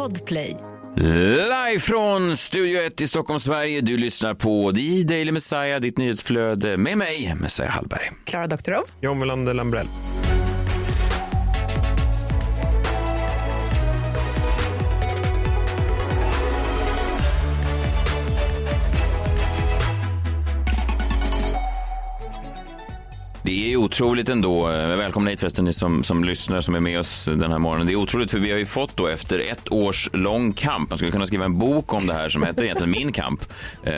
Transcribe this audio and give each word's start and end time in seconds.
Podplay. 0.00 0.56
Live 0.96 1.80
från 1.80 2.36
Studio 2.36 2.80
1 2.80 3.00
i 3.00 3.08
Stockholm, 3.08 3.40
Sverige. 3.40 3.80
Du 3.80 3.96
lyssnar 3.96 4.34
på 4.34 4.72
The 4.72 5.02
Daily 5.02 5.32
Messiah, 5.32 5.80
ditt 5.80 5.98
nyhetsflöde 5.98 6.76
med 6.76 6.98
mig, 6.98 7.34
Messiah 7.40 7.70
Hallberg. 7.70 8.12
Klara 8.24 8.46
Doktorov. 8.46 8.84
John 9.00 9.18
Melander 9.18 9.54
Lambrell. 9.54 9.86
Otroligt 23.84 24.28
ändå. 24.28 24.66
Välkomna 24.68 25.30
hit 25.30 25.40
förresten 25.40 25.64
ni 25.64 25.72
som, 25.72 26.02
som 26.02 26.24
lyssnar 26.24 26.60
som 26.60 26.74
är 26.74 26.80
med 26.80 26.98
oss 26.98 27.24
den 27.24 27.50
här 27.52 27.58
morgonen. 27.58 27.86
Det 27.86 27.92
är 27.92 27.96
otroligt 27.96 28.30
för 28.30 28.38
vi 28.38 28.50
har 28.50 28.58
ju 28.58 28.66
fått 28.66 28.96
då 28.96 29.06
efter 29.06 29.38
ett 29.38 29.72
års 29.72 30.08
lång 30.12 30.52
kamp, 30.52 30.90
man 30.90 30.98
skulle 30.98 31.10
kunna 31.12 31.26
skriva 31.26 31.44
en 31.44 31.58
bok 31.58 31.94
om 31.94 32.06
det 32.06 32.12
här 32.14 32.28
som 32.28 32.42
heter 32.42 32.64
egentligen 32.64 32.90
Min 32.90 33.12
kamp. 33.12 33.40
Eh, 33.84 33.92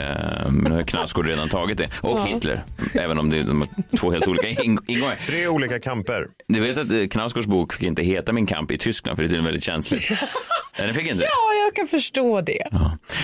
men 0.49 0.63
nu 0.71 0.75
har 0.75 0.83
Knausgård 0.83 1.27
redan 1.27 1.49
tagit 1.49 1.77
det. 1.77 1.89
Och 2.01 2.19
Ja. 2.19 2.25
Hitler, 2.25 2.63
även 2.95 3.19
om 3.19 3.29
det 3.29 3.37
är 3.39 3.43
de 3.43 3.65
två 3.97 4.11
helt 4.11 4.27
olika 4.27 4.47
ing- 4.47 4.79
ingångar. 4.87 5.15
Tre 5.15 5.47
olika 5.47 5.79
kamper. 5.79 6.27
Du 6.47 6.59
vet 6.59 6.77
att 6.77 6.91
eh, 6.91 7.07
Knausgårds 7.07 7.47
bok 7.47 7.73
fick 7.73 7.83
inte 7.87 8.03
heta 8.03 8.33
Min 8.33 8.45
kamp 8.45 8.71
i 8.71 8.77
Tyskland 8.77 9.17
för 9.17 9.23
det 9.23 9.27
är 9.27 9.29
tydligen 9.29 9.45
väldigt 9.45 9.63
känsligt. 9.63 10.09
Nej, 10.77 10.87
den 10.87 10.95
fick 10.95 11.11
inte. 11.11 11.23
Ja, 11.23 11.63
jag 11.65 11.75
kan 11.75 11.87
förstå 11.87 12.41
det. 12.41 12.63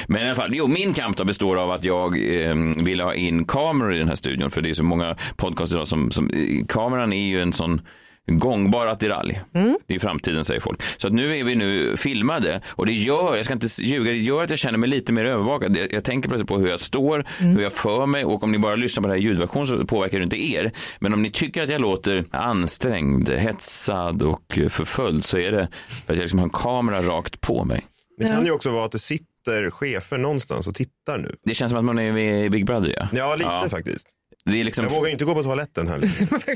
Men 0.08 0.22
i 0.22 0.26
alla 0.26 0.36
fall, 0.36 0.50
jo, 0.54 0.68
min 0.68 0.94
kamp 0.94 1.18
då 1.18 1.24
består 1.26 1.58
av 1.58 1.72
att 1.72 1.84
jag 1.84 2.42
eh, 2.44 2.56
ville 2.84 3.04
ha 3.04 3.14
in 3.14 3.46
kameror 3.46 3.94
i 3.94 3.98
den 3.98 4.08
här 4.08 4.16
studion 4.16 4.50
för 4.50 4.62
det 4.62 4.70
är 4.70 4.74
så 4.74 4.84
många 4.84 5.16
podcasts 5.38 5.74
idag 5.76 5.88
som, 5.88 6.12
som 6.12 6.30
eh, 6.30 6.40
kameran 6.68 7.14
är 7.14 7.28
ju 7.28 7.42
en 7.42 7.54
sån 7.54 7.82
gångbar 8.32 8.88
attiralj. 8.88 9.42
Det 9.88 9.96
är 9.96 10.00
framtiden 10.00 10.46
säger 10.46 10.60
folk. 10.62 10.82
Så 10.98 11.08
att 11.08 11.14
nu 11.14 11.38
är 11.38 11.44
vi 11.44 11.56
nu 11.56 11.98
filmade 11.98 12.62
och 12.68 12.86
det 12.86 12.92
gör, 12.94 13.36
jag 13.36 13.46
ska 13.46 13.54
inte 13.54 13.68
ljuga, 13.82 14.12
det 14.12 14.18
gör 14.18 14.44
att 14.44 14.50
jag 14.50 14.60
känner 14.60 14.78
mig 14.78 14.90
lite 14.90 15.12
mer 15.14 15.26
övervakad. 15.26 15.78
Jag, 15.78 15.94
jag 15.94 16.04
tänker 16.04 16.30
plötsligt 16.30 16.48
på 16.50 16.58
hur 16.58 16.70
jag 16.70 16.80
står, 16.80 17.26
hur 17.40 17.62
jag 17.62 17.74
för 17.74 18.06
mig 18.06 18.26
och 18.26 18.44
om 18.44 18.52
ni 18.52 18.58
bara 18.60 18.76
lyssnar 18.76 19.02
på 19.02 19.08
det 19.08 19.14
här 19.14 19.22
ljudversion 19.22 19.68
så 19.68 19.86
påverkar 19.86 20.18
det 20.18 20.24
inte 20.24 20.44
er. 20.54 20.72
Men 21.00 21.14
om 21.14 21.22
ni 21.22 21.30
tycker 21.32 21.64
att 21.64 21.70
jag 21.70 21.82
låter 21.82 22.26
ansträngd, 22.32 23.30
hetsad 23.30 24.22
och 24.22 24.60
förföljd 24.70 25.24
så 25.26 25.38
är 25.38 25.52
det 25.52 25.68
för 26.06 26.14
att 26.14 26.18
jag 26.18 26.24
liksom 26.24 26.40
har 26.40 26.46
en 26.46 26.50
kamera 26.54 27.02
rakt 27.02 27.42
på 27.42 27.64
mig. 27.66 27.86
Det 28.18 28.26
kan 28.28 28.46
ju 28.46 28.52
också 28.52 28.72
vara 28.72 28.86
att 28.86 28.92
det 28.92 29.00
sitter 29.00 29.70
chefer 29.70 30.18
någonstans 30.18 30.68
och 30.68 30.76
tittar 30.76 31.18
nu. 31.18 31.36
Det 31.46 31.54
känns 31.54 31.70
som 31.70 31.80
att 31.80 31.86
man 31.86 32.00
är 32.00 32.12
med 32.12 32.46
i 32.46 32.50
Big 32.50 32.66
Brother 32.66 32.94
ja. 32.98 33.08
Ja, 33.12 33.36
lite 33.36 33.50
Ja. 33.50 33.68
faktiskt. 33.70 34.10
Det 34.46 34.60
är 34.60 34.64
liksom... 34.64 34.86
Jag 34.86 34.92
vågar 34.92 35.10
inte 35.10 35.26
gå 35.26 35.34
på 35.34 35.44
toaletten. 35.44 35.88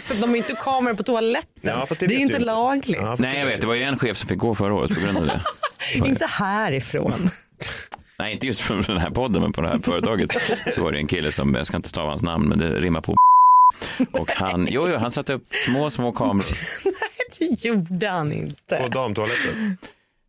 För 0.02 0.22
de 0.22 0.30
har 0.30 0.36
inte 0.36 0.53
kameror 0.53 0.94
på 0.94 1.03
toaletten. 1.03 1.50
Ja, 1.62 1.88
det 2.00 2.08
det, 2.08 2.16
är 2.16 2.20
inte 2.20 2.39
lagligt. 2.39 3.00
Ja, 3.02 3.16
Nej, 3.20 3.39
jag 3.39 3.45
vet. 3.45 3.62
Det 3.62 3.67
var 3.67 3.76
ju 3.76 3.84
en 3.84 4.00
chef 4.00 4.17
som 4.17 4.30
fick 4.30 4.39
gå 4.39 4.56
förra 4.56 4.73
året 4.73 4.95
på 4.95 5.02
grund 5.02 5.17
av 5.17 5.26
det. 5.26 5.42
Inte 6.08 6.26
härifrån. 6.26 7.30
Nej, 8.20 8.34
inte 8.34 8.48
just 8.48 8.61
från 8.61 8.81
den 8.81 8.98
här 8.98 9.09
podden, 9.09 9.42
men 9.42 9.54
på 9.54 9.61
det 9.61 9.67
här 9.67 9.80
företaget 9.80 10.36
så 10.72 10.84
var 10.84 10.92
det 10.92 10.98
en 10.98 11.08
kille 11.08 11.31
som, 11.31 11.56
jag 11.56 11.67
ska 11.67 11.78
inte 11.78 11.89
stava 11.89 12.09
hans 12.09 12.23
namn, 12.23 12.50
men 12.50 12.59
det 12.59 12.80
rimmar 12.80 13.02
på 13.02 13.16
och 14.11 14.31
han, 14.31 14.67
jo, 14.72 14.89
jo, 14.89 14.98
han 14.98 15.11
satte 15.11 15.34
upp 15.34 15.45
små, 15.66 15.89
små 15.89 16.11
kameror. 16.11 16.45
Det 17.39 17.66
gjorde 17.66 18.09
han 18.09 18.34
inte. 18.34 18.78
På 18.78 18.88
damtoaletten. 18.88 19.78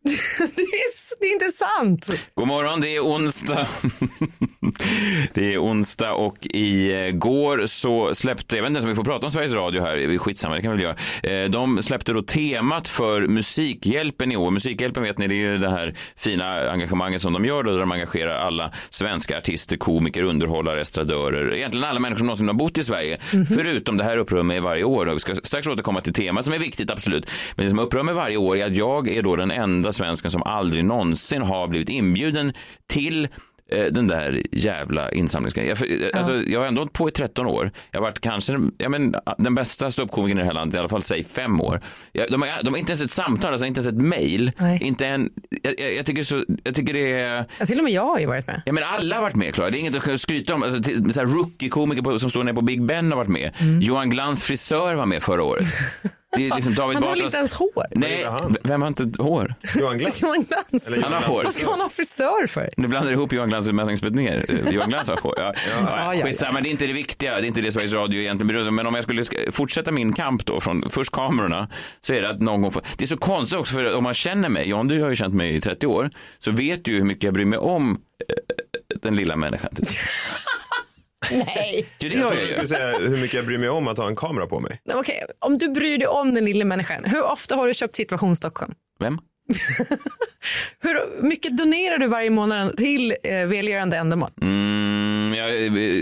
Det 0.55 0.61
är, 0.61 1.19
det 1.19 1.25
är 1.27 1.33
inte 1.33 1.51
sant. 1.51 2.09
God 2.35 2.47
morgon, 2.47 2.81
det 2.81 2.95
är 2.95 2.99
onsdag. 2.99 3.67
Det 5.33 5.53
är 5.53 5.57
onsdag 5.63 6.11
och 6.13 6.37
igår 6.53 7.65
så 7.65 8.13
släppte, 8.13 8.55
jag 8.55 8.63
vet 8.63 8.69
inte 8.69 8.75
ens 8.77 8.83
om 8.83 8.89
vi 8.89 8.95
får 8.95 9.03
prata 9.03 9.25
om 9.25 9.31
Sveriges 9.31 9.53
Radio 9.53 9.81
här, 9.81 10.17
skitsamma, 10.17 10.55
det 10.55 10.61
kan 10.61 10.71
vi 10.77 10.83
väl 10.83 10.95
göra. 11.23 11.43
Eh, 11.43 11.49
De 11.49 11.83
släppte 11.83 12.13
då 12.13 12.21
temat 12.21 12.87
för 12.87 13.27
Musikhjälpen 13.27 14.31
i 14.31 14.35
år. 14.35 14.51
Musikhjälpen 14.51 15.03
vet 15.03 15.17
ni, 15.17 15.27
det 15.27 15.33
är 15.33 15.51
ju 15.51 15.57
det 15.57 15.69
här 15.69 15.93
fina 16.15 16.71
engagemanget 16.71 17.21
som 17.21 17.33
de 17.33 17.45
gör 17.45 17.63
då, 17.63 17.71
där 17.71 17.79
de 17.79 17.91
engagerar 17.91 18.37
alla 18.39 18.71
svenska 18.89 19.37
artister, 19.37 19.77
komiker, 19.77 20.21
underhållare, 20.23 20.81
estradörer, 20.81 21.53
egentligen 21.55 21.83
alla 21.89 21.99
människor 21.99 22.17
som 22.17 22.27
någonsin 22.27 22.47
har 22.47 22.55
bott 22.55 22.77
i 22.77 22.83
Sverige, 22.83 23.17
förutom 23.55 23.97
det 23.97 24.03
här 24.03 24.17
upprör 24.17 24.43
mig 24.43 24.59
varje 24.59 24.83
år 24.83 25.05
och 25.05 25.15
vi 25.15 25.19
ska 25.19 25.35
strax 25.35 25.67
återkomma 25.67 26.01
till 26.01 26.13
temat 26.13 26.45
som 26.45 26.53
är 26.53 26.59
viktigt, 26.59 26.91
absolut. 26.91 27.31
Men 27.55 27.65
det 27.65 27.69
som 27.69 27.79
upprör 27.79 28.03
mig 28.03 28.13
varje 28.13 28.37
år 28.37 28.57
är 28.57 28.65
att 28.65 28.75
jag 28.75 29.09
är 29.09 29.21
då 29.23 29.35
den 29.35 29.51
enda 29.51 29.93
svensken 29.95 30.31
som 30.31 30.43
aldrig 30.43 30.85
någonsin 30.85 31.41
har 31.41 31.67
blivit 31.67 31.89
inbjuden 31.89 32.53
till 32.89 33.27
eh, 33.71 33.85
den 33.91 34.07
där 34.07 34.41
jävla 34.51 35.11
insamlingsgrejen. 35.11 35.69
Jag, 35.69 35.77
för- 35.77 36.17
alltså, 36.17 36.41
jag 36.41 36.59
har 36.59 36.67
ändå 36.67 36.87
på 36.87 37.07
i 37.09 37.11
13 37.11 37.45
år. 37.45 37.71
Jag 37.91 37.99
har 37.99 38.05
varit 38.07 38.19
kanske 38.21 38.59
ja, 38.77 38.89
men, 38.89 39.15
den 39.37 39.55
bästa 39.55 39.91
ståuppkomikern 39.91 40.37
i 40.37 40.41
det 40.41 40.45
här 40.47 40.53
landet, 40.53 40.75
i 40.75 40.79
alla 40.79 40.89
fall 40.89 41.01
säg 41.01 41.23
fem 41.23 41.61
år. 41.61 41.79
Jag, 42.11 42.31
de, 42.31 42.41
har, 42.41 42.63
de 42.63 42.69
har 42.73 42.77
inte 42.79 42.91
ens 42.91 43.01
ett 43.01 43.11
samtal, 43.11 43.51
alltså 43.51 43.65
inte 43.65 43.79
ens 43.81 43.93
ett 43.95 44.01
mail. 44.01 44.51
Nej. 44.57 44.83
Inte 44.83 45.07
en, 45.07 45.29
jag, 45.63 45.93
jag, 45.93 46.05
tycker 46.05 46.23
så, 46.23 46.43
jag 46.63 46.75
tycker 46.75 46.93
det 46.93 47.11
är... 47.13 47.45
Ja, 47.59 47.65
till 47.65 47.77
och 47.77 47.83
med 47.83 47.93
jag 47.93 48.05
har 48.05 48.19
ju 48.19 48.25
varit 48.25 48.47
med. 48.47 48.61
Ja, 48.65 48.73
men 48.73 48.83
alla 48.83 49.15
har 49.15 49.21
varit 49.21 49.35
med, 49.35 49.53
Klara. 49.53 49.69
Det 49.69 49.77
är 49.77 49.79
inget 49.79 50.09
att 50.09 50.21
skryta 50.21 50.53
om. 50.55 50.63
Alltså, 50.63 51.21
rookie-komiker 51.21 52.17
som 52.17 52.29
står 52.29 52.43
nere 52.43 52.55
på 52.55 52.61
Big 52.61 52.85
Ben 52.85 53.11
har 53.11 53.17
varit 53.17 53.29
med. 53.29 53.51
Johan 53.81 54.09
Glans 54.09 54.43
frisör 54.43 54.95
var 54.95 55.05
med 55.05 55.23
förra 55.23 55.43
året. 55.43 55.65
Det 56.37 56.47
är 56.49 56.55
liksom 56.55 56.73
David 56.73 56.95
Han 56.95 57.03
har 57.03 57.09
väl 57.09 57.19
Batras- 57.19 57.23
inte 57.25 57.37
ens 57.37 57.53
hår? 57.53 57.85
Nej, 57.91 58.25
vem 58.63 58.81
har 58.81 58.87
inte 58.87 59.23
hår? 59.23 59.53
Johan 59.79 59.97
Glans. 59.97 60.21
Johan 60.21 60.43
Glans. 60.49 60.87
Eller 60.87 61.01
Han 61.03 61.13
har 61.13 61.21
hår. 61.21 61.43
Vad 61.43 61.53
ska 61.53 61.69
han 61.71 61.81
ha 61.81 61.89
frisör 61.89 62.47
för? 62.47 62.69
Nu 62.77 62.87
blandar 62.87 63.09
du 63.11 63.15
ihop 63.17 63.33
Johan 63.33 63.49
Glans 63.49 63.67
och 63.67 63.75
Mellan 63.75 63.97
Betnér. 64.01 64.45
Eh, 64.49 64.73
Johan 64.73 64.89
Glans 64.89 65.09
har 65.09 65.17
hår. 65.17 65.33
Ja. 65.37 65.53
Ja, 65.69 65.87
ja, 65.97 66.15
ja. 66.15 66.25
Skitsamma, 66.25 66.61
det 66.61 66.69
är 66.69 66.71
inte 66.71 66.87
det 66.87 66.93
viktiga. 66.93 67.35
Det 67.35 67.45
är 67.45 67.47
inte 67.47 67.61
det 67.61 67.71
Sveriges 67.71 67.93
Radio 67.93 68.21
egentligen 68.21 68.47
bryr. 68.47 68.71
Men 68.71 68.87
om 68.87 68.95
jag 68.95 69.03
skulle 69.03 69.21
sk- 69.21 69.51
fortsätta 69.51 69.91
min 69.91 70.13
kamp 70.13 70.45
då 70.45 70.59
från 70.61 70.89
först 70.89 71.11
kamerorna 71.11 71.67
så 72.01 72.13
är 72.13 72.21
det 72.21 72.29
att 72.29 72.41
någon 72.41 72.61
gång 72.61 72.71
får... 72.71 72.83
Det 72.97 73.03
är 73.03 73.07
så 73.07 73.17
konstigt 73.17 73.59
också 73.59 73.73
för 73.73 73.95
om 73.95 74.03
man 74.03 74.13
känner 74.13 74.49
mig, 74.49 74.69
John 74.69 74.87
du 74.87 75.01
har 75.01 75.09
ju 75.09 75.15
känt 75.15 75.33
mig 75.33 75.55
i 75.55 75.61
30 75.61 75.87
år, 75.87 76.09
så 76.39 76.51
vet 76.51 76.85
du 76.85 76.91
ju 76.91 76.97
hur 76.97 77.05
mycket 77.05 77.23
jag 77.23 77.33
bryr 77.33 77.45
mig 77.45 77.59
om 77.59 77.91
eh, 78.29 78.95
den 79.01 79.15
lilla 79.15 79.35
människan. 79.35 79.71
Nej. 81.31 81.85
Det 81.99 82.07
Jag 82.07 82.15
gör 82.17 82.33
jag 82.33 82.41
ju. 82.43 82.51
skulle 82.51 82.67
säga 82.67 82.97
hur 82.97 83.17
mycket 83.21 83.33
jag 83.33 83.45
bryr 83.45 83.57
mig 83.57 83.69
om 83.69 83.87
att 83.87 83.97
ha 83.97 84.07
en 84.07 84.15
kamera 84.15 84.47
på 84.47 84.59
mig. 84.59 84.79
Okej, 84.93 85.23
om 85.39 85.57
du 85.57 85.69
bryr 85.69 85.97
dig 85.97 86.07
om 86.07 86.33
den 86.33 86.45
lilla 86.45 86.65
människan, 86.65 87.03
hur 87.05 87.23
ofta 87.31 87.55
har 87.55 87.67
du 87.67 87.73
köpt 87.73 87.95
Situation 87.95 88.35
Stockholm? 88.35 88.73
Vem? 88.99 89.19
Hur 90.81 91.21
mycket 91.23 91.57
donerar 91.57 91.97
du 91.97 92.07
varje 92.07 92.29
månad 92.29 92.77
till 92.77 93.15
eh, 93.23 93.31
välgörande 93.45 93.97
ändamål? 93.97 94.29
Mm, 94.41 95.33
jag, 95.37 95.55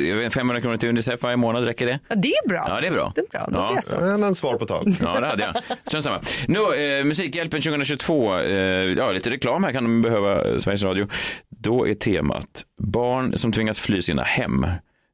jag 0.07 0.16
vet, 0.17 0.34
500 0.34 0.61
kronor 0.61 0.78
till 0.78 0.89
Unicef 0.89 1.23
varje 1.23 1.38
månad, 1.38 1.66
räcker 1.66 1.85
det? 1.85 2.00
Ja, 2.09 2.16
det 2.16 2.28
är 2.34 2.47
bra. 2.50 2.66
Ja, 2.69 2.81
det 2.81 2.88
är 2.88 2.91
bra. 2.91 3.11
Det 3.16 3.22
är 3.22 3.25
bra, 3.31 3.47
då 3.50 3.57
Ja. 3.57 3.79
blir 4.00 4.09
jag 4.09 4.22
en 4.22 4.35
svar 4.35 4.57
på 4.57 4.66
tal. 4.66 4.94
Ja, 5.01 5.19
det 5.19 5.28
hade 5.28 5.44
jag. 5.44 5.78
Strunt 5.85 6.03
samma. 6.03 6.22
Nu, 6.47 6.59
eh, 7.00 7.03
Musikhjälpen 7.05 7.61
2022. 7.61 8.40
Eh, 8.40 8.53
ja, 8.97 9.11
lite 9.11 9.29
reklam 9.29 9.63
här 9.63 9.72
kan 9.72 9.84
de 9.84 10.01
behöva, 10.01 10.45
eh, 10.45 10.57
Sveriges 10.57 10.84
Radio. 10.84 11.07
Då 11.63 11.88
är 11.88 11.94
temat 11.94 12.63
barn 12.84 13.38
som 13.38 13.51
tvingas 13.51 13.79
fly 13.81 14.01
sina 14.01 14.23
hem. 14.23 14.66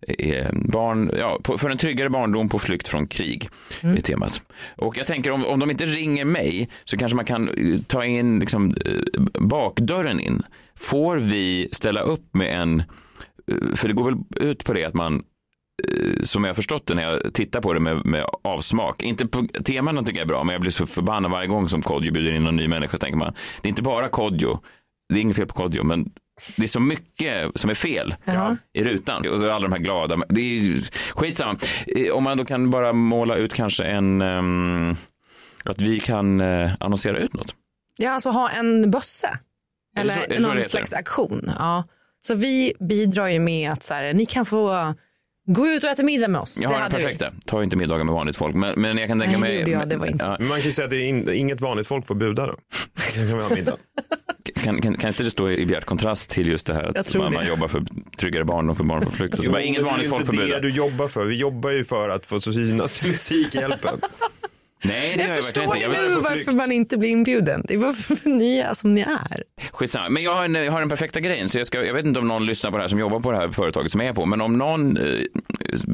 Eh, 0.07 0.47
barn, 0.51 1.11
ja, 1.17 1.39
för 1.57 1.69
en 1.69 1.77
tryggare 1.77 2.09
barndom 2.09 2.49
på 2.49 2.59
flykt 2.59 2.87
från 2.87 3.07
krig 3.07 3.49
är 3.81 4.01
temat. 4.01 4.45
Och 4.75 4.97
jag 4.97 5.07
tänker 5.07 5.31
om, 5.31 5.45
om 5.45 5.59
de 5.59 5.71
inte 5.71 5.85
ringer 5.85 6.25
mig 6.25 6.69
så 6.83 6.97
kanske 6.97 7.15
man 7.15 7.25
kan 7.25 7.49
eh, 7.49 7.79
ta 7.87 8.05
in 8.05 8.39
liksom, 8.39 8.75
eh, 8.85 9.21
bakdörren 9.41 10.19
in. 10.19 10.43
Får 10.77 11.17
vi 11.17 11.69
ställa 11.71 12.01
upp 12.01 12.35
med 12.35 12.61
en, 12.61 12.79
eh, 13.51 13.75
för 13.75 13.87
det 13.87 13.93
går 13.93 14.03
väl 14.03 14.47
ut 14.49 14.65
på 14.65 14.73
det 14.73 14.85
att 14.85 14.93
man 14.93 15.23
eh, 15.87 16.23
som 16.23 16.43
jag 16.43 16.49
har 16.49 16.55
förstått 16.55 16.87
det 16.87 16.93
när 16.93 17.03
jag 17.03 17.33
tittar 17.33 17.61
på 17.61 17.73
det 17.73 17.79
med, 17.79 18.05
med 18.05 18.25
avsmak. 18.43 19.03
Inte 19.03 19.27
på 19.27 19.47
teman 19.47 20.05
tycker 20.05 20.19
jag 20.19 20.25
är 20.25 20.27
bra, 20.27 20.43
men 20.43 20.53
jag 20.53 20.61
blir 20.61 20.71
så 20.71 20.85
förbannad 20.85 21.31
varje 21.31 21.47
gång 21.47 21.69
som 21.69 21.81
Kodjo 21.81 22.11
bjuder 22.11 22.31
in 22.31 22.47
en 22.47 22.55
ny 22.55 22.67
människa. 22.67 22.97
Tänker 22.97 23.17
man, 23.17 23.33
det 23.61 23.67
är 23.67 23.69
inte 23.69 23.83
bara 23.83 24.09
Kodjo, 24.09 24.59
det 25.13 25.19
är 25.19 25.21
inget 25.21 25.35
fel 25.35 25.47
på 25.47 25.53
Kodjo, 25.53 25.83
men 25.83 26.11
det 26.57 26.63
är 26.63 26.67
så 26.67 26.79
mycket 26.79 27.47
som 27.55 27.69
är 27.69 27.73
fel 27.73 28.15
i 28.73 28.83
rutan. 28.83 29.27
Och 29.29 29.35
alla 29.53 29.59
de 29.67 29.71
här 29.71 29.79
glada. 29.79 30.17
Det 30.29 30.41
är 30.41 30.59
ju 30.59 30.81
skitsamma. 31.15 31.59
Om 32.13 32.23
man 32.23 32.37
då 32.37 32.45
kan 32.45 32.69
bara 32.69 32.93
måla 32.93 33.35
ut 33.35 33.53
kanske 33.53 33.83
en, 33.83 34.21
ehm, 34.21 34.95
att 35.63 35.81
vi 35.81 35.99
kan 35.99 36.41
eh, 36.41 36.71
annonsera 36.79 37.17
ut 37.17 37.33
något. 37.33 37.55
Ja, 37.97 38.11
alltså 38.11 38.29
ha 38.29 38.49
en 38.49 38.91
det 38.91 38.97
är 39.99 40.01
Eller 40.01 40.15
det 40.15 40.21
så 40.21 40.33
det 40.33 40.39
någon 40.39 40.57
heter? 40.57 40.69
slags 40.69 40.93
aktion. 40.93 41.51
Ja. 41.59 41.83
Så 42.21 42.33
vi 42.33 42.73
bidrar 42.79 43.27
ju 43.27 43.39
med 43.39 43.71
att 43.71 43.83
så 43.83 43.93
här, 43.93 44.13
ni 44.13 44.25
kan 44.25 44.45
få 44.45 44.93
gå 45.47 45.67
ut 45.67 45.83
och 45.83 45.89
äta 45.89 46.03
middag 46.03 46.27
med 46.27 46.41
oss. 46.41 46.59
Jag 46.61 46.71
det 46.71 46.75
har 46.75 46.81
den 46.89 46.91
vi. 46.99 47.03
perfekta. 47.03 47.31
Ta 47.45 47.63
inte 47.63 47.75
middagar 47.75 48.03
med 48.03 48.13
vanligt 48.13 48.37
folk. 48.37 48.55
Men, 48.55 48.81
men 48.81 48.97
jag 48.97 49.07
kan 49.07 49.19
tänka 49.19 49.37
Nej, 49.37 49.49
det 49.49 49.55
mig... 49.55 49.59
gjorde 49.59 49.71
jag. 49.71 49.89
Det 49.89 49.95
var 49.97 50.05
inte- 50.05 50.25
Ja, 50.25 50.35
Men 50.39 50.47
man 50.47 50.57
kan 50.59 50.67
ju 50.67 50.73
säga 50.73 50.85
att 50.85 50.91
det 50.91 50.97
är 50.97 51.07
in, 51.07 51.29
inget 51.33 51.61
vanligt 51.61 51.87
folk 51.87 52.07
får 52.07 52.15
buda 52.15 52.45
då. 52.47 52.51
Då 53.15 53.27
kan 53.27 53.37
vi 53.37 53.43
ha 53.43 53.49
middag. 53.55 53.75
Kan, 54.63 54.81
kan, 54.81 54.97
kan 54.97 55.07
inte 55.07 55.23
det 55.23 55.31
stå 55.31 55.49
i 55.51 55.65
bjärt 55.65 55.85
kontrast 55.85 56.31
till 56.31 56.47
just 56.47 56.67
det 56.67 56.73
här 56.73 56.97
att 56.97 57.15
man, 57.15 57.33
man 57.33 57.47
jobbar 57.47 57.67
för 57.67 57.83
tryggare 58.17 58.45
barndom 58.45 58.75
för 58.75 58.83
barn 58.83 59.05
på 59.05 59.11
flykt 59.11 59.39
och 59.39 59.45
så 59.45 59.51
bara, 59.51 59.61
inget 59.61 59.81
Jo, 59.81 59.87
vanligt 59.87 60.09
folk 60.09 60.31
Det 60.31 60.37
är 60.37 60.43
inte 60.43 60.55
det 60.55 60.59
du 60.59 60.69
jobbar 60.69 61.07
för. 61.07 61.25
Vi 61.25 61.35
jobbar 61.35 61.69
ju 61.69 61.85
för 61.85 62.09
att 62.09 62.25
få 62.25 62.41
synas 62.41 63.03
i 63.03 63.07
Musikhjälpen. 63.11 64.01
Nej, 64.83 65.17
det 65.17 65.23
Jag 65.23 65.29
jag 65.29 65.37
förstår 65.43 65.63
inte. 65.63 65.77
Jag 65.77 65.91
nu 65.91 66.15
varför 66.15 66.51
man 66.51 66.71
inte 66.71 66.97
blir 66.97 67.09
inbjuden. 67.09 67.63
Det 67.67 67.77
var 67.77 67.93
för 67.93 68.29
ni 68.29 68.57
är 68.57 68.73
som 68.73 68.93
ni 68.93 69.01
är. 69.01 69.43
Skitsamma. 69.71 70.09
Men 70.09 70.23
jag 70.23 70.35
har, 70.35 70.45
en, 70.45 70.55
jag 70.55 70.71
har 70.71 70.79
den 70.79 70.89
perfekta 70.89 71.19
grejen. 71.19 71.49
Så 71.49 71.57
jag, 71.57 71.67
ska, 71.67 71.85
jag 71.85 71.93
vet 71.93 72.05
inte 72.05 72.19
om 72.19 72.27
någon 72.27 72.45
lyssnar 72.45 72.71
på 72.71 72.77
det 72.77 72.83
här 72.83 72.87
som 72.87 72.99
jobbar 72.99 73.19
på 73.19 73.31
det 73.31 73.37
här 73.37 73.49
företaget 73.49 73.91
som 73.91 74.01
jag 74.01 74.09
är 74.09 74.13
på. 74.13 74.25
Men 74.25 74.41
om 74.41 74.53
någon 74.53 74.97
eh, 74.97 75.03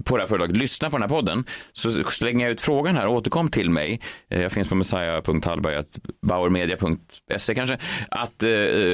på 0.05 0.17
det 0.17 0.23
här 0.23 0.27
företaget 0.27 0.57
lyssnar 0.57 0.89
på 0.89 0.97
den 0.97 1.01
här 1.01 1.09
podden 1.09 1.43
så 1.73 1.91
slänger 1.91 2.45
jag 2.45 2.51
ut 2.51 2.61
frågan 2.61 2.95
här. 2.95 3.07
Återkom 3.07 3.49
till 3.49 3.69
mig. 3.69 3.99
Eh, 4.29 4.41
jag 4.41 4.51
finns 4.51 4.67
på 4.67 4.75
messiah.hallberg.bauermedia.se 4.75 7.55
kanske. 7.55 7.77
Att 8.09 8.43
eh, 8.43 8.49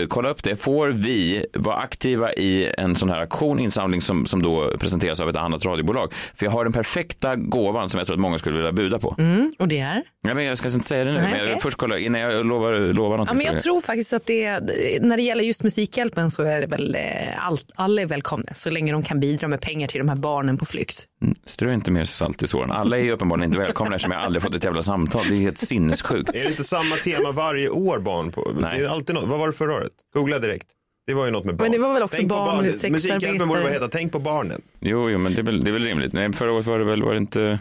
kolla 0.08 0.30
upp 0.30 0.44
det. 0.44 0.56
Får 0.56 0.88
vi 0.88 1.46
vara 1.54 1.76
aktiva 1.76 2.34
i 2.34 2.72
en 2.78 2.96
sån 2.96 3.10
här 3.10 3.22
aktion, 3.22 3.60
insamling 3.60 4.02
som, 4.02 4.26
som 4.26 4.42
då 4.42 4.78
presenteras 4.80 5.20
av 5.20 5.30
ett 5.30 5.36
annat 5.36 5.66
radiobolag? 5.66 6.14
För 6.36 6.46
jag 6.46 6.52
har 6.52 6.64
den 6.64 6.74
perfekta 6.74 7.36
gåvan 7.36 7.90
som 7.90 7.98
jag 7.98 8.08
tror 8.08 8.16
att 8.16 8.22
många 8.22 8.38
skulle 8.38 8.56
vilja 8.56 8.72
buda 8.72 9.00
på. 9.00 9.16
Mm, 9.18 9.52
och 9.60 9.68
det 9.68 9.81
är? 9.82 10.04
Ja, 10.22 10.34
men 10.34 10.44
jag 10.46 10.58
ska 10.58 10.68
inte 10.68 10.88
säga 10.88 11.04
det 11.04 11.12
nu. 11.12 11.22
Nej, 11.22 11.32
men 11.32 11.50
jag, 11.50 11.62
först 11.62 11.78
kolla 11.78 11.98
innan 11.98 12.22
jag 12.22 12.46
lovar, 12.46 12.80
lovar 12.80 13.18
någonting. 13.18 13.28
Ja, 13.28 13.34
men 13.34 13.46
så- 13.52 13.56
jag 13.56 13.64
tror 13.64 13.82
faktiskt 13.82 14.14
att 14.14 14.26
det 14.26 14.60
när 15.02 15.18
det 15.18 15.24
gäller 15.24 15.44
just 15.44 15.64
Musikhjälpen 15.64 16.32
så 16.32 16.44
är 16.44 16.62
det 16.62 16.68
väl 16.68 16.96
eh, 16.96 17.46
allt, 17.48 17.66
alla 17.76 18.02
är 18.02 18.06
välkomna 18.06 18.54
så 18.54 18.70
länge 18.70 18.92
de 18.92 19.04
kan 19.04 19.20
bidra 19.20 19.48
med 19.48 19.62
pengar 19.62 19.88
till 19.88 20.00
de 20.00 20.10
här 20.10 20.16
barnen 20.16 20.58
på 20.58 20.66
flykt. 20.66 21.06
Strö 21.46 21.74
inte 21.74 21.92
mer 21.92 22.04
salt 22.04 22.44
i 22.44 22.48
såren. 22.48 22.72
Alla 22.72 22.98
är 22.98 23.02
ju 23.04 23.12
uppenbarligen 23.12 23.50
inte 23.50 23.60
välkomna 23.60 23.96
eftersom 23.96 24.12
jag 24.12 24.22
aldrig 24.22 24.44
fått 24.44 24.56
ett 24.56 24.64
jävla 24.64 24.84
samtal. 24.84 25.22
Det 25.30 25.36
är 25.36 25.40
helt 25.40 25.58
sinnessjukt. 25.58 26.30
Är 26.30 26.34
det 26.44 26.50
inte 26.50 26.64
samma 26.64 26.96
tema 26.96 27.32
varje 27.32 27.70
år 27.70 28.00
barn 28.00 28.32
på? 28.32 28.52
Nej. 28.60 28.80
Det 28.80 28.86
är 28.86 28.90
alltid 28.90 29.16
något. 29.16 29.30
Vad 29.30 29.40
var 29.40 29.48
det 29.48 29.54
förra 29.54 29.74
året? 29.76 29.92
Googla 30.14 30.40
direkt. 30.40 30.68
Det 31.08 31.14
var 31.14 31.26
ju 31.26 31.32
något 31.32 31.46
med 31.46 31.56
barn. 31.56 31.72
det 31.72 31.78
var 31.78 31.94
väl 31.94 32.04
också 32.04 32.18
Tänk 32.18 32.30
på 32.30 32.36
barn, 32.36 32.66
Musikhjälpen 32.92 33.48
borde 33.48 33.72
heta 33.72 33.88
Tänk 33.88 34.12
på 34.12 34.20
barnen. 34.20 34.62
Jo, 34.80 35.10
jo 35.10 35.18
men 35.18 35.34
det 35.34 35.42
är 35.42 35.44
väl, 35.44 35.64
det 35.64 35.70
är 35.70 35.74
väl 35.74 35.84
rimligt. 35.84 36.14
Nej, 36.14 36.34
förra 36.34 36.52
året 36.52 36.66
var 36.66 36.80
det 36.80 36.86
väl, 36.86 37.04
var 37.04 37.12
det 37.12 37.18
inte... 37.18 37.60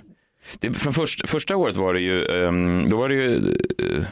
Det, 0.59 0.73
från 0.73 0.93
först, 0.93 1.29
första 1.29 1.57
året 1.57 1.77
var 1.77 1.95
det 1.95 2.01
ju, 2.01 2.25
ehm, 2.27 2.89
då 2.91 2.97
var 2.97 3.09
det 3.09 3.15
ju, 3.15 3.29
uh, 3.83 4.05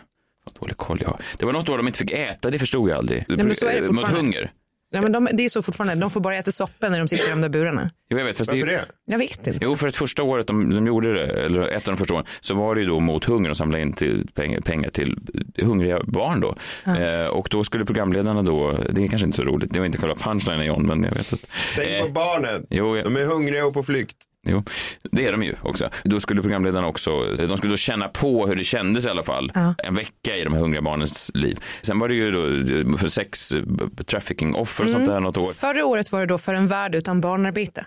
vad 0.45 0.55
dålig 0.61 0.77
koll 0.77 0.99
jag 1.03 1.09
har. 1.09 1.21
Det 1.39 1.47
var 1.47 1.53
något 1.53 1.69
år 1.69 1.77
de 1.77 1.87
inte 1.87 1.99
fick 1.99 2.13
äta, 2.13 2.51
det 2.51 2.59
förstod 2.59 2.91
jag 2.91 2.99
aldrig. 2.99 3.25
men 3.29 3.55
så 3.55 3.67
är 3.67 3.73
det 3.81 3.87
Eh, 3.87 3.91
Mot 3.93 4.09
hunger. 4.09 4.53
Ja, 4.91 5.01
men 5.03 5.13
de, 5.13 5.29
det 5.33 5.45
är 5.45 5.49
så 5.49 5.63
fortfarande, 5.63 5.95
de 5.95 6.11
får 6.11 6.21
bara 6.21 6.37
äta 6.37 6.53
soppa 6.53 6.89
när 6.89 6.99
de 6.99 7.09
sitter 7.09 7.27
i 7.27 7.31
de 7.31 7.41
där 7.41 7.49
burarna. 7.49 7.91
Jo, 8.11 8.19
jag 8.19 8.25
vet, 8.25 8.39
fast 8.39 8.53
Varför 8.53 8.67
det? 8.67 8.85
Jag 9.07 9.19
vet 9.19 9.47
inte. 9.47 9.59
Jo, 9.65 9.77
för 9.77 9.89
att 9.89 9.95
första 9.95 10.23
året 10.23 10.47
de, 10.47 10.71
de 10.75 10.87
gjorde 10.87 11.15
det, 11.15 11.27
eller 11.27 11.63
ett 11.69 11.89
av 11.89 11.93
de 11.95 11.97
första 11.97 12.15
åren, 12.15 12.25
så 12.41 12.55
var 12.55 12.75
det 12.75 12.81
ju 12.81 12.87
då 12.87 13.01
mot 13.01 13.25
hunger 13.25 13.51
och 13.51 13.57
samlade 13.57 13.83
in 13.83 13.93
till 13.93 14.27
pengar, 14.35 14.61
pengar 14.61 14.91
till 14.91 15.19
hungriga 15.63 16.01
barn 16.05 16.41
då. 16.41 16.55
Eh, 16.87 17.27
och 17.31 17.49
då 17.51 17.65
skulle 17.65 17.85
programledarna 17.85 18.43
då, 18.43 18.73
det 18.93 19.05
är 19.05 19.09
kanske 19.09 19.27
inte 19.27 19.37
så 19.37 19.45
roligt, 19.45 19.73
det 19.73 19.79
var 19.79 19.87
inte 19.87 19.99
själva 19.99 20.15
punchlinen 20.15 20.67
John, 20.67 20.87
men 20.87 21.03
jag 21.05 21.11
vet 21.11 21.33
att. 21.33 21.51
Tänk 21.77 21.89
Eh, 21.91 22.03
på 22.03 22.09
barnen. 22.09 22.67
jo, 22.71 22.97
jag- 22.97 23.05
De 23.05 23.17
är 23.17 23.25
hungriga 23.25 23.67
och 23.67 23.75
på 23.75 23.83
flykt. 23.83 24.17
Jo, 24.47 24.65
det 25.03 25.27
är 25.27 25.33
de 25.33 25.43
ju 25.43 25.55
också. 25.63 25.91
Då 26.05 26.21
skulle 26.21 26.43
programledarna 26.43 26.87
också, 26.87 27.35
de 27.35 27.57
skulle 27.57 27.73
då 27.73 27.77
känna 27.77 28.09
på 28.09 28.47
hur 28.47 28.57
det 28.57 28.65
kändes 28.65 29.07
i 29.07 29.09
alla 29.09 29.23
fall. 29.23 29.53
Ja. 29.55 29.75
En 29.79 29.95
vecka 29.95 30.37
i 30.37 30.45
de 30.45 30.53
här 30.53 30.61
hungriga 30.61 30.83
barnens 30.83 31.31
liv. 31.35 31.59
Sen 31.83 31.99
var 31.99 32.09
det 32.09 32.15
ju 32.15 32.31
då 32.31 32.97
för 32.97 33.09
sex 33.09 33.53
eh, 33.53 33.63
trafficking 34.07 34.55
offer 34.55 34.85
och 34.85 34.91
sånt 34.91 35.07
där 35.07 35.21
något 35.21 35.37
år. 35.37 35.53
Förra 35.53 35.85
året 35.85 36.13
var 36.13 36.21
det 36.21 36.27
då 36.27 36.39
för 36.39 36.55
en 36.55 36.67
värld 36.67 36.95
utan 36.95 37.21
barnarbete. 37.21 37.87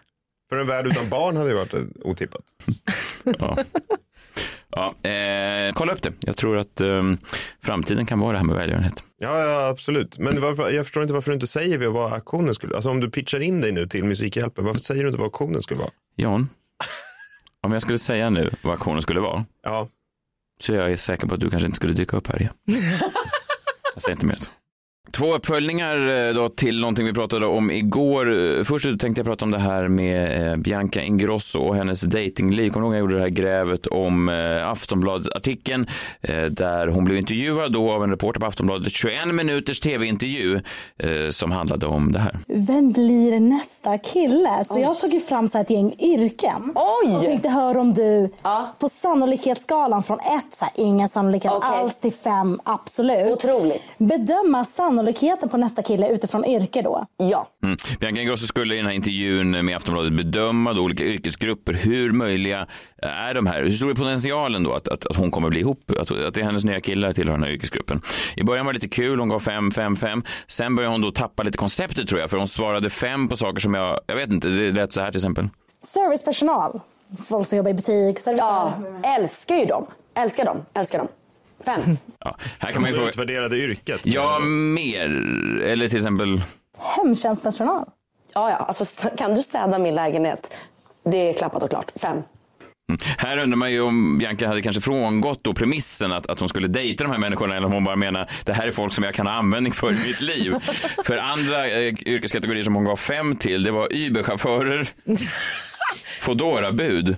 För 0.49 0.57
en 0.57 0.67
värld 0.67 0.87
utan 0.87 1.09
barn 1.09 1.37
hade 1.37 1.49
ju 1.49 1.55
varit 1.55 1.73
eh, 1.73 1.81
otippat. 2.01 2.41
Ja. 3.23 3.57
Ja, 4.75 5.09
eh, 5.09 5.73
kolla 5.73 5.93
upp 5.93 6.01
det. 6.01 6.13
Jag 6.19 6.37
tror 6.37 6.57
att 6.57 6.81
eh, 6.81 7.03
framtiden 7.63 8.05
kan 8.05 8.19
vara 8.19 8.31
det 8.31 8.37
här 8.37 8.45
med 8.45 8.55
välgörenhet. 8.55 9.03
Ja, 9.17 9.39
ja 9.39 9.67
absolut. 9.67 10.17
Men 10.17 10.41
varför, 10.41 10.71
jag 10.71 10.85
förstår 10.85 11.03
inte 11.03 11.13
varför 11.13 11.31
du 11.31 11.33
inte 11.33 11.47
säger 11.47 11.87
vad 11.87 12.13
aktionen 12.13 12.55
skulle 12.55 12.75
Alltså 12.75 12.89
om 12.89 12.99
du 12.99 13.09
pitchar 13.09 13.39
in 13.39 13.61
dig 13.61 13.71
nu 13.71 13.87
till 13.87 14.03
Musikhjälpen, 14.03 14.65
varför 14.65 14.79
säger 14.79 15.01
du 15.01 15.07
inte 15.07 15.19
vad 15.19 15.27
aktionen 15.27 15.61
skulle 15.61 15.79
vara? 15.79 15.91
Jan, 16.15 16.49
om 17.61 17.71
jag 17.71 17.81
skulle 17.81 17.99
säga 17.99 18.29
nu 18.29 18.49
vad 18.61 18.73
aktionen 18.73 19.01
skulle 19.01 19.19
vara 19.19 19.45
Ja, 19.63 19.87
så 20.59 20.73
är 20.73 20.87
jag 20.89 20.99
säker 20.99 21.27
på 21.27 21.33
att 21.33 21.39
du 21.39 21.49
kanske 21.49 21.65
inte 21.65 21.75
skulle 21.75 21.93
dyka 21.93 22.17
upp 22.17 22.27
här 22.27 22.41
igen. 22.41 22.53
jag 23.93 24.03
säger 24.03 24.15
inte 24.15 24.25
mer 24.25 24.35
så. 24.35 24.49
Två 25.11 25.33
uppföljningar 25.35 26.27
eh, 26.27 26.33
då 26.33 26.49
till 26.49 26.79
någonting 26.79 27.05
vi 27.05 27.13
pratade 27.13 27.45
om 27.45 27.71
igår. 27.71 28.57
Eh, 28.57 28.63
Först 28.63 28.99
tänkte 28.99 29.19
jag 29.19 29.25
prata 29.25 29.45
om 29.45 29.51
det 29.51 29.57
här 29.59 29.87
med 29.87 30.51
eh, 30.51 30.57
Bianca 30.57 31.01
Ingrosso 31.01 31.59
och 31.59 31.75
hennes 31.75 32.01
datingliv. 32.01 32.69
Kommer 32.71 32.87
du 32.87 32.87
ihåg 32.87 32.95
jag 32.95 32.99
gjorde 32.99 33.13
det 33.15 33.21
här 33.21 33.29
grävet 33.29 33.87
om 33.87 34.29
Aftonbladet-artikeln 34.65 35.87
där 36.49 36.87
hon 36.87 37.03
blev 37.05 37.17
intervjuad 37.17 37.73
då 37.73 37.91
av 37.91 38.03
en 38.03 38.09
reporter 38.09 38.39
på 38.39 38.45
Aftonbladet. 38.45 38.91
21 38.93 39.27
minuters 39.27 39.79
tv-intervju 39.79 40.61
som 41.29 41.51
handlade 41.51 41.85
om 41.85 42.11
det 42.11 42.19
här. 42.19 42.37
Vem 42.47 42.91
blir 42.91 43.39
nästa 43.39 43.97
kille? 43.97 44.63
Så 44.65 44.79
jag 44.79 44.87
har 44.87 44.95
tagit 44.95 45.27
fram 45.27 45.47
så 45.47 45.57
här 45.57 45.65
ett 45.65 45.69
gäng 45.69 45.95
yrken. 45.99 46.71
Oj! 46.75 47.15
Och 47.15 47.23
tänkte 47.23 47.49
höra 47.49 47.81
om 47.81 47.93
du 47.93 48.29
Ja. 48.43 48.75
på 48.79 48.89
sannolikhetsskalan 48.89 50.03
från 50.03 50.19
ett, 50.19 50.53
så 50.57 50.65
här, 50.65 50.73
ingen 50.75 51.09
sannolikhet 51.09 51.51
Okej. 51.55 51.69
alls, 51.69 51.99
till 51.99 52.13
fem, 52.13 52.59
absolut. 52.63 53.33
Otroligt. 53.33 53.83
Bedöma 53.97 54.65
sannolikheten 54.91 55.49
på 55.49 55.57
nästa 55.57 55.83
kille 55.83 56.09
utifrån 56.09 56.45
yrke 56.45 56.81
då. 56.81 57.05
Ja. 57.17 57.47
Mm. 57.63 57.77
Bianca 57.99 58.21
Ingrosso 58.21 58.47
skulle 58.47 58.75
i 58.75 58.77
den 58.77 58.85
här 58.85 58.93
intervjun 58.93 59.65
med 59.65 59.75
Aftonbladet 59.75 60.13
bedöma 60.13 60.73
då 60.73 60.81
olika 60.81 61.03
yrkesgrupper. 61.03 61.73
Hur 61.73 62.11
möjliga 62.11 62.67
är 63.01 63.33
de 63.33 63.47
här? 63.47 63.63
Hur 63.63 63.69
stor 63.69 63.89
är 63.89 63.93
potentialen 63.93 64.63
då 64.63 64.73
att, 64.73 64.87
att, 64.87 65.05
att 65.05 65.15
hon 65.15 65.31
kommer 65.31 65.49
bli 65.49 65.59
ihop? 65.59 65.91
Att, 65.99 66.11
att 66.11 66.33
det 66.33 66.41
är 66.41 66.43
hennes 66.45 66.63
nya 66.63 66.79
killar 66.79 67.13
tillhör 67.13 67.33
den 67.33 67.43
här 67.43 67.51
yrkesgruppen. 67.51 68.01
I 68.35 68.43
början 68.43 68.65
var 68.65 68.73
det 68.73 68.77
lite 68.77 68.95
kul, 68.95 69.19
hon 69.19 69.29
gav 69.29 69.39
fem, 69.39 69.71
fem, 69.71 69.95
fem. 69.95 70.23
Sen 70.47 70.75
började 70.75 70.93
hon 70.93 71.01
då 71.01 71.11
tappa 71.11 71.43
lite 71.43 71.57
konceptet 71.57 72.07
tror 72.07 72.19
jag, 72.19 72.29
för 72.29 72.37
hon 72.37 72.47
svarade 72.47 72.89
fem 72.89 73.27
på 73.27 73.37
saker 73.37 73.59
som 73.59 73.73
jag, 73.73 73.99
jag 74.07 74.15
vet 74.15 74.29
inte, 74.29 74.47
det 74.47 74.71
lät 74.71 74.93
så 74.93 75.01
här 75.01 75.11
till 75.11 75.17
exempel. 75.17 75.49
Servicepersonal. 75.81 76.79
Folk 77.27 77.47
som 77.47 77.57
jobbar 77.57 77.71
i 77.71 77.73
butik, 77.73 78.17
ja. 78.17 78.21
servitör. 78.21 78.71
Älskar 79.03 79.55
ju 79.55 79.65
dem. 79.65 79.85
Älskar 80.15 80.45
dem. 80.45 80.65
Älskar 80.73 80.97
dem. 80.99 81.07
Fem. 81.65 81.97
Ja, 82.19 82.37
här 82.59 82.71
kan 82.71 82.81
man 82.81 82.91
ju 82.91 82.97
fråga, 82.97 83.09
utvärderade 83.09 83.57
yrket. 83.57 84.01
ja 84.03 84.39
mer, 84.39 85.09
eller 85.63 85.87
till 85.87 85.97
exempel, 85.97 86.41
Hemtjänstpersonal. 86.97 87.85
Ja, 88.33 88.49
ja. 88.49 88.55
Alltså, 88.55 89.09
kan 89.17 89.35
du 89.35 89.41
städa 89.43 89.79
min 89.79 89.95
lägenhet? 89.95 90.53
Det 91.03 91.29
är 91.29 91.33
klappat 91.33 91.63
och 91.63 91.69
klart. 91.69 91.91
Fem. 91.95 92.17
Här 93.17 93.37
undrar 93.37 93.57
man 93.57 93.71
ju 93.71 93.81
om 93.81 94.17
Bianca 94.17 94.47
hade 94.47 94.61
kanske 94.61 94.81
frångått 94.81 95.43
då 95.43 95.53
premissen 95.53 96.11
att, 96.11 96.27
att 96.27 96.39
hon 96.39 96.49
skulle 96.49 96.67
dejta 96.67 97.03
de 97.03 97.11
här 97.11 97.19
människorna 97.19 97.55
eller 97.55 97.65
om 97.67 97.73
hon 97.73 97.83
bara 97.83 97.95
menar 97.95 98.29
det 98.45 98.53
här 98.53 98.67
är 98.67 98.71
folk 98.71 98.93
som 98.93 99.03
jag 99.03 99.13
kan 99.13 99.27
ha 99.27 99.33
användning 99.33 99.73
för 99.73 99.91
i 99.91 100.07
mitt 100.07 100.21
liv. 100.21 100.53
för 101.05 101.17
andra 101.17 101.67
eh, 101.67 101.93
yrkeskategorier 102.05 102.63
som 102.63 102.75
hon 102.75 102.83
gav 102.83 102.95
fem 102.95 103.35
till 103.35 103.63
det 103.63 103.71
var 103.71 103.87
Uber-chaufförer, 103.93 104.89
Foodora-bud 106.21 107.15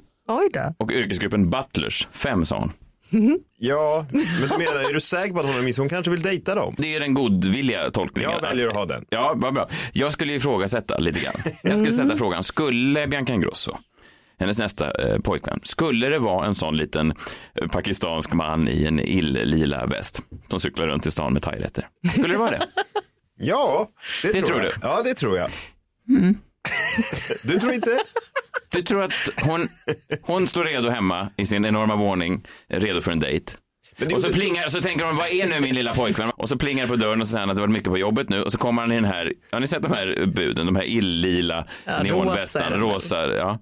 och 0.77 0.91
yrkesgruppen 0.91 1.49
butlers. 1.49 2.07
Fem 2.11 2.45
sa 2.45 2.59
hon. 2.59 2.71
Ja, 3.57 4.05
men 4.11 4.59
menar, 4.59 4.89
är 4.89 4.93
du 4.93 5.01
säker 5.01 5.33
på 5.33 5.39
att 5.39 5.45
hon 5.45 5.55
har 5.55 5.61
miss? 5.61 5.77
Hon 5.77 5.89
kanske 5.89 6.11
vill 6.11 6.21
dejta 6.21 6.55
dem? 6.55 6.75
Det 6.77 6.95
är 6.95 6.99
den 6.99 7.13
godvilliga 7.13 7.91
tolkningen. 7.91 8.31
Jag 8.31 8.41
väljer 8.41 8.67
att 8.67 8.73
ha 8.73 8.85
den. 8.85 9.05
Ja, 9.09 9.33
vad 9.35 9.53
bra. 9.53 9.69
Jag 9.93 10.11
skulle 10.13 10.33
ifrågasätta 10.33 10.97
lite 10.97 11.19
grann. 11.19 11.33
Jag 11.63 11.77
skulle 11.77 11.91
sätta 11.91 12.17
frågan, 12.17 12.43
skulle 12.43 13.07
Bianca 13.07 13.33
Ingrosso, 13.33 13.77
hennes 14.39 14.59
nästa 14.59 14.91
eh, 14.91 15.19
pojkvän, 15.19 15.59
skulle 15.63 16.09
det 16.09 16.19
vara 16.19 16.45
en 16.45 16.55
sån 16.55 16.77
liten 16.77 17.13
eh, 17.61 17.67
pakistansk 17.67 18.33
man 18.33 18.67
i 18.67 18.85
en 18.85 18.99
ill-lila 18.99 19.85
väst 19.85 20.21
som 20.49 20.59
cyklar 20.59 20.87
runt 20.87 21.05
i 21.05 21.11
stan 21.11 21.33
med 21.33 21.41
thairätter? 21.41 21.87
Skulle 22.11 22.33
det 22.33 22.37
vara 22.39 22.51
det? 22.51 22.67
Ja, 23.39 23.89
det, 24.21 24.27
Det 24.27 24.41
tror 24.41 24.47
tror 24.47 24.61
jag. 24.61 24.71
du? 24.71 24.77
Ja, 24.81 25.01
det 25.03 25.13
tror 25.13 25.37
jag. 25.37 25.49
Du 27.43 27.59
tror 27.59 27.73
inte? 27.73 27.99
Du 28.73 28.81
tror 28.81 29.01
att 29.01 29.29
hon, 29.43 29.67
hon 30.21 30.47
står 30.47 30.63
redo 30.63 30.89
hemma 30.89 31.29
i 31.37 31.45
sin 31.45 31.65
enorma 31.65 31.95
våning, 31.95 32.43
redo 32.67 33.01
för 33.01 33.11
en 33.11 33.19
dejt. 33.19 33.53
Och 34.13 34.21
så 34.21 34.33
plingar, 34.33 34.69
så 34.69 34.81
tänker 34.81 35.05
hon, 35.05 35.15
vad 35.15 35.27
är 35.27 35.47
nu 35.47 35.59
min 35.59 35.75
lilla 35.75 35.93
pojkvän? 35.93 36.29
Och 36.37 36.49
så 36.49 36.57
plingar 36.57 36.83
det 36.83 36.89
på 36.89 36.95
dörren 36.95 37.21
och 37.21 37.27
så 37.27 37.31
säger 37.31 37.39
han 37.39 37.49
att 37.49 37.55
det 37.55 37.61
varit 37.61 37.73
mycket 37.73 37.89
på 37.89 37.97
jobbet 37.97 38.29
nu. 38.29 38.43
Och 38.43 38.51
så 38.51 38.57
kommer 38.57 38.81
han 38.81 38.91
i 38.91 38.95
den 38.95 39.05
här, 39.05 39.33
har 39.51 39.59
ni 39.59 39.67
sett 39.67 39.81
de 39.83 39.91
här 39.91 40.25
buden, 40.25 40.65
de 40.65 40.75
här 40.75 40.83
illila 40.83 41.67
Ja, 41.85 42.03
neonvästarna, 42.03 42.77
rosa, 42.77 43.35
ja. 43.35 43.59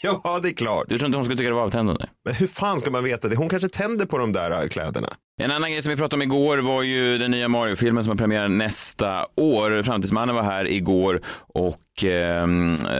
Ja, 0.24 0.40
det 0.42 0.48
är 0.48 0.52
klart. 0.52 0.84
Du 0.88 0.98
tror 0.98 1.06
inte 1.06 1.18
hon 1.18 1.24
skulle 1.24 1.38
tycka 1.38 1.48
det 1.48 1.54
var 1.54 1.62
avtändande? 1.62 2.06
Men 2.24 2.34
hur 2.34 2.46
fan 2.46 2.80
ska 2.80 2.90
man 2.90 3.04
veta 3.04 3.28
det? 3.28 3.36
Hon 3.36 3.48
kanske 3.48 3.68
tänder 3.68 4.06
på 4.06 4.18
de 4.18 4.32
där 4.32 4.62
äh, 4.62 4.68
kläderna. 4.68 5.08
En 5.42 5.50
annan 5.50 5.70
grej 5.70 5.82
som 5.82 5.90
vi 5.90 5.96
pratade 5.96 6.16
om 6.16 6.22
igår 6.22 6.58
var 6.58 6.82
ju 6.82 7.18
den 7.18 7.30
nya 7.30 7.48
Mario-filmen 7.48 8.04
som 8.04 8.10
har 8.10 8.16
premiär 8.16 8.48
nästa 8.48 9.26
år. 9.36 9.82
Framtidsmannen 9.82 10.34
var 10.34 10.42
här 10.42 10.70
igår 10.70 11.20
och 11.54 12.04
eh, 12.04 12.40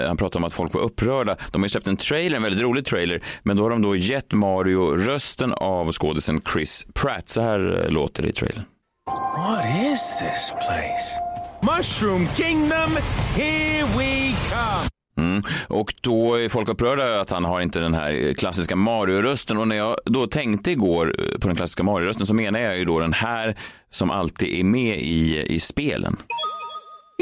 han 0.07 0.17
pratade 0.17 0.37
om 0.39 0.45
att 0.45 0.53
folk 0.53 0.75
var 0.75 0.81
upprörda. 0.81 1.37
De 1.51 1.63
har 1.63 1.65
ju 1.65 1.69
släppt 1.69 1.89
en 1.89 1.97
trailer, 1.97 2.37
en 2.37 2.43
väldigt 2.43 2.63
rolig 2.63 2.87
trailer, 2.87 3.23
men 3.43 3.57
då 3.57 3.63
har 3.63 3.71
de 3.71 3.83
då 3.83 3.97
gett 3.97 4.33
Mario 4.33 4.97
rösten 4.97 5.53
av 5.53 5.93
skådisen 5.93 6.41
Chris 6.53 6.87
Pratt. 6.95 7.29
Så 7.29 7.41
här 7.41 7.85
eh, 7.85 7.91
låter 7.91 8.23
det 8.23 8.29
i 8.29 8.33
trailern. 8.33 8.65
What 9.37 9.65
is 9.65 10.19
this 10.19 10.53
place? 10.67 11.21
Mushroom 11.77 12.27
Kingdom, 12.37 12.97
here 13.37 13.87
we 13.99 14.33
come! 14.51 14.90
Mm. 15.21 15.43
Och 15.69 15.95
då 16.01 16.35
är 16.35 16.49
folk 16.49 16.69
upprörda 16.69 17.21
att 17.21 17.31
han 17.31 17.45
har 17.45 17.61
inte 17.61 17.81
den 17.81 17.95
här 17.95 18.35
klassiska 18.35 18.77
Mario-rösten. 18.77 19.59
Och 19.59 19.69
när 19.69 19.77
jag 19.77 19.97
då 20.05 20.27
tänkte 20.27 20.71
igår 20.71 21.15
eh, 21.19 21.39
på 21.39 21.49
den 21.49 21.57
klassiska 21.57 21.83
Mario-rösten 21.83 22.27
så 22.27 22.35
menar 22.35 22.61
jag 22.61 22.79
ju 22.79 22.85
då 22.85 23.01
den 23.01 23.13
här 23.13 23.57
som 23.91 24.11
alltid 24.11 24.61
är 24.61 24.65
med 24.65 24.97
i, 25.01 25.43
i 25.47 25.61
spelen. 25.61 26.17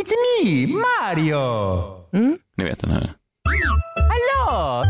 It's 0.00 0.12
me, 0.44 0.66
Mario! 0.66 2.38
Ni 2.56 2.64
vet 2.64 2.80
den 2.80 2.90
här. 2.90 3.10
Hello! 3.94 4.84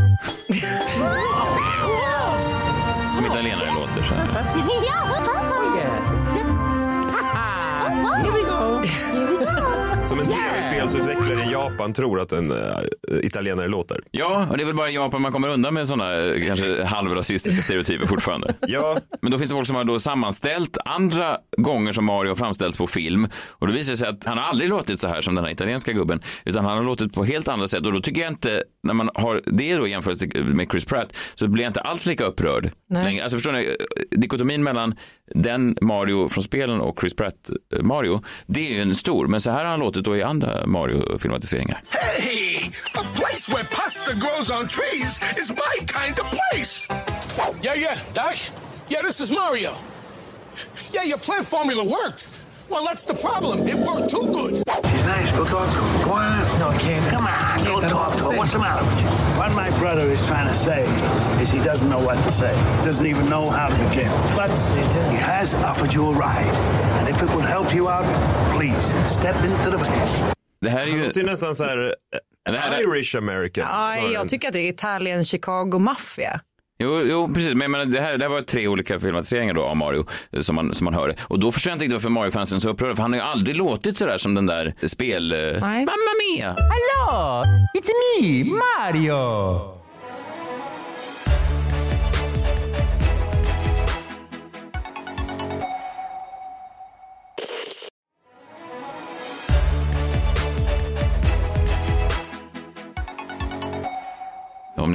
som 3.16 3.26
italienare 3.26 3.74
låter. 3.74 4.02
Så. 4.02 4.14
Som 10.08 10.20
en 10.20 10.26
tv-spelsutvecklare 10.26 11.44
i 11.44 11.52
Japan 11.52 11.92
tror 11.92 12.20
att 12.20 12.32
en 12.32 12.52
uh, 12.52 12.58
italienare 13.22 13.68
låter. 13.68 14.00
Ja, 14.10 14.46
och 14.50 14.56
det 14.56 14.62
är 14.62 14.66
väl 14.66 14.74
bara 14.74 14.90
i 14.90 14.94
Japan 14.94 15.22
man 15.22 15.32
kommer 15.32 15.48
undan 15.48 15.74
med 15.74 15.88
sådana 15.88 16.14
eh, 16.14 16.46
kanske 16.46 16.84
halvrasistiska 16.84 17.62
stereotyper 17.62 18.06
fortfarande. 18.06 18.54
Ja, 18.68 18.98
Men 19.22 19.32
då 19.32 19.38
finns 19.38 19.50
det 19.50 19.54
folk 19.54 19.66
som 19.66 19.76
har 19.76 19.84
då 19.84 19.98
sammanställt 19.98 20.78
andra 20.84 21.38
gånger 21.56 21.92
som 21.92 22.04
Mario 22.04 22.30
har 22.30 22.36
framställts 22.36 22.78
på 22.78 22.86
film 22.86 23.28
och 23.48 23.66
då 23.66 23.72
visar 23.72 23.92
det 23.92 23.96
sig 23.96 24.08
att 24.08 24.24
han 24.24 24.38
har 24.38 24.44
aldrig 24.44 24.70
låtit 24.70 25.00
så 25.00 25.08
här 25.08 25.20
som 25.20 25.34
den 25.34 25.44
här 25.44 25.50
italienska 25.50 25.92
gubben 25.92 26.20
utan 26.44 26.64
han 26.64 26.76
har 26.76 26.84
låtit 26.84 27.14
på 27.14 27.24
helt 27.24 27.48
andra 27.48 27.68
sätt 27.68 27.86
och 27.86 27.92
då 27.92 28.00
tycker 28.00 28.20
jag 28.20 28.30
inte, 28.30 28.62
när 28.82 28.94
man 28.94 29.10
har 29.14 29.42
det 29.46 29.76
då 29.76 29.86
jämfört 29.86 30.34
med 30.34 30.68
Chris 30.70 30.84
Pratt 30.84 31.16
så 31.34 31.48
blir 31.48 31.64
jag 31.64 31.70
inte 31.70 31.80
alls 31.80 32.06
lika 32.06 32.24
upprörd 32.24 32.70
Nej. 32.90 33.04
längre. 33.04 33.22
Alltså 33.22 33.36
förstår 33.36 33.52
ni, 33.52 33.76
dikotomin 34.10 34.64
mellan 34.64 34.94
den 35.34 35.76
Mario 35.80 36.28
från 36.28 36.44
spelen 36.44 36.80
och 36.80 37.00
Chris 37.00 37.16
Pratt 37.16 37.50
eh, 37.74 37.82
Mario, 37.82 38.22
det 38.46 38.68
är 38.68 38.74
ju 38.74 38.82
en 38.82 38.94
stor, 38.94 39.26
men 39.26 39.40
så 39.40 39.50
här 39.50 39.64
har 39.64 39.70
han 39.70 39.80
låtit 39.80 39.97
slutet 39.98 40.06
och 40.06 40.18
i 40.18 40.22
andra 40.22 40.66
Mario-filmatiseringar. 40.66 41.82
Hey, 42.18 42.70
a 42.94 43.02
place 43.14 43.52
where 43.52 43.64
pasta 43.64 44.14
grows 44.14 44.50
on 44.50 44.68
trees 44.68 45.20
is 45.36 45.50
my 45.50 45.86
kind 45.86 46.18
of 46.18 46.30
place. 46.30 46.88
Yeah, 47.62 47.76
yeah, 47.76 47.98
Doc. 48.14 48.34
Yeah, 48.88 49.02
this 49.02 49.20
is 49.20 49.30
Mario. 49.30 49.70
Yeah, 50.92 51.04
your 51.04 51.18
plan 51.18 51.44
formula 51.44 51.84
worked. 51.84 52.37
Well, 52.70 52.84
that's 52.84 53.04
the 53.06 53.14
problem. 53.14 53.66
It 53.66 53.76
worked 53.76 54.10
too 54.10 54.26
good. 54.38 54.52
He's 54.92 55.04
nice. 55.04 55.30
Go 55.32 55.44
talk 55.44 55.68
to 55.74 55.80
him. 55.80 56.04
Go 56.04 56.12
on. 56.12 56.58
No, 56.58 56.68
I 56.68 56.78
can't. 56.78 57.04
Come 57.10 57.26
on. 57.26 57.64
Go 57.64 57.80
talk 57.80 58.12
to 58.18 58.30
him. 58.30 58.36
What's 58.36 58.52
the 58.52 58.58
matter 58.58 58.84
with 58.84 59.00
you? 59.02 59.08
What 59.40 59.52
my 59.54 59.70
brother 59.78 60.02
is 60.02 60.20
trying 60.26 60.48
to 60.48 60.54
say 60.54 60.82
is 61.42 61.50
he 61.50 61.58
doesn't 61.64 61.88
know 61.88 62.00
what 62.08 62.16
to 62.24 62.32
say. 62.32 62.52
Doesn't 62.84 63.06
even 63.06 63.26
know 63.28 63.48
how 63.50 63.68
to 63.68 63.74
begin. 63.88 64.10
But 64.36 64.50
he 65.10 65.16
has 65.16 65.54
offered 65.54 65.92
you 65.94 66.02
a 66.10 66.12
ride. 66.12 66.54
And 66.98 67.08
if 67.08 67.22
it 67.22 67.30
would 67.34 67.44
help 67.46 67.74
you 67.74 67.88
out, 67.88 68.04
please 68.56 68.84
step 69.16 69.36
into 69.44 69.70
the 69.70 69.76
van. 69.78 70.32
Det 70.60 70.70
här 70.70 70.80
är 70.80 70.86
det 70.86 70.90
ju... 70.92 71.04
låter 71.04 71.20
ju 71.20 71.26
nästan 71.26 71.54
så 71.54 71.64
här 71.64 71.94
Det 72.50 72.58
här 72.58 72.72
är- 72.82 72.96
Irish 72.96 73.16
American. 73.16 73.64
Ja, 73.64 73.68
snarare 73.70 74.06
än- 74.06 74.12
jag 74.12 74.28
tycker 74.28 74.48
att 74.48 74.52
det 74.54 74.60
är 74.60 74.68
Italien, 74.68 75.24
Chicago, 75.24 75.78
maffia. 75.78 76.40
Jo, 76.82 77.02
jo, 77.04 77.28
precis. 77.34 77.54
Men 77.54 77.60
jag 77.62 77.70
menar, 77.70 77.84
det, 77.84 78.00
här, 78.00 78.18
det 78.18 78.24
här 78.24 78.30
var 78.30 78.40
tre 78.40 78.68
olika 78.68 78.98
filmatiseringar 79.00 79.54
då 79.54 79.62
av 79.64 79.76
Mario 79.76 80.04
eh, 80.32 80.40
som 80.40 80.56
man, 80.56 80.74
som 80.74 80.84
man 80.84 80.94
hörde. 80.94 81.14
Och 81.20 81.38
då 81.38 81.52
förstår 81.52 81.70
jag 81.70 81.74
inte 81.74 81.84
riktigt 81.84 81.94
varför 81.94 82.08
Mario-fansen 82.10 82.56
är 82.56 82.60
så 82.60 82.68
upprörda, 82.70 82.94
för 82.96 83.02
han 83.02 83.12
har 83.12 83.18
ju 83.20 83.24
aldrig 83.24 83.56
låtit 83.56 83.96
sådär 83.96 84.18
som 84.18 84.34
den 84.34 84.46
där 84.46 84.74
spel... 84.86 85.32
eh, 85.32 85.38
Nej. 85.38 85.60
Mamma 85.60 86.12
Mia! 86.36 86.56
Hello, 86.58 87.44
it's 87.74 87.90
me, 88.20 88.44
Mario. 88.44 89.77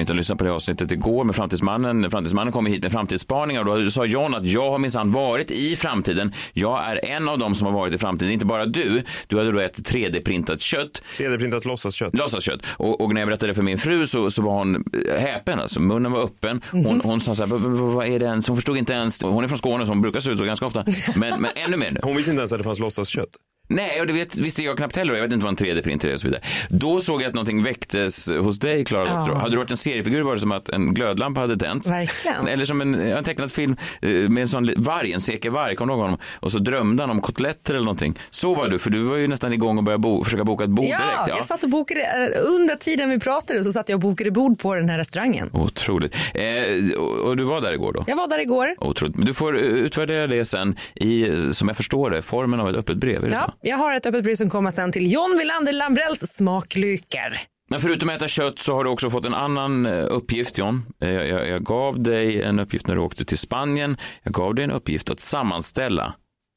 Inte 0.03 0.13
har 0.13 0.17
lyssnat 0.17 0.37
på 0.37 0.43
det 0.43 0.51
avsnittet 0.51 0.91
igår 0.91 1.23
med 1.23 1.35
Framtidsmannen. 1.35 2.11
Framtidsmannen 2.11 2.53
kom 2.53 2.65
hit 2.65 2.83
med 2.83 2.91
framtidsspaningar 2.91 3.67
och 3.67 3.83
då 3.83 3.91
sa 3.91 4.05
John 4.05 4.35
att 4.35 4.45
jag 4.45 4.71
har 4.71 4.77
minsann 4.79 5.11
varit 5.11 5.51
i 5.51 5.75
framtiden. 5.75 6.33
Jag 6.53 6.85
är 6.85 7.05
en 7.05 7.29
av 7.29 7.39
dem 7.39 7.55
som 7.55 7.67
har 7.67 7.73
varit 7.73 7.93
i 7.93 7.97
framtiden, 7.97 8.33
inte 8.33 8.45
bara 8.45 8.65
du. 8.65 9.03
Du 9.27 9.37
hade 9.37 9.51
då 9.51 9.59
ätit 9.59 9.91
3D-printat 9.91 10.57
kött 10.59 11.01
3D-printat 11.17 11.67
låtsaskött. 11.67 12.15
låtsaskött. 12.15 12.65
Och, 12.77 13.01
och 13.01 13.13
när 13.13 13.21
jag 13.21 13.27
berättade 13.27 13.51
det 13.51 13.55
för 13.55 13.63
min 13.63 13.77
fru 13.77 14.07
så, 14.07 14.31
så 14.31 14.41
var 14.41 14.53
hon 14.53 14.75
eh, 14.75 15.19
häpen, 15.21 15.59
alltså 15.59 15.79
munnen 15.79 16.11
var 16.11 16.23
öppen. 16.23 16.61
Hon, 16.71 17.01
hon 17.03 17.19
sa 17.21 17.35
så 17.35 17.43
här, 17.43 17.49
"Vad- 17.49 17.61
vad 17.61 17.93
vad 17.93 18.07
är 18.07 18.19
det 18.19 18.25
ens? 18.25 18.47
Hon 18.47 18.57
förstod 18.57 18.77
inte 18.77 18.93
ens. 18.93 19.23
Hon 19.23 19.43
är 19.43 19.47
från 19.47 19.57
Skåne 19.57 19.85
så 19.85 19.91
hon 19.91 20.01
brukar 20.01 20.19
se 20.19 20.31
ut 20.31 20.37
så 20.37 20.45
ganska 20.45 20.65
ofta. 20.65 20.83
Men, 21.15 21.41
men 21.41 21.51
ännu 21.55 21.77
mer 21.77 21.91
nu. 21.91 21.99
Hon 22.03 22.15
visste 22.15 22.31
inte 22.31 22.39
ens 22.41 22.51
att 22.53 22.59
det 22.59 22.63
fanns 22.63 22.79
låtsaskött. 22.79 23.29
Nej, 23.75 24.01
och 24.01 24.07
det 24.07 24.13
vet, 24.13 24.37
visste 24.37 24.63
jag 24.63 24.77
knappt 24.77 24.95
heller. 24.95 25.13
Jag 25.13 25.21
vet 25.21 25.31
inte 25.31 25.45
vad 25.45 25.61
en 25.61 25.65
3D-printer 25.67 26.07
är 26.09 26.13
och 26.13 26.19
så 26.19 26.27
vidare. 26.27 26.41
Då 26.69 27.01
såg 27.01 27.21
jag 27.21 27.27
att 27.27 27.33
någonting 27.33 27.63
väcktes 27.63 28.31
hos 28.31 28.59
dig, 28.59 28.85
Klara 28.85 29.07
Ja. 29.09 29.35
Hade 29.37 29.51
du 29.51 29.57
varit 29.57 29.71
en 29.71 29.77
seriefigur 29.77 30.21
var 30.21 30.33
det 30.33 30.39
som 30.39 30.51
att 30.51 30.69
en 30.69 30.93
glödlampa 30.93 31.41
hade 31.41 31.57
tänts. 31.57 31.89
Verkligen. 31.89 32.47
Eller 32.47 32.65
som 32.65 32.81
en, 32.81 32.95
en 32.95 33.23
tecknad 33.23 33.51
film 33.51 33.75
eh, 34.01 34.09
med 34.09 34.41
en 34.41 34.47
sån 34.47 34.73
varg, 34.77 35.13
en 35.13 35.21
seker 35.21 35.49
varg, 35.49 35.75
kommer 35.75 35.93
du 35.93 35.97
ihåg 35.97 36.03
honom? 36.05 36.19
Och 36.39 36.51
så 36.51 36.59
drömde 36.59 37.03
han 37.03 37.09
om 37.09 37.21
kotletter 37.21 37.73
eller 37.73 37.85
någonting. 37.85 38.19
Så 38.29 38.53
var 38.53 38.67
du, 38.67 38.79
för 38.79 38.89
du 38.89 39.03
var 39.03 39.17
ju 39.17 39.27
nästan 39.27 39.53
igång 39.53 39.77
och 39.77 39.83
började 39.83 40.01
bo, 40.01 40.23
försöka 40.23 40.43
boka 40.43 40.63
ett 40.63 40.69
bord 40.69 40.85
Ja, 40.85 40.97
direkt. 40.97 41.27
jag 41.27 41.45
satt 41.45 41.63
och 41.63 41.69
bokade, 41.69 42.01
eh, 42.01 42.49
under 42.57 42.75
tiden 42.75 43.09
vi 43.09 43.19
pratade 43.19 43.63
så 43.63 43.71
satt 43.71 43.89
jag 43.89 43.95
och 43.97 44.01
bokade 44.01 44.31
bord 44.31 44.59
på 44.59 44.75
den 44.75 44.89
här 44.89 44.97
restaurangen. 44.97 45.49
Otroligt. 45.53 46.15
Eh, 46.33 46.99
och, 46.99 47.37
du 47.37 47.43
var 47.43 47.61
där 47.61 47.73
igår 47.73 47.93
då? 47.93 48.03
Jag 48.07 48.15
var 48.15 48.27
där 48.27 48.39
igår. 48.39 48.75
Otroligt. 48.79 49.25
Du 49.25 49.33
får 49.33 49.55
eh, 49.57 49.61
utvärdera 49.61 50.27
det 50.27 50.45
sen 50.45 50.75
i, 50.95 51.27
som 51.51 51.67
jag 51.67 51.77
förstår 51.77 52.11
det, 52.11 52.21
formen 52.21 52.59
av 52.59 52.69
ett 52.69 52.75
öppet 52.75 52.97
brev. 52.97 53.29
Ja, 53.31 53.45
så? 53.61 53.62
Jag 53.65 53.77
har 53.77 53.95
ett 53.95 54.05
öppet 54.05 54.23
brev 54.23 54.35
som 54.35 54.49
kommer 54.49 54.71
sen 54.71 54.91
till 54.91 55.11
John 55.11 55.37
Wilander 55.37 55.73
Lambrells 55.73 56.19
smaklykar. 56.19 57.41
Men 57.69 57.81
förutom 57.81 58.09
att 58.09 58.15
äta 58.15 58.27
kött 58.27 58.59
så 58.59 58.73
har 58.73 58.83
du 58.83 58.89
också 58.89 59.09
fått 59.09 59.25
en 59.25 59.33
annan 59.33 59.85
eh, 59.85 60.05
uppgift 60.09 60.57
John. 60.57 60.85
Eh, 61.01 61.11
jag, 61.11 61.27
jag, 61.27 61.47
jag 61.47 61.63
gav 61.63 62.03
dig 62.03 62.41
en 62.41 62.59
uppgift 62.59 62.87
när 62.87 62.95
du 62.95 63.01
åkte 63.01 63.25
till 63.25 63.37
Spanien. 63.37 63.97
Jag 64.23 64.33
gav 64.33 64.55
dig 64.55 64.65
en 64.65 64.71
uppgift 64.71 65.09
att 65.09 65.19
sammanställa 65.19 66.13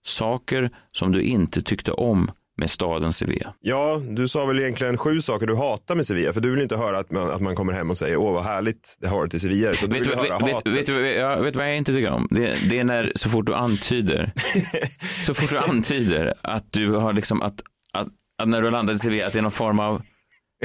saker 0.07 0.71
som 0.93 1.13
du 1.13 1.23
inte 1.23 1.63
tyckte 1.63 1.93
om 1.93 2.31
med 2.57 2.71
staden 2.71 3.13
Sevilla. 3.13 3.55
Ja, 3.61 4.01
du 4.09 4.29
sa 4.29 4.47
väl 4.47 4.59
egentligen 4.59 4.97
sju 4.97 5.21
saker 5.21 5.47
du 5.47 5.57
hatar 5.57 5.95
med 5.95 6.07
Sevilla. 6.07 6.33
För 6.33 6.41
du 6.41 6.51
vill 6.51 6.61
inte 6.61 6.77
höra 6.77 6.99
att 6.99 7.11
man, 7.11 7.31
att 7.31 7.41
man 7.41 7.55
kommer 7.55 7.73
hem 7.73 7.91
och 7.91 7.99
säger 7.99 8.17
åh 8.17 8.33
vad 8.33 8.45
härligt 8.45 8.97
det 9.01 9.09
har 9.09 9.17
varit 9.17 9.35
i 9.35 9.41
Sevilla. 9.41 9.75
Så 9.75 9.87
du 9.87 9.93
Vet 9.93 10.01
vill 10.01 10.09
ju 10.09 10.17
höra 10.17 10.39
vet, 10.39 10.49
vet, 10.49 10.55
hatet. 10.55 10.89
vet, 10.89 11.17
ja, 11.17 11.37
vet 11.37 11.57
vad 11.57 11.69
jag 11.69 11.77
inte 11.77 11.93
tycker 11.93 12.11
om? 12.11 12.29
Det, 12.31 12.71
det 12.71 12.79
är 12.79 12.85
när 12.85 13.13
så 13.15 13.29
fort 13.29 13.47
du 13.47 13.55
antyder, 13.55 14.33
så 15.27 15.35
fort 15.35 15.51
du 15.51 15.59
antyder 15.59 16.35
att 16.43 16.73
du 16.73 16.91
har 16.91 17.13
liksom 17.13 17.43
att, 17.43 17.61
att, 17.93 18.09
att 18.43 18.49
när 18.49 18.63
du 18.63 18.71
landat 18.71 18.97
i 18.97 18.99
Sevilla 18.99 19.27
att 19.27 19.33
det 19.33 19.39
är 19.39 19.43
någon 19.43 19.51
form 19.51 19.81
av 19.81 20.03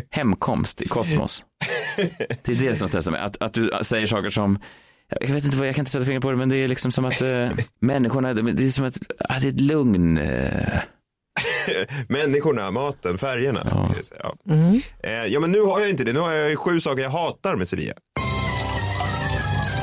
hemkomst 0.10 0.82
i 0.82 0.88
kosmos. 0.88 1.44
Det 2.44 2.52
är 2.52 2.56
det 2.56 2.76
som 2.76 2.88
stressar 2.88 3.12
mig. 3.12 3.22
Att, 3.22 3.42
att 3.42 3.54
du 3.54 3.72
säger 3.82 4.08
saker 4.08 4.30
som 4.30 4.60
jag 5.20 5.28
vet 5.28 5.46
inte 5.46 5.58
vad, 5.58 5.68
jag 5.68 5.76
kan 5.76 5.82
inte 5.82 5.92
sätta 5.92 6.06
fingret 6.06 6.22
på 6.22 6.32
det, 6.32 6.38
men 6.38 6.50
det 6.50 6.58
är 6.58 6.68
liksom 6.68 6.92
som 6.92 7.06
att 7.06 7.22
eh, 7.22 7.50
människorna, 7.80 8.34
det 8.34 8.66
är 8.66 8.70
som 8.70 8.86
att, 8.86 8.98
att 9.20 9.42
det 9.42 9.48
är 9.48 9.52
ett 9.52 9.62
lugn. 9.62 10.18
Eh, 10.18 10.80
Människorna, 12.10 12.72
maten, 12.72 13.18
färgerna. 13.18 13.62
Ja. 13.72 13.86
kan 13.88 13.96
jag 13.96 14.06
säga. 14.06 14.22
Ja. 14.24 14.56
Eh, 15.04 15.26
ja, 15.26 15.40
men 15.40 15.52
nu 15.52 15.62
har 15.62 15.80
jag 15.80 15.90
inte 15.90 16.04
det. 16.04 16.14
Nu 16.14 16.20
har 16.20 16.32
jag 16.32 16.50
ju 16.50 16.56
sju 16.56 16.80
saker 16.80 17.04
jag 17.04 17.10
hatar 17.10 17.56
med 17.56 17.68
Sevilla. 17.68 17.94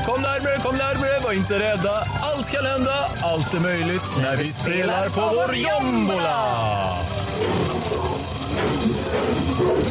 Kom 0.07 0.23
närmare, 0.23 0.57
kom 0.63 0.77
närmare, 0.77 1.21
var 1.25 1.33
inte 1.33 1.59
rädda. 1.59 1.91
Allt 2.21 2.53
kan 2.53 2.65
hända, 2.65 2.95
allt 3.23 3.55
är 3.55 3.61
möjligt 3.61 4.17
när 4.23 4.37
vi 4.37 4.53
spelar 4.53 5.09
på 5.09 5.35
vår 5.37 5.57
jombola. 5.57 6.39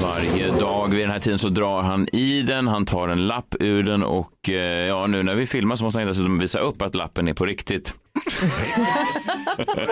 Varje 0.01 0.51
dag 0.51 0.89
vid 0.89 0.99
den 0.99 1.11
här 1.11 1.19
tiden 1.19 1.39
så 1.39 1.49
drar 1.49 1.81
han 1.81 2.07
i 2.15 2.41
den, 2.41 2.67
han 2.67 2.85
tar 2.85 3.07
en 3.07 3.27
lapp 3.27 3.55
ur 3.59 3.83
den 3.83 4.03
och 4.03 4.49
eh, 4.49 4.87
ja, 4.87 5.07
nu 5.07 5.23
när 5.23 5.35
vi 5.35 5.45
filmar 5.47 5.75
så 5.75 5.83
måste 5.83 5.99
han 5.99 6.07
dessutom 6.07 6.39
visa 6.39 6.59
upp 6.59 6.81
att 6.81 6.95
lappen 6.95 7.27
är 7.27 7.33
på 7.33 7.45
riktigt. 7.45 7.93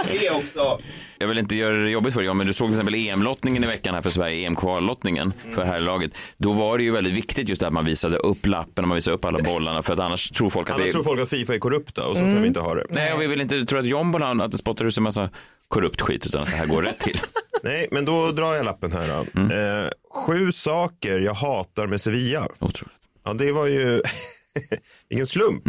Det 0.08 0.30
också. 0.30 0.80
Jag 1.18 1.28
vill 1.28 1.38
inte 1.38 1.56
göra 1.56 1.78
det 1.78 1.90
jobbigt 1.90 2.14
för 2.14 2.22
dig, 2.22 2.34
men 2.34 2.48
du 2.48 2.54
såg 2.54 2.68
till 2.68 2.74
exempel 2.74 2.96
EM-lottningen 2.96 3.64
i 3.64 3.68
veckan 3.68 3.94
här 3.94 4.02
för 4.02 4.10
Sverige, 4.10 4.48
EM-kvallottningen 4.48 5.34
för 5.56 5.66
herrlaget. 5.66 6.18
Då 6.38 6.54
var 6.54 6.78
det 6.78 6.84
ju 6.84 6.92
väldigt 6.92 7.14
viktigt 7.14 7.50
just 7.50 7.62
det 7.62 7.68
att 7.68 7.74
man 7.74 7.86
visade 7.86 8.18
upp 8.18 8.46
lappen 8.46 8.84
och 8.84 8.88
man 8.88 8.96
visade 8.96 9.16
upp 9.16 9.26
alla 9.26 9.40
bollarna 9.44 9.82
för 9.82 9.94
att 9.94 10.00
annars 10.00 10.32
tror 10.32 10.50
folk 10.50 10.70
att 10.70 10.76
Annars 10.76 10.86
det 10.86 10.92
tror 10.92 11.04
folk 11.04 11.22
att 11.22 11.30
Fifa 11.30 11.54
är 11.54 11.60
korrupta 11.60 12.08
och 12.08 12.16
så 12.18 12.22
kan 12.22 12.42
vi 12.42 12.48
inte 12.48 12.60
ha 12.60 12.76
det. 12.76 12.86
Nej, 12.90 13.14
och 13.14 13.22
vi 13.22 13.28
vill 13.28 13.42
inte 13.42 13.66
tro 13.66 13.80
att 13.80 13.86
jombolan, 13.86 14.42
att 14.42 14.52
det 14.52 14.58
spottar 14.58 14.86
ut 14.86 14.98
en 14.98 15.04
massa 15.04 15.30
korrupt 15.68 16.02
skit, 16.02 16.26
utan 16.26 16.42
att 16.42 16.50
det 16.52 16.56
här 16.56 16.68
går 16.68 16.82
rätt 16.82 17.00
till. 17.00 17.20
Nej, 17.64 17.88
men 17.92 18.06
då 18.06 18.32
drar 18.32 18.56
jag 18.56 18.66
lappen 18.66 18.92
här. 18.92 19.08
Då. 19.08 19.56
Eh, 19.56 19.90
sju 20.26 20.52
saker 20.52 21.20
jag 21.20 21.34
hatar 21.34 21.88
med 21.88 22.02
Sevilla. 22.02 22.48
Otroligt. 22.60 22.96
Ja, 23.26 23.34
det 23.34 23.52
var 23.52 23.68
ju 23.68 24.02
ingen 25.10 25.28
slump. 25.28 25.64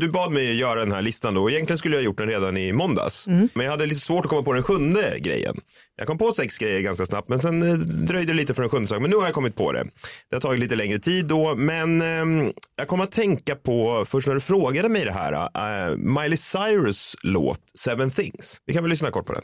Du 0.00 0.08
bad 0.08 0.32
mig 0.32 0.56
göra 0.56 0.80
den 0.80 0.92
här 0.92 1.02
listan 1.02 1.34
då 1.34 1.42
och 1.42 1.50
egentligen 1.50 1.78
skulle 1.78 1.96
jag 1.96 2.00
ha 2.00 2.04
gjort 2.04 2.18
den 2.18 2.28
redan 2.28 2.56
i 2.56 2.72
måndags. 2.72 3.26
Men 3.54 3.64
jag 3.64 3.70
hade 3.70 3.86
lite 3.86 4.00
svårt 4.00 4.24
att 4.24 4.30
komma 4.30 4.42
på 4.42 4.52
den 4.52 4.62
sjunde 4.62 5.18
grejen. 5.18 5.56
Jag 5.96 6.06
kom 6.06 6.18
på 6.18 6.32
sex 6.32 6.58
grejer 6.58 6.80
ganska 6.80 7.06
snabbt 7.06 7.28
men 7.28 7.40
sen 7.40 7.62
eh, 7.70 7.74
dröjde 7.78 8.32
det 8.32 8.36
lite 8.36 8.54
för 8.54 8.62
den 8.62 8.70
sjunde 8.70 8.88
saken. 8.88 9.02
Men 9.02 9.10
nu 9.10 9.16
har 9.16 9.24
jag 9.24 9.34
kommit 9.34 9.56
på 9.56 9.72
det. 9.72 9.84
Det 10.30 10.36
har 10.36 10.40
tagit 10.40 10.60
lite 10.60 10.76
längre 10.76 10.98
tid 10.98 11.26
då 11.26 11.54
men 11.54 12.02
ehm, 12.02 12.52
jag 12.76 12.88
kom 12.88 13.00
att 13.00 13.12
tänka 13.12 13.56
på 13.56 14.04
först 14.08 14.26
när 14.26 14.34
du 14.34 14.40
frågade 14.40 14.88
mig 14.88 15.04
det 15.04 15.12
här. 15.12 15.32
eh, 15.32 15.96
Miley 15.96 16.36
Cyrus 16.36 17.16
låt 17.22 17.60
Seven 17.78 18.10
Things. 18.10 18.58
Vi 18.66 18.74
kan 18.74 18.82
väl 18.82 18.90
lyssna 18.90 19.10
kort 19.10 19.26
på 19.26 19.32
den. 19.32 19.42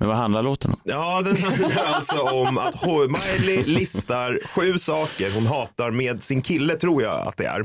Men 0.00 0.08
vad 0.08 0.16
handlar 0.16 0.42
låten 0.42 0.70
om? 0.70 0.80
Ja, 0.84 1.22
den 1.22 1.36
handlar 1.36 1.84
alltså 1.84 2.18
om 2.18 2.58
att 2.58 2.74
Miley 2.86 3.64
listar 3.64 4.40
sju 4.44 4.78
saker 4.78 5.30
hon 5.34 5.46
hatar 5.46 5.90
med 5.90 6.22
sin 6.22 6.40
kille, 6.40 6.74
tror 6.74 7.02
jag 7.02 7.28
att 7.28 7.36
det 7.36 7.44
är. 7.44 7.60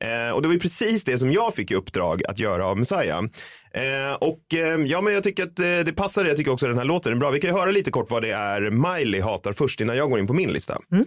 Eh, 0.00 0.32
och 0.34 0.42
det 0.42 0.48
var 0.48 0.52
ju 0.52 0.60
precis 0.60 1.04
det 1.04 1.18
som 1.18 1.32
jag 1.32 1.54
fick 1.54 1.70
i 1.70 1.74
uppdrag 1.74 2.22
att 2.28 2.38
göra 2.38 2.66
av 2.66 2.78
Messiah. 2.78 3.22
Eh, 3.74 4.14
och 4.20 4.54
eh, 4.54 4.80
ja, 4.86 5.00
men 5.00 5.14
jag 5.14 5.22
tycker 5.22 5.42
att 5.42 5.58
eh, 5.58 5.64
det 5.64 5.92
passar. 5.96 6.24
Jag 6.24 6.36
tycker 6.36 6.52
också 6.52 6.66
att 6.66 6.70
den 6.70 6.78
här 6.78 6.84
låten 6.84 7.12
är 7.12 7.16
bra. 7.16 7.30
Vi 7.30 7.40
kan 7.40 7.50
ju 7.50 7.56
höra 7.56 7.70
lite 7.70 7.90
kort 7.90 8.10
vad 8.10 8.22
det 8.22 8.30
är 8.30 8.70
Miley 8.70 9.20
hatar 9.20 9.52
först 9.52 9.80
innan 9.80 9.96
jag 9.96 10.10
går 10.10 10.18
in 10.18 10.26
på 10.26 10.34
min 10.34 10.52
lista. 10.52 10.78
Ja, 10.88 10.98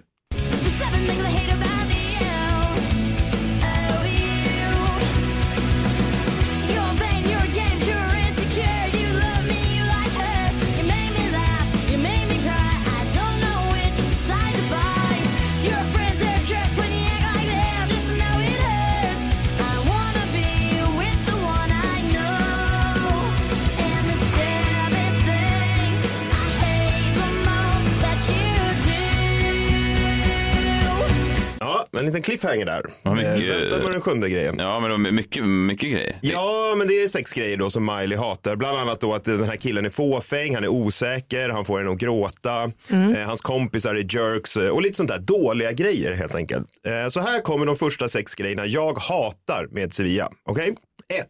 en 32.05 32.13
liten 32.13 32.21
cliffhanger 32.23 32.65
där. 32.65 32.85
Ja, 33.03 33.13
mycket- 33.13 33.39
Eh, 33.39 33.57
vänta 33.57 33.79
på 33.79 33.89
den 33.89 34.01
sjunde 34.01 34.29
grejen. 34.29 34.55
Ja, 34.59 34.79
men 34.79 35.15
mycket, 35.15 35.43
mycket 35.45 35.91
grejer. 35.91 36.19
Ja, 36.21 36.73
men 36.77 36.87
det 36.87 36.93
är 37.03 37.07
sex 37.07 37.31
grejer 37.33 37.57
då 37.57 37.69
som 37.69 37.85
Miley 37.85 38.17
hatar. 38.17 38.55
Bland 38.55 38.77
annat 38.77 39.01
då 39.01 39.13
att 39.13 39.23
den 39.23 39.43
här 39.43 39.55
killen 39.55 39.85
är 39.85 39.89
fåfäng, 39.89 40.55
han 40.55 40.63
är 40.63 40.67
osäker, 40.67 41.49
han 41.49 41.65
får 41.65 41.81
en 41.81 41.87
att 41.87 41.97
gråta, 41.97 42.71
Mm. 42.91 43.15
eh, 43.15 43.25
hans 43.27 43.41
kompisar 43.41 43.95
är 43.95 44.15
jerks 44.15 44.57
eh, 44.57 44.69
och 44.69 44.81
lite 44.81 44.97
sånt 44.97 45.09
där 45.09 45.19
dåliga 45.19 45.71
grejer 45.71 46.13
helt 46.13 46.35
enkelt. 46.35 46.67
Eh, 46.87 47.07
så 47.09 47.19
här 47.19 47.41
kommer 47.41 47.65
de 47.65 47.75
första 47.75 48.07
sex 48.07 48.35
grejerna 48.35 48.65
jag 48.65 48.97
hatar 48.99 49.67
med 49.71 49.93
Sevilla. 49.93 50.29
Okej? 50.49 50.75
Ett. 51.19 51.27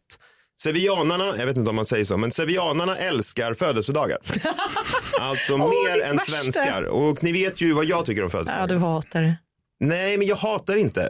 Sevillanarna, 0.59 1.33
jag 1.37 1.45
vet 1.45 1.57
inte 1.57 1.69
om 1.69 1.75
man 1.75 1.85
säger 1.85 2.05
så, 2.05 2.17
men 2.17 2.31
sevillanarna 2.31 2.97
älskar 2.97 3.53
födelsedagar. 3.53 4.17
alltså 5.19 5.57
mer 5.57 5.93
ditt 5.95 6.03
än 6.05 6.15
värsta. 6.15 6.31
svenskar. 6.31 6.81
Och 6.83 7.23
ni 7.23 7.31
vet 7.31 7.61
ju 7.61 7.73
vad 7.73 7.85
jag 7.85 8.05
tycker 8.05 8.23
om 8.23 8.29
födelsedagar. 8.29 8.61
Ja, 8.63 8.67
du 8.67 8.77
hatar 8.77 9.21
det. 9.21 9.37
Nej, 9.79 10.17
men 10.17 10.27
jag 10.27 10.35
hatar 10.35 10.75
inte. 10.77 11.09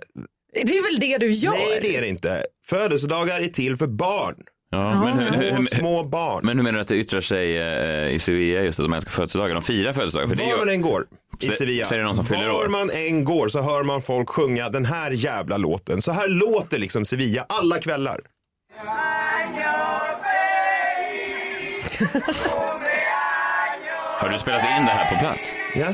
Det 0.54 0.62
är 0.78 0.92
väl 0.92 1.00
det 1.00 1.18
du 1.18 1.32
gör? 1.32 1.52
Nej, 1.52 1.80
det 1.82 1.96
är 1.98 2.02
det 2.02 2.08
inte. 2.08 2.46
Födelsedagar 2.66 3.40
är 3.42 3.48
till 3.48 3.78
för 3.78 3.88
barn. 3.88 4.36
Ja, 4.70 5.04
men, 5.04 5.20
hur, 5.20 5.32
hur, 5.32 5.50
Små, 5.50 5.58
hur, 5.58 5.66
små 5.66 6.04
barn. 6.04 6.46
men 6.46 6.58
hur 6.58 6.64
menar 6.64 6.78
du 6.78 6.82
att 6.82 6.88
det 6.88 6.96
yttrar 6.96 7.22
sig 7.22 7.58
eh, 7.58 8.16
i 8.16 8.20
Sevilla 8.20 8.62
just 8.62 8.80
att 8.80 8.86
de 8.86 8.94
älskar 8.94 9.12
födelsedagar? 9.12 9.54
De 9.56 9.62
firar 9.64 9.94
födelsedagar. 9.94 10.28
För 10.30 10.36
Var 10.36 10.44
ju- 10.52 10.58
man 10.58 10.70
än 10.70 10.82
går 10.82 11.06
i 11.42 11.46
Så- 11.46 11.52
Sevilla, 11.54 11.86
så 11.86 11.94
är 11.94 11.98
det 12.00 12.04
någon 12.06 12.16
som 12.16 12.26
fyller 12.26 12.48
var 12.48 12.64
år. 12.66 12.68
man 12.68 12.90
än 12.90 13.24
går 13.24 13.48
så 13.50 13.62
hör 13.62 13.84
man 13.84 14.02
folk 14.02 14.30
sjunga 14.30 14.70
den 14.70 14.86
här 14.86 15.12
jävla 15.12 15.58
låten. 15.58 16.02
Så 16.02 16.12
här 16.12 16.28
låter 16.28 16.80
liksom 16.80 17.06
Sevilla 17.06 17.46
alla 17.50 17.80
kvällar. 17.80 18.20
Har 24.20 24.30
du 24.30 24.38
spelat 24.38 24.62
in 24.62 24.86
det 24.86 24.92
här 24.92 25.10
på 25.10 25.20
plats? 25.20 25.56
Ja. 25.76 25.94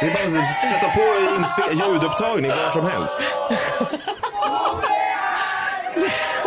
Det 0.00 0.06
är 0.06 0.10
bara 0.10 0.40
att 0.40 0.56
sätta 0.56 0.88
på 0.88 1.00
inspe- 1.00 1.72
ljudupptagning 1.92 2.50
var 2.50 2.70
som 2.70 2.86
helst. 2.86 3.20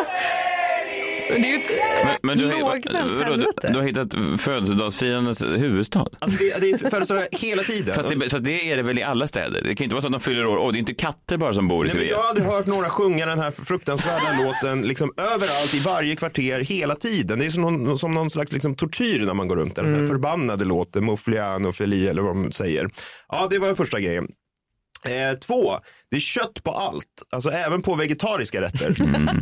Men 1.34 1.42
det 1.42 1.48
är 1.48 1.52
ju 1.52 1.58
ett 1.58 1.70
Men, 2.06 2.16
men 2.24 2.38
du, 2.38 2.46
har- 2.46 2.60
lågmält 2.60 2.96
vadå, 2.96 3.14
du, 3.20 3.24
helvete. 3.24 3.70
du 3.74 3.76
har 3.80 3.84
hittat 3.84 4.42
födelsedagsfirandets 4.42 5.44
huvudstad? 5.44 6.08
Alltså 6.20 6.38
det, 6.44 6.62
det 6.62 6.70
är 6.72 6.90
födelsedagar 6.90 7.28
hela 7.32 7.64
tiden. 7.64 7.96
Fast 7.96 8.10
det, 8.10 8.30
fast 8.30 8.44
det 8.46 8.72
är 8.72 8.76
det 8.78 8.84
väl 8.84 9.00
i 9.00 9.04
alla 9.04 9.28
städer? 9.28 9.62
Det 9.62 9.76
kan 9.76 9.84
inte 9.84 9.94
vara 9.94 10.02
så 10.02 10.08
att 10.08 10.12
de 10.14 10.20
fyller 10.22 10.46
år. 10.46 10.58
Åh, 10.58 10.72
det 10.72 10.78
är 10.78 10.80
inte 10.80 10.94
katter 10.94 11.38
bara 11.38 11.54
som 11.54 11.68
bor 11.68 11.86
i 11.86 11.90
Sevilla. 11.90 12.12
jag 12.12 12.18
har 12.18 12.30
aldrig 12.30 12.46
hört 12.48 12.66
några 12.66 12.90
sjunga 12.90 13.26
den 13.26 13.40
här 13.40 13.52
fruktansvärda 13.52 14.38
låten 14.44 14.82
liksom 14.82 15.12
överallt 15.18 15.74
i 15.74 15.80
varje 15.80 16.16
kvarter 16.16 16.60
hela 16.60 16.96
tiden. 16.96 17.40
Det 17.40 17.46
är 17.46 17.50
som 17.50 17.62
någon, 17.62 17.98
som 17.98 18.12
någon 18.14 18.30
slags 18.30 18.52
liksom, 18.52 18.76
tortyr 18.76 19.20
när 19.26 19.34
man 19.34 19.48
går 19.48 19.56
runt 19.56 19.76
där. 19.76 19.84
Den 19.84 20.00
här 20.02 20.08
förbannade 20.08 20.66
låten, 20.66 21.06
Mufliano 21.06 21.72
Feli 21.72 22.08
eller 22.08 22.22
vad 22.22 22.36
de 22.36 22.52
säger. 22.52 22.90
Ja, 23.30 23.48
det 23.52 23.60
var 23.60 23.76
första 23.76 24.00
grejen. 24.00 24.28
Eh, 25.06 25.38
två, 25.40 25.80
det 26.14 26.18
är 26.18 26.22
kött 26.22 26.64
på 26.64 26.72
allt, 26.72 27.06
alltså 27.32 27.50
även 27.50 27.82
på 27.82 27.96
vegetariska 27.96 28.62
rätter. 28.62 28.96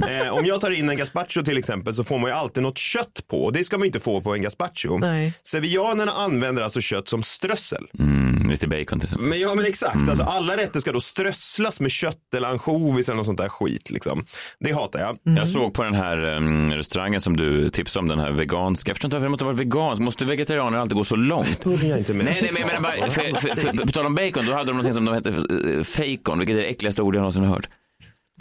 Eh, 0.10 0.34
om 0.34 0.46
jag 0.46 0.62
tar 0.62 0.72
in 0.72 0.90
en 0.90 0.98
gazpacho 0.98 1.44
till 1.44 1.58
exempel 1.58 1.94
så 1.94 2.04
får 2.04 2.20
man 2.20 2.30
ju 2.30 2.36
alltid 2.36 2.64
något 2.64 2.78
kött 2.78 3.24
på 3.28 3.46
och 3.46 3.54
det 3.54 3.64
ska 3.64 3.78
man 3.78 3.84
ju 3.84 3.88
inte 3.88 4.00
få 4.00 4.22
på 4.22 4.36
en 4.36 4.42
gazpacho. 4.42 4.98
Nej. 4.98 5.34
Sevillanerna 5.44 6.12
använder 6.12 6.64
alltså 6.64 6.82
kött 6.82 7.08
som 7.08 7.24
strössel. 7.24 7.88
Mm, 8.00 8.50
lite 8.50 8.68
bacon 8.68 9.00
till 9.00 9.08
exempel. 9.08 9.28
Men 9.28 9.40
ja, 9.40 9.56
men 9.56 9.66
exakt. 9.66 10.10
Alltså, 10.10 10.24
alla 10.24 10.58
rätter 10.58 10.80
ska 10.80 10.92
då 10.92 11.02
strösslas 11.02 11.80
med 11.80 11.92
kött 11.92 12.34
eller 12.36 12.48
ansjovis 12.48 13.10
eller 13.10 13.18
något 13.18 13.26
sånt 13.26 13.38
där 13.38 13.50
skit. 13.50 13.90
Liksom. 13.90 14.26
Det 14.60 14.72
hatar 14.72 15.00
jag. 15.00 15.38
Jag 15.38 15.48
såg 15.48 15.74
på 15.74 15.84
den 15.84 15.94
här 15.94 16.36
um, 16.36 16.72
restaurangen 16.72 17.22
som 17.22 17.38
du 17.38 17.70
tipsade 17.70 18.02
om, 18.02 18.08
den 18.08 18.20
här 18.20 18.32
veganska. 18.32 18.90
Jag 18.90 18.96
förstår 18.96 19.08
inte 19.08 19.16
varför 19.16 19.26
det 19.26 19.30
måste 19.30 19.46
vara 19.46 19.56
vegansk. 19.56 20.02
Måste 20.02 20.26
vegetarianer 20.26 20.78
alltid 20.78 20.98
gå 20.98 21.04
så 21.04 21.16
långt? 21.16 21.64
Börjar 21.64 21.90
jag 21.90 21.98
inte 21.98 22.14
med. 22.14 22.26
Nej, 22.26 22.40
nej, 22.42 22.52
men 22.54 22.62
jag 22.62 22.68
menar 22.68 22.82
bara, 22.82 23.10
för, 23.10 23.40
för, 23.40 23.56
för, 23.56 23.86
på 23.86 23.92
tal 23.92 24.06
om 24.06 24.16
bacon, 24.16 24.46
då 24.46 24.54
hade 24.54 24.66
de 24.66 24.72
någonting 24.72 24.94
som 24.94 25.06
de 25.06 25.14
hette 25.14 25.30
uh, 25.30 25.84
fejkon, 25.84 26.40
vilket 26.40 26.58
är 26.58 26.61
det 26.62 26.68
äckligaste 26.68 27.02
ord 27.02 27.16
jag 27.16 27.20
någonsin 27.20 27.44
har 27.44 27.56
hört. 27.56 27.70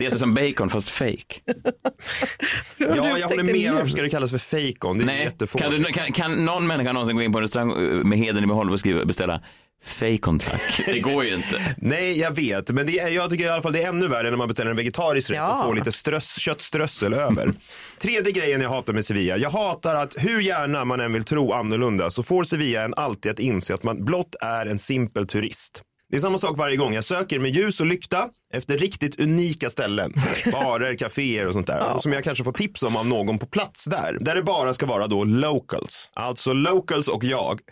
Det 0.00 0.06
är 0.06 0.11
som 0.11 0.35
bacon 0.35 0.70
fast 0.70 0.88
fake. 0.88 1.16
Ja, 2.78 3.18
jag 3.18 3.28
håller 3.28 3.42
med. 3.42 3.72
Varför 3.72 3.88
ska 3.88 4.02
det 4.02 4.11
kallas 4.11 4.30
för 4.30 4.38
fejkon? 4.38 4.98
Det 4.98 5.02
är 5.02 5.06
Nej, 5.06 5.30
kan, 5.59 5.70
du, 5.70 5.85
kan, 5.85 6.12
kan 6.12 6.44
någon 6.44 6.66
människa 6.66 6.92
någonsin 6.92 7.16
gå 7.16 7.22
in 7.22 7.33
på 7.33 7.38
en 7.38 7.42
restaurang 7.42 7.72
uh, 7.72 8.04
med 8.04 8.18
heden 8.18 8.44
i 8.44 8.46
behåll 8.46 8.70
och 8.70 8.80
skriva, 8.80 9.04
beställa 9.04 9.42
fejkon 9.85 10.38
tack? 10.38 10.83
Det 10.87 11.00
går 11.00 11.24
ju 11.24 11.35
inte. 11.35 11.74
Nej, 11.76 12.18
jag 12.20 12.30
vet. 12.30 12.70
Men 12.70 12.87
det 12.87 12.98
är, 12.98 13.09
jag 13.09 13.30
tycker 13.30 13.44
i 13.44 13.48
alla 13.48 13.62
fall 13.62 13.72
det 13.72 13.83
är 13.83 13.88
ännu 13.88 14.09
värre 14.09 14.30
när 14.30 14.37
man 14.37 14.48
beställer 14.48 14.70
en 14.70 14.76
vegetarisk 14.76 15.30
rätt 15.30 15.37
Ja. 15.37 15.61
och 15.61 15.66
får 15.66 15.74
lite 15.74 15.92
ströss, 15.92 16.38
köttströssel 16.38 17.14
över. 17.14 17.52
Tredje 17.98 18.33
grejen 18.33 18.61
jag 18.61 18.68
hatar 18.70 18.92
med 18.92 19.04
Sevilla. 19.04 19.37
Jag 19.37 19.50
hatar 19.50 19.94
att 19.94 20.14
hur 20.18 20.40
gärna 20.40 20.85
man 20.85 21.00
än 21.00 21.12
vill 21.12 21.24
tro 21.24 21.52
annorlunda 21.52 22.11
så 22.11 22.22
får 22.22 22.44
Sevilla 22.44 22.83
en 22.83 22.94
alltid 22.94 23.33
att 23.33 23.38
inse 23.38 23.74
att 23.74 23.83
man 23.83 24.04
blott 24.04 24.35
är 24.40 24.66
en 24.66 24.78
simpel 24.78 25.26
turist. 25.26 25.83
Det 26.11 26.16
är 26.16 26.20
samma 26.20 26.38
sak 26.38 26.59
varje 26.59 26.77
gång. 26.77 26.94
Jag 26.94 27.05
söker 27.05 27.38
med 27.38 27.51
ljus 27.51 27.81
och 27.81 27.87
lykta 27.87 28.29
efter 28.55 28.79
riktigt 28.79 29.20
unika 29.20 29.70
ställen. 29.70 30.12
Barer, 30.53 30.96
kaféer 30.96 31.46
och 31.46 31.53
sånt 31.53 31.66
där. 31.66 31.79
Alltså, 31.79 31.99
som 31.99 32.12
jag 32.12 32.25
kanske 32.25 32.44
får 32.44 32.53
tips 32.53 32.83
om 32.83 32.96
av 32.96 33.07
någon 33.07 33.38
på 33.38 33.46
plats 33.46 33.85
där. 33.85 34.16
Där 34.20 34.35
det 34.35 34.42
bara 34.42 34.75
ska 34.75 34.87
vara 34.87 35.07
då 35.07 35.25
locals. 35.25 36.11
Alltså 36.14 36.53
locals 36.53 37.09
och 37.09 37.25
jag. 37.25 37.61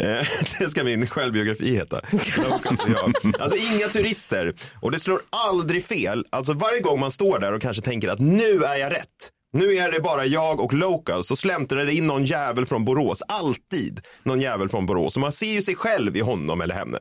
Eh, 0.00 0.26
det 0.58 0.70
ska 0.70 0.84
min 0.84 1.06
självbiografi 1.06 1.74
heta. 1.74 2.00
Locals 2.36 2.80
och 2.80 2.90
jag. 2.90 3.14
Alltså 3.40 3.56
inga 3.56 3.88
turister. 3.88 4.54
Och 4.80 4.90
det 4.90 4.98
slår 4.98 5.20
aldrig 5.30 5.84
fel. 5.84 6.24
Alltså 6.30 6.52
varje 6.52 6.80
gång 6.80 7.00
man 7.00 7.10
står 7.10 7.38
där 7.38 7.52
och 7.52 7.62
kanske 7.62 7.82
tänker 7.82 8.08
att 8.08 8.18
nu 8.18 8.64
är 8.64 8.76
jag 8.76 8.92
rätt. 8.92 9.30
Nu 9.52 9.76
är 9.76 9.92
det 9.92 10.00
bara 10.00 10.26
jag 10.26 10.60
och 10.60 10.74
locals 10.74 11.26
så 11.26 11.36
släntrar 11.36 11.84
det 11.86 11.92
in 11.94 12.06
någon 12.06 12.24
jävel 12.24 12.66
från 12.66 12.84
Borås. 12.84 13.22
Alltid 13.28 14.00
någon 14.22 14.40
jävel 14.40 14.68
från 14.68 14.86
Borås. 14.86 15.16
Och 15.16 15.20
man 15.20 15.32
ser 15.32 15.52
ju 15.52 15.62
sig 15.62 15.74
själv 15.74 16.16
i 16.16 16.20
honom 16.20 16.60
eller 16.60 16.74
henne. 16.74 16.98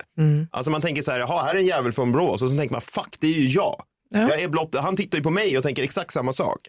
Alltså 0.51 0.71
man 0.71 0.81
tänker 0.81 1.01
så 1.01 1.11
här, 1.11 1.19
jaha, 1.19 1.43
här 1.43 1.55
är 1.55 1.59
en 1.59 1.65
jävel 1.65 1.91
från 1.91 2.11
Borås. 2.11 2.41
Och 2.41 2.49
så 2.49 2.57
tänker 2.57 2.73
man, 2.73 2.81
fuck, 2.81 3.17
det 3.19 3.27
är 3.27 3.39
ju 3.39 3.47
jag. 3.47 3.81
Jag 4.29 4.41
är 4.41 4.47
blott, 4.47 4.75
han 4.75 4.95
tittar 4.95 5.17
ju 5.17 5.23
på 5.23 5.29
mig 5.29 5.57
och 5.57 5.63
tänker 5.63 5.83
exakt 5.83 6.11
samma 6.11 6.33
sak. 6.33 6.67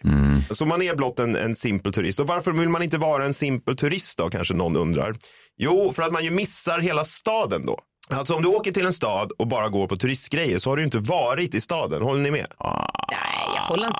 Så 0.51 0.65
man 0.65 0.81
är 0.81 0.95
blott 0.95 1.19
en, 1.19 1.35
en 1.35 1.55
simpel 1.55 1.93
turist. 1.93 2.19
Och 2.19 2.27
varför 2.27 2.51
vill 2.51 2.69
man 2.69 2.83
inte 2.83 2.97
vara 2.97 3.25
en 3.25 3.33
simpel 3.33 3.75
turist 3.75 4.17
då, 4.17 4.29
kanske 4.29 4.53
någon 4.53 4.75
undrar? 4.75 5.15
Jo, 5.57 5.93
för 5.95 6.03
att 6.03 6.11
man 6.11 6.23
ju 6.23 6.31
missar 6.31 6.79
hela 6.79 7.03
staden 7.05 7.65
då. 7.65 7.79
Alltså 8.13 8.33
om 8.33 8.41
du 8.41 8.47
åker 8.47 8.71
till 8.71 8.85
en 8.85 8.93
stad 8.93 9.31
och 9.37 9.47
bara 9.47 9.69
går 9.69 9.87
på 9.87 9.97
turistgrejer 9.97 10.59
så 10.59 10.69
har 10.69 10.77
du 10.77 10.83
inte 10.83 10.97
varit 10.97 11.55
i 11.55 11.61
staden. 11.61 12.01
Håller 12.01 12.21
ni 12.21 12.31
med? 12.31 12.45
Nej, 12.63 13.55
jag 13.55 13.61
håller 13.61 13.87
inte 13.87 13.99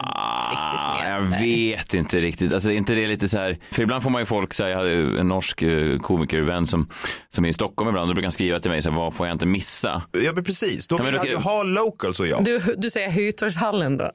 riktigt 0.51 0.79
Ah, 0.79 0.97
med. 0.99 1.11
jag 1.11 1.39
vet 1.39 1.93
inte 1.93 2.21
riktigt. 2.21 2.53
Alltså, 2.53 2.71
inte 2.71 2.93
det 2.95 3.07
lite 3.07 3.29
så 3.29 3.37
här, 3.37 3.57
för 3.71 3.83
ibland 3.83 4.03
får 4.03 4.09
man 4.09 4.21
ju 4.21 4.25
folk, 4.25 4.53
så 4.53 4.63
här, 4.63 4.69
jag 4.69 4.77
hade 4.77 4.91
en 5.19 5.27
norsk 5.27 5.61
eh, 5.61 5.97
komikervän 5.99 6.67
som, 6.67 6.89
som 7.29 7.45
är 7.45 7.49
i 7.49 7.53
Stockholm 7.53 7.89
ibland 7.89 8.09
och 8.09 8.15
brukar 8.15 8.29
skriva 8.29 8.59
till 8.59 8.71
mig, 8.71 8.81
så 8.81 8.89
här, 8.89 8.97
vad 8.97 9.13
får 9.13 9.27
jag 9.27 9.33
inte 9.35 9.45
missa? 9.45 10.01
Ja, 10.11 10.31
men 10.35 10.43
precis. 10.43 10.87
Då 10.87 10.95
Ja, 10.95 11.03
men 11.03 11.11
vill 11.11 11.19
okej. 11.21 11.33
han 11.33 11.41
ju 11.43 11.49
ha 11.49 11.63
locals 11.63 12.19
och 12.19 12.27
jag. 12.27 12.43
Du, 12.45 12.59
du 12.77 12.89
säger 12.89 13.09
Hötorgshallen 13.09 13.97
då? 13.97 14.11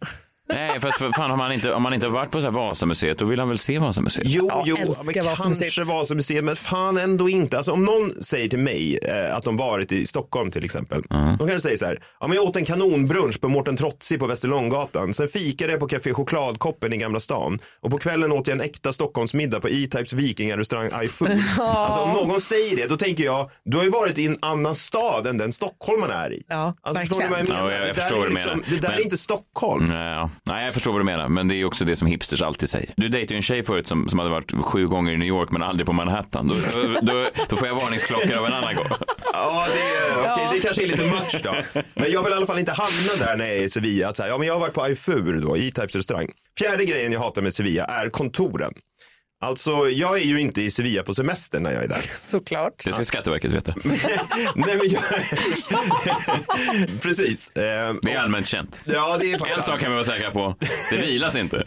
Nej, 0.49 0.81
för, 0.81 0.89
att, 0.89 0.99
för 0.99 1.13
fan, 1.13 1.31
om 1.31 1.39
man 1.39 1.53
inte, 1.53 1.73
om 1.73 1.83
man 1.83 1.95
inte 1.95 2.07
har 2.07 2.13
varit 2.13 2.31
på 2.31 2.39
så 2.41 2.45
här 2.45 2.51
Vasamuseet, 2.51 3.19
då 3.19 3.25
vill 3.25 3.39
han 3.39 3.49
väl 3.49 3.59
se 3.59 3.79
Vasamuseet? 3.79 4.27
Jo, 4.29 4.47
Ja, 4.51 4.63
jo, 4.67 4.77
men 4.79 4.87
Vasamuseet. 4.89 5.75
kanske 5.75 5.83
Vasamuseet, 5.95 6.45
men 6.45 6.57
fan 6.57 6.99
ändå 6.99 7.29
inte. 7.29 7.57
Alltså 7.57 7.73
om 7.73 7.85
någon 7.85 8.23
säger 8.23 8.49
till 8.49 8.59
mig 8.59 8.99
eh, 9.03 9.37
att 9.37 9.43
de 9.43 9.57
varit 9.57 9.93
i 9.93 10.07
Stockholm 10.07 10.51
till 10.51 10.65
exempel. 10.65 11.03
De 11.11 11.39
kanske 11.39 11.61
säger 11.61 11.77
så 11.77 11.87
här, 11.87 11.99
ja 12.21 12.27
men 12.27 12.37
jag 12.37 12.45
åt 12.45 12.57
en 12.57 12.65
kanonbrunch 12.65 13.41
på 13.41 13.49
Mårten 13.49 13.77
Trotsi 13.77 14.19
på 14.19 14.27
Västerlånggatan. 14.27 15.15
Sen 15.15 15.29
fikade 15.29 15.71
jag 15.73 15.81
på 15.81 15.87
Café 15.89 16.13
Chokladkoppen 16.15 16.93
i 16.93 16.97
Gamla 16.97 17.21
stan. 17.21 17.59
Och 17.81 17.91
på 17.91 17.99
kvällen 17.99 18.33
åt 18.33 18.47
jag 18.49 18.55
en 18.55 18.61
äkta 18.65 18.93
Stockholmsmiddag 18.93 19.61
på 19.61 19.69
E-Types 19.69 20.13
vikingarestaurang 20.13 20.91
iFood. 21.05 21.31
alltså 21.61 22.01
om 22.01 22.13
någon 22.13 22.41
säger 22.41 22.77
det, 22.77 22.87
då 22.87 22.97
tänker 22.97 23.25
jag, 23.25 23.51
du 23.65 23.77
har 23.77 23.85
ju 23.85 23.91
varit 23.91 24.19
i 24.19 24.27
en 24.27 24.39
annan 24.43 24.75
stad 24.75 25.27
än 25.27 25.39
den 25.39 25.53
stockholmarna 25.53 26.15
är 26.25 26.33
i. 26.33 26.43
Ja, 26.49 26.75
alltså, 26.83 27.01
förstår 27.01 27.19
ni 27.19 27.23
vad 27.29 27.33
jag 27.39 27.45
verkligen. 27.45 27.61
menar? 27.65 27.71
Ja, 27.73 27.79
jag- 27.79 27.89
jag 27.89 27.97
det 27.97 28.03
där 28.09 28.17
är 28.17 28.29
du 28.29 28.35
liksom. 28.35 28.63
Det 28.71 28.77
där 28.77 28.89
Men- 28.89 28.99
är 28.99 29.03
inte 29.03 29.17
Stockholm. 29.17 29.87
Nej, 29.87 30.13
ja. 30.13 30.31
Nej, 30.45 30.65
jag 30.65 30.75
förstår 30.75 30.93
vad 30.93 31.01
du 31.01 31.05
menar, 31.05 31.29
men 31.29 31.49
det 31.49 31.55
är 31.55 31.65
också 31.65 31.85
det 31.85 31.97
som 31.97 32.09
hipsters 32.09 32.43
alltid 32.43 32.69
säger. 32.69 32.91
Du 32.97 33.09
dejtade 33.09 33.35
ju 33.35 33.37
en 33.37 33.43
tjej 33.43 33.63
förut 33.63 33.87
som, 33.87 34.09
som 34.09 34.19
hade 34.19 34.31
varit 34.31 34.53
sju 34.65 34.89
gånger 34.89 35.13
i 35.13 35.17
New 35.17 35.29
York 35.29 35.51
men 35.51 35.63
aldrig 35.63 35.87
på 35.87 35.93
Manhattan. 35.93 36.49
Då, 36.49 36.55
då, 36.55 37.01
då, 37.03 37.27
då 37.49 37.57
får 37.57 37.69
jag 37.69 37.75
varningsklockor 37.75 38.35
av 38.35 38.47
en 38.47 38.53
annan 38.53 38.75
gång. 38.75 38.87
Ja, 39.33 39.67
det, 39.73 39.81
är, 39.81 40.33
okej, 40.33 40.49
det 40.53 40.61
kanske 40.61 40.83
är 40.83 40.87
lite 40.87 41.05
much 41.11 41.41
då. 41.43 41.81
Men 41.95 42.11
jag 42.11 42.23
vill 42.23 42.33
i 42.33 42.37
alla 42.37 42.47
fall 42.47 42.59
inte 42.59 42.73
hamna 42.73 43.27
där 43.27 43.37
när 43.37 43.47
jag 43.47 43.57
är 43.57 43.63
i 43.63 43.69
Sevilla. 43.69 44.09
Att 44.09 44.17
så 44.17 44.23
här, 44.23 44.31
ja, 44.31 44.39
men 44.39 44.47
jag 44.47 44.55
har 44.55 44.61
varit 44.61 44.75
på 44.75 44.83
Aifur 44.83 45.41
då, 45.41 45.57
E-Types 45.57 45.97
restaurang. 45.97 46.31
Fjärde 46.59 46.85
grejen 46.85 47.13
jag 47.13 47.21
hatar 47.21 47.43
med 47.43 47.55
Sevilla 47.55 47.85
är 47.85 48.09
kontoren. 48.09 48.73
Alltså, 49.47 49.89
jag 49.91 50.17
är 50.17 50.25
ju 50.25 50.41
inte 50.41 50.63
i 50.63 50.71
Sevilla 50.71 51.03
på 51.03 51.15
semester 51.15 51.61
när 51.61 51.73
jag 51.73 51.85
är 51.85 51.89
där. 51.89 52.05
Såklart. 52.21 52.85
Det 52.85 52.93
ska 52.93 53.05
Skatteverket 53.05 53.53
veta. 53.53 53.75
Nej, 54.55 54.77
men 54.77 54.89
jag... 54.91 55.03
Precis. 57.03 57.51
Eh, 57.51 57.95
Det 58.03 58.13
är 58.13 58.19
allmänt 58.19 58.47
känt. 58.47 58.83
Ja, 58.87 59.17
det 59.21 59.27
är 59.31 59.33
En 59.35 59.39
faktiskt 59.41 59.65
sak 59.67 59.81
kan 59.81 59.91
vi 59.91 59.95
vara 59.95 60.05
säkra 60.05 60.31
på, 60.31 60.57
det 60.91 60.97
vilas 60.97 61.37
inte. 61.37 61.67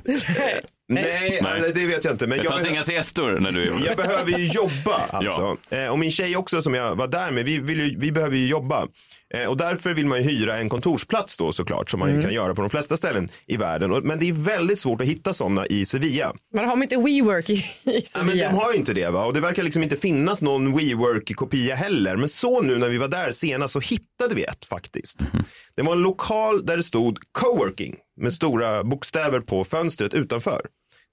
Nej, 0.91 1.39
Nej. 1.41 1.57
eller 1.57 1.73
det 1.73 1.85
vet 1.85 2.03
jag 2.03 2.13
inte. 2.13 2.27
Men 2.27 2.37
Det 2.37 2.43
jag, 2.43 2.53
tas 2.53 2.63
behö- 2.63 2.69
inga 2.71 2.83
siestor 2.83 3.39
när 3.39 3.51
du 3.51 3.61
är 3.63 3.85
jag 3.87 3.97
behöver 3.97 4.31
ju 4.39 4.45
jobba 4.47 5.05
alltså. 5.09 5.57
Eh, 5.69 5.87
och 5.87 5.99
min 5.99 6.11
tjej 6.11 6.35
också 6.35 6.61
som 6.61 6.73
jag 6.73 6.95
var 6.95 7.07
där 7.07 7.31
med, 7.31 7.45
vi, 7.45 7.57
vill 7.59 7.79
ju, 7.79 7.95
vi 7.99 8.11
behöver 8.11 8.37
ju 8.37 8.47
jobba. 8.47 8.87
Eh, 9.35 9.45
och 9.45 9.57
därför 9.57 9.93
vill 9.93 10.05
man 10.05 10.23
ju 10.23 10.29
hyra 10.29 10.57
en 10.57 10.69
kontorsplats 10.69 11.37
då 11.37 11.51
såklart, 11.51 11.89
som 11.89 11.99
man 11.99 12.15
ju 12.15 12.21
kan 12.21 12.33
göra 12.33 12.55
på 12.55 12.61
de 12.61 12.69
flesta 12.69 12.97
ställen 12.97 13.27
i 13.47 13.57
världen. 13.57 13.91
Men 14.03 14.19
det 14.19 14.29
är 14.29 14.45
väldigt 14.45 14.79
svårt 14.79 15.01
att 15.01 15.07
hitta 15.07 15.33
sådana 15.33 15.65
i 15.67 15.85
Sevilla. 15.85 16.33
Men 16.55 16.65
har 16.65 16.71
de 16.71 16.83
inte 16.83 16.97
WeWork 16.97 17.49
i, 17.49 17.53
i 17.53 17.63
Ja, 17.85 17.91
men 17.93 18.01
Sevilla? 18.05 18.49
de 18.49 18.55
har 18.55 18.71
ju 18.71 18.77
inte 18.77 18.93
det 18.93 19.09
va? 19.09 19.25
Och 19.25 19.33
det 19.33 19.39
verkar 19.39 19.63
liksom 19.63 19.83
inte 19.83 19.95
finnas 19.95 20.41
någon 20.41 20.77
WeWork-kopia 20.77 21.75
heller. 21.75 22.15
Men 22.15 22.29
så 22.29 22.61
nu 22.61 22.77
när 22.77 22.89
vi 22.89 22.97
var 22.97 23.07
där 23.07 23.31
senast 23.31 23.73
så 23.73 23.79
hittade 23.79 24.35
vi 24.35 24.43
ett 24.43 24.65
faktiskt. 24.65 25.19
Det 25.75 25.81
var 25.83 25.93
en 25.93 26.01
lokal 26.01 26.65
där 26.65 26.77
det 26.77 26.83
stod 26.83 27.17
coworking 27.31 27.95
med 28.21 28.33
stora 28.33 28.83
bokstäver 28.83 29.39
på 29.39 29.63
fönstret 29.63 30.13
utanför. 30.13 30.61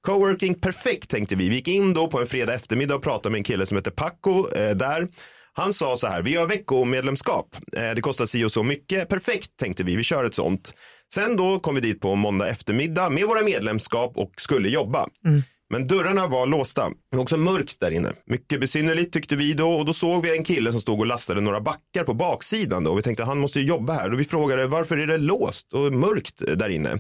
Coworking, 0.07 0.55
perfekt 0.55 1.11
tänkte 1.11 1.35
vi. 1.37 1.49
Vi 1.49 1.55
gick 1.55 1.69
in 1.69 1.95
då 1.95 2.09
på 2.09 2.21
en 2.21 2.27
fredag 2.27 2.55
eftermiddag 2.55 2.95
och 2.95 3.03
pratade 3.03 3.31
med 3.31 3.39
en 3.39 3.45
kille 3.45 3.67
som 3.67 3.77
heter 3.77 3.91
Paco 3.91 4.49
eh, 4.57 4.71
där. 4.77 5.09
Han 5.57 5.73
sa 5.73 5.97
så 5.97 6.07
här, 6.07 6.23
vi 6.23 6.37
har 6.37 6.47
veckomedlemskap. 6.47 7.57
Eh, 7.77 7.91
det 7.95 8.01
kostar 8.01 8.27
si 8.27 8.45
och 8.45 8.53
så 8.53 8.63
mycket. 8.63 9.09
Perfekt 9.09 9.57
tänkte 9.57 9.83
vi, 9.83 9.97
vi 9.97 10.03
kör 10.03 10.25
ett 10.25 10.35
sånt. 10.35 10.75
Sen 11.15 11.37
då 11.37 11.59
kom 11.59 11.75
vi 11.75 11.81
dit 11.81 12.01
på 12.01 12.15
måndag 12.15 12.49
eftermiddag 12.49 13.11
med 13.11 13.27
våra 13.27 13.43
medlemskap 13.43 14.17
och 14.17 14.31
skulle 14.37 14.69
jobba. 14.69 15.09
Men 15.71 15.87
dörrarna 15.87 16.27
var 16.27 16.47
låsta. 16.47 16.89
Det 17.11 17.17
var 17.17 17.23
också 17.23 17.37
mörkt 17.37 17.81
där 17.81 17.91
inne. 17.91 18.13
Mycket 18.27 18.61
besynnerligt 18.61 19.13
tyckte 19.13 19.37
vi 19.37 19.53
då 19.53 19.71
och 19.73 19.85
då 19.85 19.93
såg 19.93 20.23
vi 20.23 20.37
en 20.37 20.45
kille 20.45 20.73
som 20.73 20.81
stod 20.81 21.01
och 21.01 21.07
lastade 21.07 21.41
några 21.41 21.61
backar 21.61 22.05
på 22.05 22.15
baksidan 22.15 22.85
då. 22.85 22.95
Vi 22.95 23.03
tänkte 23.03 23.25
han 23.25 23.39
måste 23.39 23.61
ju 23.61 23.67
jobba 23.67 23.93
här 23.93 24.13
och 24.13 24.21
vi 24.21 24.25
frågade 24.25 24.67
varför 24.67 24.99
är 24.99 25.07
det 25.07 25.19
låst 25.19 25.73
och 25.73 25.93
mörkt 25.93 26.43
där 26.57 26.69
inne? 26.69 26.99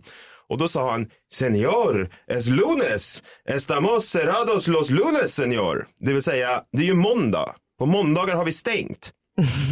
Och 0.48 0.58
då 0.58 0.68
sa 0.68 0.90
han, 0.90 1.06
Senor, 1.32 2.08
es 2.26 2.46
lunes, 2.46 3.22
estamos 3.48 4.08
cerrados 4.08 4.66
los 4.68 4.90
lunes, 4.90 5.34
senor. 5.34 5.86
Det 5.98 6.12
vill 6.12 6.22
säga, 6.22 6.62
det 6.72 6.82
är 6.82 6.86
ju 6.86 6.94
måndag. 6.94 7.54
På 7.78 7.86
måndagar 7.86 8.34
har 8.34 8.44
vi 8.44 8.52
stängt. 8.52 9.10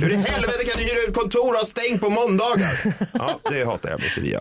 Hur 0.03 0.13
i 0.13 0.17
helvete 0.17 0.65
kan 0.65 0.79
du 0.79 0.85
hyra 0.85 1.09
ut 1.09 1.15
kontor 1.15 1.49
och 1.53 1.59
ha 1.59 1.65
stängt 1.65 2.01
på 2.01 2.11
måndagar? 2.11 2.95
Ja, 3.13 3.41
det 3.51 3.65
hatar 3.65 3.91
jag 3.91 4.01
med 4.01 4.11
Sevilla. 4.11 4.41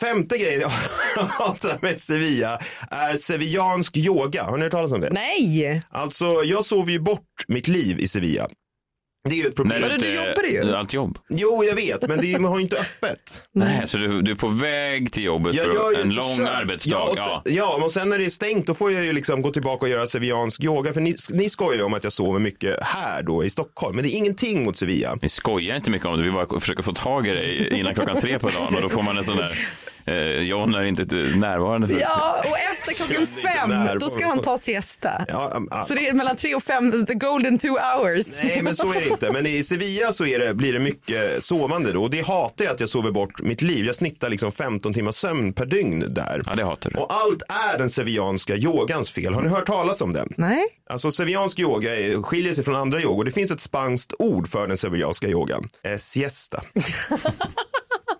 Femte 0.00 0.38
grejen 0.38 0.60
jag 0.60 0.68
hatar 1.28 1.78
med 1.82 1.98
Sevilla 1.98 2.60
är 2.90 3.16
sevillansk 3.16 3.96
yoga. 3.96 4.44
Har 4.44 4.56
ni 4.56 4.62
hört 4.62 4.72
talas 4.72 4.92
om 4.92 5.00
det? 5.00 5.10
Nej! 5.10 5.82
Alltså, 5.90 6.42
jag 6.44 6.64
sover 6.64 6.92
ju 6.92 7.00
bort 7.00 7.44
mitt 7.48 7.68
liv 7.68 8.00
i 8.00 8.08
Sevilla. 8.08 8.48
Det 9.28 9.34
är 9.34 9.42
ju 9.42 9.46
ett 9.48 9.56
problem. 9.56 9.82
Vadå, 9.82 9.94
du 9.98 10.14
jobbar 10.14 10.42
ju. 10.42 10.74
Allt 10.76 10.92
jobb. 10.92 11.18
Jo, 11.28 11.64
jag 11.64 11.74
vet, 11.74 12.08
men 12.08 12.20
det 12.20 12.32
är, 12.34 12.38
man 12.38 12.50
har 12.50 12.58
ju 12.58 12.62
inte 12.62 12.76
öppet. 12.76 13.42
Nej, 13.54 13.82
så 13.86 13.98
du, 13.98 14.22
du 14.22 14.30
är 14.30 14.34
på 14.34 14.48
väg 14.48 15.12
till 15.12 15.22
jobbet 15.24 15.54
Jag 15.54 15.66
för 15.66 15.74
gör 15.74 15.90
ju 15.92 15.96
en 16.00 16.08
ett 16.08 16.14
lång 16.16 16.30
försök. 16.36 16.48
arbetsdag. 16.48 16.90
Ja, 16.90 17.02
och 17.10 17.16
sen, 17.16 17.26
Ja. 17.26 17.42
ja, 17.78 17.84
och 17.84 17.92
sen 17.92 18.08
när 18.10 18.18
det 18.18 18.24
är 18.24 18.30
stängt 18.30 18.66
då 18.66 18.74
får 18.74 18.92
jag 18.92 19.04
ju 19.04 19.12
liksom 19.12 19.42
gå 19.42 19.50
tillbaka 19.50 19.84
och 19.86 19.90
göra 19.90 20.06
sevillansk 20.06 20.64
yoga. 20.64 20.92
För 20.92 21.00
ni, 21.00 21.14
ni 21.30 21.48
skojar 21.48 21.78
ju 21.78 21.82
om 21.84 21.94
att 21.94 22.04
jag 22.04 22.12
sover 22.12 22.38
mycket 22.40 22.76
här 22.82 23.22
då 23.22 23.44
i 23.44 23.50
Stockholm. 23.50 23.96
Men 23.96 24.04
det 24.04 24.14
är 24.14 24.16
ingenting 24.16 24.64
mot 24.64 24.76
Sevilla. 24.76 25.18
Vi 25.22 25.28
skojar 25.28 25.76
inte 25.76 25.90
mycket 25.90 26.06
om 26.06 26.16
det, 26.18 26.22
vi 26.24 26.30
bara 26.30 26.60
försöker 26.60 26.82
få 26.82 26.92
tag 26.92 27.26
i 27.28 27.30
dig 27.30 27.78
innan 27.78 27.94
klockan 27.94 28.20
tre 28.20 28.38
på 28.38 28.48
dagen 28.48 28.74
och 28.74 28.82
då 28.82 28.88
får 28.88 29.02
man 29.02 29.18
en 29.18 29.24
sån 29.24 29.36
där, 29.36 29.50
John 30.40 30.74
är 30.74 30.82
inte 30.82 31.04
närvarande. 31.38 31.88
För 31.88 32.00
Ja, 32.00 32.44
och 32.50 32.58
efter 32.72 33.06
klockan 33.06 33.26
fem, 33.26 33.98
då 34.00 34.10
ska 34.10 34.26
han 34.26 34.42
ta 34.42 34.58
siesta. 34.58 35.24
Ja, 35.28 35.52
um. 35.54 35.68
Så 35.82 35.94
det 35.94 36.08
är 36.08 36.12
mellan 36.12 36.36
tre 36.36 36.54
och 36.54 36.62
fem, 36.62 37.06
the 37.06 37.14
golden 37.14 37.58
two 37.58 37.68
hours. 37.68 38.26
Nej, 38.42 38.60
men 38.62 38.76
så 38.76 38.92
är 38.92 39.00
det 39.00 39.08
inte. 39.08 39.32
Men 39.32 39.46
i 39.46 39.64
Sevilla 39.64 40.12
så 40.12 40.26
är 40.26 40.38
det, 40.38 40.54
blir 40.54 40.72
det 40.72 40.78
mycket 40.78 41.44
sovande 41.44 41.92
då. 41.92 42.02
Och 42.02 42.10
det 42.10 42.26
hatar 42.26 42.64
jag 42.64 42.74
att 42.74 42.80
jag 42.80 42.88
sover 42.88 43.10
bort 43.10 43.42
mitt 43.42 43.62
liv. 43.62 43.84
Jag 43.84 43.94
snittar 43.94 44.28
liksom 44.30 44.52
15 44.52 44.94
timmar 44.94 45.12
sömn 45.12 45.52
per 45.52 45.66
dygn 45.66 46.04
där. 46.08 46.42
Ja, 46.46 46.54
det 46.54 46.64
hatar 46.64 46.90
du. 46.90 46.98
Och 46.98 47.12
allt 47.14 47.42
är 47.74 47.78
den 47.78 47.90
sevillanska 47.90 48.56
yogans 48.56 49.10
fel. 49.10 49.34
Har 49.34 49.42
ni 49.42 49.48
hört 49.48 49.66
talas 49.66 50.00
om 50.00 50.12
den? 50.12 50.28
Nej. 50.36 50.62
Alltså 50.90 51.10
sevillansk 51.10 51.58
yoga 51.58 51.96
är, 51.96 52.22
skiljer 52.22 52.54
sig 52.54 52.64
från 52.64 52.76
andra 52.76 53.00
yogor. 53.00 53.24
Det 53.24 53.30
finns 53.30 53.50
ett 53.50 53.60
spanskt 53.60 54.14
ord 54.18 54.48
för 54.48 54.68
den 54.68 54.76
sevillanska 54.76 55.28
yogan. 55.28 55.68
Eh, 55.84 55.96
siesta. 55.96 56.62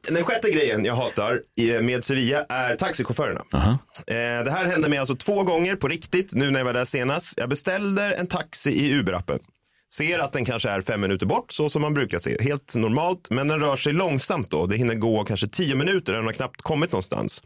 Den 0.09 0.25
sjätte 0.25 0.51
grejen 0.51 0.85
jag 0.85 0.95
hatar 0.95 1.41
med 1.83 2.05
Sevilla 2.05 2.45
är 2.49 2.77
taxichaufförerna. 2.77 3.45
Eh, 4.07 4.45
det 4.45 4.51
här 4.51 4.65
hände 4.65 4.89
mig 4.89 4.99
alltså 4.99 5.17
två 5.17 5.43
gånger 5.43 5.77
på 5.77 5.89
riktigt 5.89 6.35
nu 6.35 6.51
när 6.51 6.61
jag 6.61 6.65
var 6.65 6.73
där 6.73 6.85
senast. 6.85 7.39
Jag 7.39 7.49
beställde 7.49 8.13
en 8.13 8.27
taxi 8.27 8.71
i 8.71 9.03
Uber-appen. 9.03 9.39
Ser 9.93 10.19
att 10.19 10.33
den 10.33 10.45
kanske 10.45 10.71
är 10.71 10.81
fem 10.81 11.01
minuter 11.01 11.27
bort, 11.27 11.53
så 11.53 11.69
som 11.69 11.83
man 11.83 11.95
brukar 11.95 12.19
se. 12.19 12.37
Helt 12.43 12.75
normalt, 12.77 13.31
men 13.31 13.49
den 13.49 13.61
rör 13.61 13.77
sig 13.77 13.93
långsamt 13.93 14.51
då. 14.51 14.67
Det 14.67 14.77
hinner 14.77 14.95
gå 14.95 15.25
kanske 15.25 15.47
tio 15.49 15.75
minuter, 15.75 16.13
den 16.13 16.25
har 16.25 16.33
knappt 16.33 16.63
kommit 16.63 16.93
någonstans. 16.93 17.43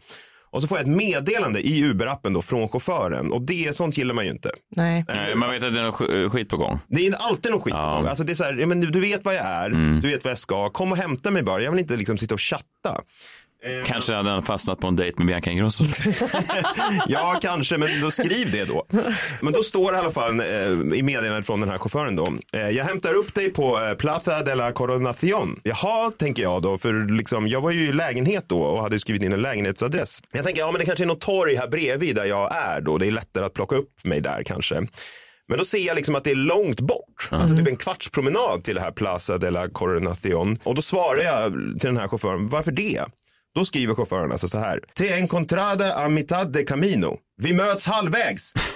Och 0.55 0.61
så 0.61 0.67
får 0.67 0.77
jag 0.77 0.87
ett 0.87 0.95
meddelande 0.95 1.59
i 1.67 1.83
Uber-appen 1.83 2.33
då 2.33 2.41
från 2.41 2.67
chauffören 2.69 3.31
och 3.31 3.41
det, 3.41 3.75
sånt 3.75 3.97
gillar 3.97 4.13
man 4.13 4.25
ju 4.25 4.31
inte. 4.31 4.51
Nej. 4.75 5.05
Nej, 5.07 5.35
man 5.35 5.49
vet 5.51 5.63
att 5.63 5.73
det 5.73 5.79
är 5.79 5.83
något 5.83 5.95
sk- 5.95 6.29
skit 6.29 6.49
på 6.49 6.57
gång. 6.57 6.79
Det 6.87 7.01
är 7.01 7.05
inte 7.05 7.17
alltid 7.17 7.51
något 7.51 7.63
skit 7.63 7.73
på 7.73 7.79
gång. 7.79 8.07
Alltså 8.07 8.23
det 8.23 8.33
är 8.33 8.35
så 8.35 8.43
här, 8.43 8.53
ja, 8.53 8.65
men 8.67 8.81
du- 8.81 8.99
vet 8.99 9.25
vad 9.25 9.35
jag 9.35 9.45
är, 9.45 9.69
du 10.01 10.07
vet 10.11 10.23
vad 10.23 10.31
jag 10.31 10.37
ska, 10.37 10.69
kom 10.69 10.91
och 10.91 10.97
hämta 10.97 11.31
mig 11.31 11.43
bara. 11.43 11.61
Jag 11.61 11.71
vill 11.71 11.79
inte 11.79 11.97
liksom 11.97 12.17
sitta 12.17 12.33
och 12.33 12.41
chatta. 12.41 13.01
Kanske 13.85 14.13
hade 14.13 14.29
han 14.29 14.43
fastnat 14.43 14.79
på 14.79 14.87
en 14.87 14.95
dejt 14.95 15.17
med 15.17 15.27
Bianca 15.27 15.51
Ingrosso. 15.51 15.83
Ja, 17.07 17.39
kanske, 17.41 17.77
men 17.77 17.89
då 18.01 18.11
skriv 18.11 18.51
det 18.51 18.65
då. 18.65 18.85
Men 19.41 19.53
då 19.53 19.63
står 19.63 19.91
det 19.91 19.97
i 19.97 19.99
alla 20.01 20.11
fall 20.11 20.39
eh, 20.39 20.97
i 20.97 21.01
meddelandet 21.03 21.45
från 21.45 21.59
den 21.59 21.69
här 21.69 21.77
chauffören 21.77 22.15
då. 22.15 22.33
Eh, 22.53 22.69
jag 22.69 22.85
hämtar 22.85 23.13
upp 23.13 23.33
dig 23.33 23.49
på 23.49 23.79
eh, 23.79 23.93
Plaza 23.93 24.43
de 24.43 24.55
la 24.55 24.71
Coronación. 24.71 25.59
Jaha, 25.63 26.11
tänker 26.11 26.43
jag 26.43 26.61
då, 26.61 26.77
för 26.77 27.13
liksom, 27.17 27.47
jag 27.47 27.61
var 27.61 27.71
ju 27.71 27.87
i 27.87 27.93
lägenhet 27.93 28.45
då 28.47 28.57
och 28.57 28.81
hade 28.81 28.99
skrivit 28.99 29.23
in 29.23 29.33
en 29.33 29.41
lägenhetsadress. 29.41 30.19
Jag 30.31 30.43
tänker, 30.45 30.61
ja 30.61 30.71
men 30.71 30.79
det 30.79 30.85
kanske 30.85 31.03
är 31.03 31.07
något 31.07 31.21
torg 31.21 31.55
här 31.55 31.67
bredvid 31.67 32.15
där 32.15 32.25
jag 32.25 32.55
är 32.55 32.81
då. 32.81 32.97
Det 32.97 33.07
är 33.07 33.11
lättare 33.11 33.45
att 33.45 33.53
plocka 33.53 33.75
upp 33.75 34.03
mig 34.03 34.21
där 34.21 34.43
kanske. 34.43 34.75
Men 35.47 35.57
då 35.57 35.65
ser 35.65 35.79
jag 35.87 35.95
liksom 35.95 36.15
att 36.15 36.23
det 36.23 36.31
är 36.31 36.35
långt 36.35 36.79
bort. 36.79 37.29
Alltså 37.31 37.57
typ 37.57 37.67
en 37.67 37.75
kvarts 37.75 38.09
promenad 38.09 38.63
till 38.63 38.75
det 38.75 38.81
här 38.81 38.91
Plaza 38.91 39.37
de 39.37 39.49
la 39.51 39.69
Coronación. 39.69 40.59
Och 40.63 40.75
då 40.75 40.81
svarar 40.81 41.23
jag 41.23 41.51
till 41.53 41.89
den 41.89 41.97
här 41.97 42.07
chauffören, 42.07 42.47
varför 42.47 42.71
det? 42.71 43.01
Då 43.55 43.65
skriver 43.65 43.95
chauffören 43.95 44.31
alltså 44.31 44.47
så 44.47 44.59
här. 44.59 44.79
Te 44.97 45.13
encontrada 45.13 45.93
a 45.95 46.07
mitad 46.09 46.45
de 46.51 46.65
camino. 46.65 47.17
Vi 47.41 47.53
möts 47.53 47.85
halvvägs. 47.87 48.53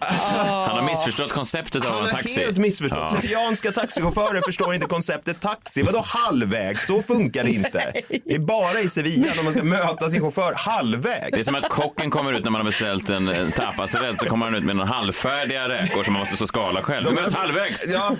Han 0.00 0.76
har 0.76 0.82
missförstått 0.82 1.32
konceptet 1.32 1.84
av 1.86 1.92
Han 1.92 2.04
en 2.04 2.10
taxi. 2.10 2.40
helt 2.40 2.58
missförstått. 2.58 2.98
Ja. 3.12 3.20
Sevillanska 3.20 3.72
taxichaufförer 3.72 4.42
förstår 4.46 4.74
inte 4.74 4.86
konceptet 4.86 5.40
taxi. 5.40 5.82
Vadå 5.82 6.02
halvvägs? 6.06 6.86
Så 6.86 7.02
funkar 7.02 7.44
det 7.44 7.50
inte. 7.50 7.92
Det 8.24 8.34
är 8.34 8.38
bara 8.38 8.80
i 8.80 8.88
Sevilla 8.88 9.32
när 9.36 9.42
man 9.42 9.52
ska 9.52 9.62
möta 9.62 10.10
sin 10.10 10.20
chaufför 10.20 10.52
halvvägs. 10.56 11.30
Det 11.30 11.40
är 11.40 11.44
som 11.44 11.54
att 11.54 11.68
kocken 11.68 12.10
kommer 12.10 12.32
ut 12.32 12.44
när 12.44 12.50
man 12.50 12.60
har 12.60 12.66
beställt 12.66 13.10
en 13.10 13.28
en 13.28 13.50
tapasrätt 13.50 14.18
så 14.18 14.26
kommer 14.26 14.46
han 14.46 14.54
ut 14.54 14.64
med 14.64 14.76
några 14.76 14.90
halvfärdiga 14.90 15.68
räkor 15.68 16.02
som 16.02 16.12
man 16.12 16.20
måste 16.20 16.36
så 16.36 16.46
skala 16.46 16.82
själv. 16.82 17.04
De 17.04 17.14
möts 17.14 17.34
halvvägs. 17.34 17.86
Ja, 17.88 18.16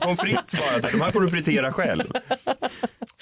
pommes 0.00 0.20
frites 0.20 0.60
bara. 0.60 0.80
Så 0.80 0.86
här, 0.86 0.92
de 0.92 1.00
här 1.00 1.12
får 1.12 1.20
du 1.20 1.30
fritera 1.30 1.72
själv. 1.72 2.04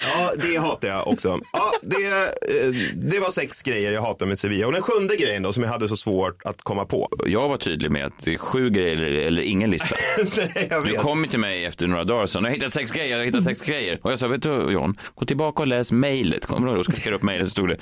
Ja, 0.01 0.31
det 0.37 0.57
hatar 0.57 0.87
jag 0.87 1.07
också. 1.07 1.39
Ja, 1.53 1.71
det, 1.81 2.05
eh, 2.05 2.71
det 2.95 3.19
var 3.19 3.31
sex 3.31 3.61
grejer 3.61 3.91
jag 3.91 4.01
hatar 4.01 4.25
med 4.25 4.39
Sevilla. 4.39 4.67
Och 4.67 4.73
den 4.73 4.81
sjunde 4.81 5.15
grejen 5.15 5.43
då 5.43 5.53
som 5.53 5.63
jag 5.63 5.69
hade 5.69 5.89
så 5.89 5.97
svårt 5.97 6.41
att 6.45 6.61
komma 6.61 6.85
på. 6.85 7.09
Jag 7.25 7.49
var 7.49 7.57
tydlig 7.57 7.91
med 7.91 8.05
att 8.05 8.13
det 8.23 8.33
är 8.33 8.37
sju 8.37 8.69
grejer 8.69 8.97
eller 8.97 9.41
ingen 9.41 9.71
lista. 9.71 9.95
Nej, 10.37 10.67
jag 10.69 10.85
Du 10.85 10.93
kom 10.95 11.27
till 11.27 11.39
mig 11.39 11.65
efter 11.65 11.87
några 11.87 12.03
dagar 12.03 12.25
sedan. 12.25 12.43
Jag 12.43 12.51
har 12.51 12.55
hittat 12.55 12.73
sex 12.73 12.91
grejer, 12.91 13.11
jag 13.11 13.17
har 13.17 13.25
hittat 13.25 13.43
sex 13.43 13.61
grejer. 13.65 13.99
Och 14.01 14.11
jag 14.11 14.19
sa, 14.19 14.27
vet 14.27 14.43
du 14.43 14.71
John, 14.71 14.99
gå 15.15 15.25
tillbaka 15.25 15.61
och 15.61 15.67
läs 15.67 15.91
mejlet. 15.91 16.45
Kommer 16.45 16.67
du 16.67 16.73
ihåg? 16.73 16.79
Jag 16.87 16.95
skickade 16.95 17.15
upp 17.15 17.23
mejlet 17.23 17.47
så 17.47 17.51
stod 17.51 17.69
det 17.69 17.77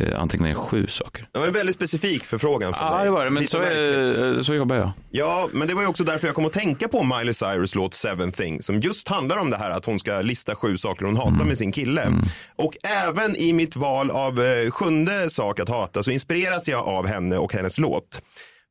eh, 0.00 0.20
antecknade 0.20 0.54
sju 0.54 0.86
saker. 0.86 1.26
Det 1.32 1.38
var 1.38 1.46
en 1.46 1.52
väldigt 1.52 1.74
specifik 1.74 2.24
förfrågan 2.24 2.72
från 2.74 2.86
Ja, 2.86 2.96
dig. 2.96 3.04
det 3.04 3.10
var 3.10 3.24
det, 3.24 3.30
men 3.30 3.40
Lite 3.42 3.52
så, 3.52 3.58
är, 3.60 4.42
så 4.42 4.54
jobbar 4.54 4.76
jag. 4.76 4.90
Ja, 5.10 5.48
men 5.52 5.68
det 5.68 5.74
var 5.74 5.82
ju 5.82 5.88
också 5.88 6.04
därför 6.04 6.26
jag 6.26 6.34
kom 6.34 6.46
att 6.46 6.52
tänka 6.52 6.88
på 6.88 7.02
Miley 7.02 7.34
Cyrus 7.34 7.74
låt 7.74 7.94
Seven 7.94 8.32
Things 8.32 8.66
som 8.66 8.80
just 8.80 9.08
handlar 9.08 9.36
om 9.36 9.50
det 9.50 9.56
här 9.56 9.70
att 9.70 9.84
hon 9.84 10.00
ska 10.00 10.20
lista 10.20 10.54
sju 10.54 10.76
saker 10.76 11.04
hon 11.06 11.16
hatar 11.16 11.44
med 11.44 11.58
sin 11.58 11.72
kille. 11.72 12.12
Och 12.56 12.76
även 12.84 13.36
i 13.36 13.52
mitt 13.52 13.76
val 13.76 14.10
av 14.10 14.40
eh, 14.42 14.70
sjunde 14.70 15.30
sak 15.30 15.60
att 15.60 15.68
hata 15.68 16.02
så 16.02 16.10
inspireras 16.10 16.68
jag 16.68 16.88
av 16.88 17.06
henne 17.06 17.38
och 17.38 17.52
hennes 17.52 17.78
låt. 17.78 18.22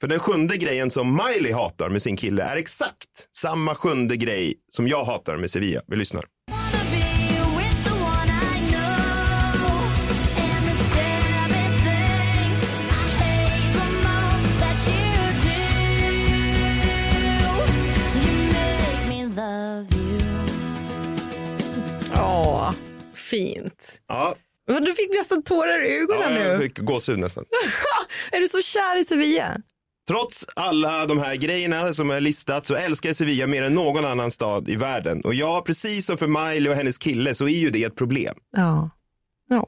För 0.02 0.08
den 0.08 0.20
sjunde 0.20 0.58
grejen 0.58 0.92
som 0.92 1.22
Miley 1.28 1.54
hatar 1.54 1.90
med 1.90 2.02
sin 2.02 2.18
kille 2.18 2.44
är 2.44 2.58
exakt 2.58 3.36
samma 3.36 3.76
sjunde 3.76 4.18
grej 4.18 4.54
som 4.70 4.88
jag 4.88 5.04
hatar 5.06 5.36
med 5.38 5.50
Sevilla. 5.52 5.82
Vi 5.88 5.96
lyssnar. 5.96 6.26
Fint. 23.14 24.02
Ja, 24.08 24.36
Du 24.68 24.94
fick 24.94 25.10
nästan 25.14 25.44
tårar 25.44 25.86
i 25.86 25.98
ögonen 25.98 26.34
ja 26.34 26.44
jag 26.44 26.62
fick 26.62 26.80
gåshud 26.80 27.20
nästan. 27.20 27.46
är 28.32 28.40
du 28.40 28.48
så 28.48 28.62
kär 28.62 29.00
i 29.02 29.06
Sevilla? 29.06 29.58
Trots 30.08 30.46
alla 30.56 31.06
de 31.06 31.20
här 31.20 31.36
grejerna 31.36 31.94
som 31.94 32.12
är 32.12 32.22
listat 32.22 32.66
så 32.66 32.76
älskar 32.76 33.10
jag 33.10 33.16
Sevilla 33.16 33.48
mer 33.48 33.64
än 33.64 33.74
någon 33.74 34.06
annan 34.06 34.32
stad 34.32 34.70
i 34.70 34.76
världen. 34.76 35.22
Och 35.22 35.34
ja, 35.34 35.64
precis 35.66 36.06
som 36.06 36.18
för 36.18 36.28
Miley 36.28 36.70
och 36.70 36.76
hennes 36.76 36.98
kille 36.98 37.34
så 37.34 37.46
är 37.48 37.58
ju 37.60 37.70
det 37.70 37.84
ett 37.84 37.96
problem. 37.96 38.36
Ja. 38.56 38.90
Ja. 39.50 39.68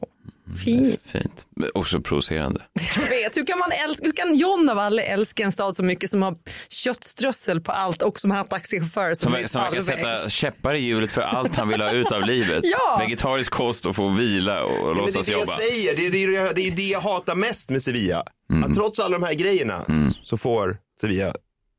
Fint. 0.66 1.00
Fint. 1.06 1.46
Också 1.74 2.02
provocerande. 2.02 2.62
Jag 2.96 3.10
vet, 3.10 3.38
hur 3.38 3.46
kan, 3.46 3.60
man 3.60 3.72
älska, 3.72 4.06
hur 4.06 4.14
kan 4.14 4.36
John 4.36 4.70
av 4.70 4.80
alla 4.80 5.02
älska 5.02 5.44
en 5.44 5.52
stad 5.52 5.76
så 5.76 5.84
mycket 5.84 6.10
som 6.10 6.22
har 6.22 6.36
köttströssel 6.70 7.62
på 7.62 7.72
allt 7.72 8.02
och 8.02 8.20
som 8.20 8.32
har 8.32 8.44
taxichaufför 8.44 9.14
som, 9.14 9.32
Som, 9.32 9.44
är 9.44 9.48
som 9.48 9.62
verkar 9.62 9.82
sätta 9.82 10.30
käppar 10.30 10.74
i 10.74 10.80
hjulet 10.80 11.12
för 11.12 11.22
allt 11.22 11.56
han 11.56 11.68
vill 11.68 11.82
ha 11.82 11.92
ut 11.92 12.12
av 12.12 12.22
livet. 12.22 12.64
Ja. 12.64 12.98
Vegetarisk 13.00 13.52
kost 13.52 13.86
och 13.86 13.96
få 13.96 14.10
vila 14.10 14.64
och, 14.64 14.70
och 14.80 14.86
Men 14.86 14.96
det 14.96 15.02
är 15.02 15.02
låtsas 15.02 15.26
det 15.26 15.32
jag 15.32 15.42
jobba. 15.42 15.54
säger, 15.56 15.96
det 15.96 16.06
är 16.06 16.12
det, 16.12 16.54
det 16.56 16.68
är 16.68 16.72
det 16.72 16.88
jag 16.88 17.00
hatar 17.02 17.36
mest 17.36 17.70
med 17.70 17.82
Sevilla. 17.82 18.24
Att 18.66 18.74
trots 18.74 19.00
alla 19.00 19.20
de 19.20 19.26
här 19.26 19.34
grejerna 19.34 19.86
så 20.24 20.38
får 20.38 20.78
Sevilla 21.02 21.36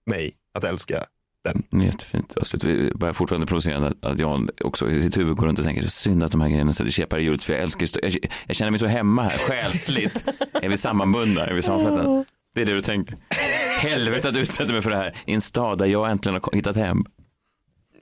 mig 0.07 0.33
att 0.55 0.65
älska 0.65 1.05
den. 1.71 1.83
Jättefint 1.83 2.37
avslut. 2.37 2.65
Vi 2.65 2.93
börjar 2.95 3.13
fortfarande 3.15 3.47
provocerande 3.47 3.93
att- 4.03 4.19
Jan 4.19 4.49
också 4.65 4.91
i 4.91 5.01
sitt 5.03 5.17
huvud 5.19 5.37
går 5.37 5.47
runt 5.47 5.59
och 5.59 5.65
tänker 5.65 5.83
synd 5.83 6.25
att 6.25 6.33
de 6.33 6.41
här 6.41 6.49
grejerna 6.49 6.73
sätter 6.73 6.91
käppar 6.91 7.19
i 7.19 7.23
hjulet 7.25 7.45
för 7.45 7.53
jag 7.53 7.63
älskar 7.63 7.89
jag, 8.03 8.17
jag 8.47 8.57
känner 8.57 8.71
mig 8.71 8.81
så 8.81 8.87
hemma 8.87 9.23
här, 9.23 9.39
själsligt. 9.39 10.25
är 10.63 10.69
vi 10.69 10.77
sammanbundna? 10.77 11.47
Är 11.47 11.55
vi 11.55 11.63
sammanflätade? 11.63 12.25
Det 12.55 12.61
är 12.63 12.67
det 12.67 12.73
du 12.73 12.83
tänker. 12.83 13.17
Helvete 13.81 14.29
att 14.29 14.37
utsätta 14.37 14.73
mig 14.73 14.83
för 14.83 14.91
det 14.91 14.97
här 14.97 15.15
i 15.27 15.35
en 15.35 15.41
stad 15.41 15.79
där 15.79 15.87
jag 15.87 16.11
äntligen 16.11 16.41
har 16.43 16.53
hittat 16.57 16.77
hem. 16.77 17.05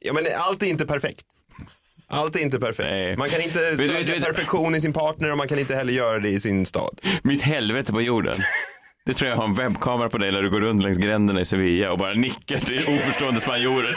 Ja, 0.00 0.12
men 0.12 0.24
allt 0.38 0.62
är 0.62 0.66
inte 0.66 0.87
perfekt. 0.87 1.22
Allt 2.07 2.37
är 2.37 2.40
inte 2.40 2.59
perfekt. 2.61 2.88
Nej. 2.90 3.16
Man 3.16 3.28
kan 3.28 3.40
inte 3.42 3.70
du- 3.76 3.88
söka 3.88 4.14
du- 4.14 4.20
perfektion 4.22 4.74
i 4.74 4.80
sin 4.80 4.92
partner 4.92 5.30
och 5.33 5.37
man 5.38 5.48
kan 5.48 5.59
inte 5.59 5.74
heller 5.74 5.92
göra 5.92 6.18
det 6.18 6.28
i 6.28 6.40
sin 6.40 6.66
stad. 6.66 7.00
Mitt 7.22 7.42
helvete 7.42 7.92
på 7.92 8.02
jorden. 8.02 8.35
Det 9.07 9.14
tror 9.14 9.31
jag 9.31 9.37
har 9.37 9.45
en 9.45 9.55
webbkamera 9.55 10.09
på 10.09 10.19
dig 10.19 10.33
när 10.33 10.43
du 10.43 10.51
går 10.51 10.61
runt 10.61 10.83
längs 10.83 10.99
gränderna 10.99 11.40
i 11.40 11.45
Sevilla 11.45 11.93
och 11.93 11.99
bara 11.99 12.14
nickar 12.14 12.61
till 12.61 12.79
oförstående 12.79 13.40
spanjorer. 13.40 13.97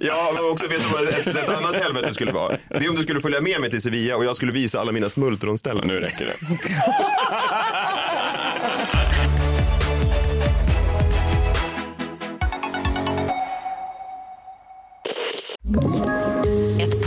Ja, 0.00 0.32
men 0.34 0.50
också 0.50 0.68
vet 0.68 0.82
du 0.82 0.88
vad 0.88 1.08
ett, 1.08 1.26
ett 1.26 1.48
annat 1.48 1.74
helvete 1.74 2.14
skulle 2.14 2.32
vara? 2.32 2.56
Det 2.68 2.76
är 2.76 2.90
om 2.90 2.96
du 2.96 3.02
skulle 3.02 3.20
följa 3.20 3.40
med 3.40 3.60
mig 3.60 3.70
till 3.70 3.82
Sevilla 3.82 4.16
och 4.16 4.24
jag 4.24 4.36
skulle 4.36 4.52
visa 4.52 4.80
alla 4.80 4.92
mina 4.92 5.08
smultronställen. 5.08 5.86
Nu 5.88 6.00
räcker 6.00 6.26
det. 6.26 6.34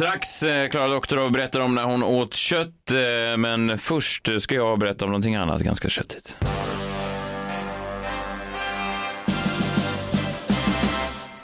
Strax 0.00 0.42
eh, 0.42 0.68
Klara 0.68 0.88
Doktorov 0.88 1.32
berättar 1.32 1.60
om 1.60 1.74
när 1.74 1.84
hon 1.84 2.02
åt 2.02 2.34
kött, 2.34 2.90
eh, 2.90 3.36
men 3.36 3.78
först 3.78 4.40
ska 4.42 4.54
jag 4.54 4.78
berätta 4.78 5.04
om 5.04 5.10
någonting 5.10 5.34
annat 5.34 5.62
ganska 5.62 5.88
köttigt. 5.88 6.36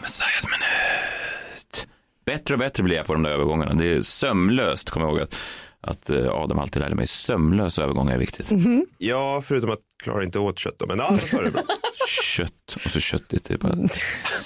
Messiahs 0.03 0.47
minut. 0.47 1.87
Bättre 2.27 2.55
och 2.55 2.59
bättre 2.59 2.83
blir 2.83 2.97
jag 2.97 3.07
på 3.07 3.13
de 3.13 3.23
där 3.23 3.31
övergångarna. 3.31 3.75
Det 3.75 3.91
är 3.91 4.01
sömlöst, 4.03 4.91
kommer 4.91 5.07
jag 5.07 5.15
ihåg 5.15 5.23
att, 5.23 5.37
att 5.81 6.11
eh, 6.11 6.33
Adam 6.33 6.59
alltid 6.59 6.83
lärde 6.83 6.95
mig. 6.95 7.07
Sömlösa 7.07 7.83
övergångar 7.83 8.15
är 8.15 8.19
viktigt. 8.19 8.51
Ja, 8.99 9.43
förutom 9.45 9.71
att 9.71 9.81
Klara 10.03 10.25
inte 10.25 10.39
åt 10.39 10.59
kött 10.59 10.79
då. 10.79 10.87
Men 10.87 11.19
så 11.19 11.37
var 11.37 11.45
det 11.45 11.51
bra. 11.51 11.63
Kött 12.37 12.73
och 12.75 12.81
så 12.81 13.01
köttigt, 13.01 13.45
det 13.49 13.55
är 13.55 13.59
bara 13.59 13.89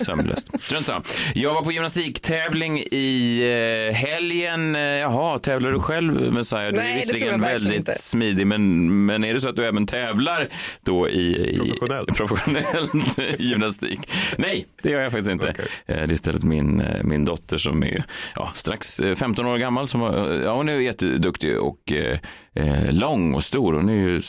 sömnlöst. 0.04 0.48
Strunt 0.60 0.86
samma. 0.86 1.02
Jag 1.34 1.54
var 1.54 1.62
på 1.62 1.72
gymnastiktävling 1.72 2.78
i 2.78 3.40
eh, 3.90 3.96
helgen. 3.96 4.74
Eh, 4.76 4.80
Jaha, 4.82 5.38
tävlar 5.38 5.72
du 5.72 5.80
själv 5.80 6.32
Messiah? 6.34 6.70
Du 6.70 6.76
Nej, 6.76 6.92
är 6.92 6.96
visserligen 6.96 7.40
väldigt 7.40 7.74
inte. 7.76 7.94
smidig, 7.98 8.46
men, 8.46 9.06
men 9.06 9.24
är 9.24 9.34
det 9.34 9.40
så 9.40 9.48
att 9.48 9.56
du 9.56 9.66
även 9.66 9.86
tävlar 9.86 10.48
då 10.84 11.08
i, 11.08 11.50
i 11.50 11.58
Professionellt. 11.58 12.16
professionell 12.16 12.88
gymnastik? 13.38 14.00
Nej, 14.36 14.66
det 14.82 14.90
gör 14.90 15.00
jag 15.00 15.12
faktiskt 15.12 15.30
inte. 15.30 15.48
Eh, 15.48 15.54
Det 15.86 15.94
är 15.94 16.12
istället 16.12 16.44
min, 16.44 16.82
min 17.04 17.24
dotter 17.24 17.58
som 17.58 17.82
är 17.84 18.04
ja, 18.34 18.50
strax 18.54 19.00
eh, 19.00 19.14
15 19.14 19.46
år 19.46 19.58
gammal. 19.58 19.88
Som 19.88 20.00
ja, 20.44 20.54
hon 20.56 20.68
är 20.68 20.78
jätteduktig 20.80 21.58
och 21.58 21.92
eh, 21.92 22.18
lång 22.90 23.34
och 23.34 23.44
stor. 23.44 23.72
Hon 23.72 23.88
är 23.88 23.94
ju, 23.94 24.20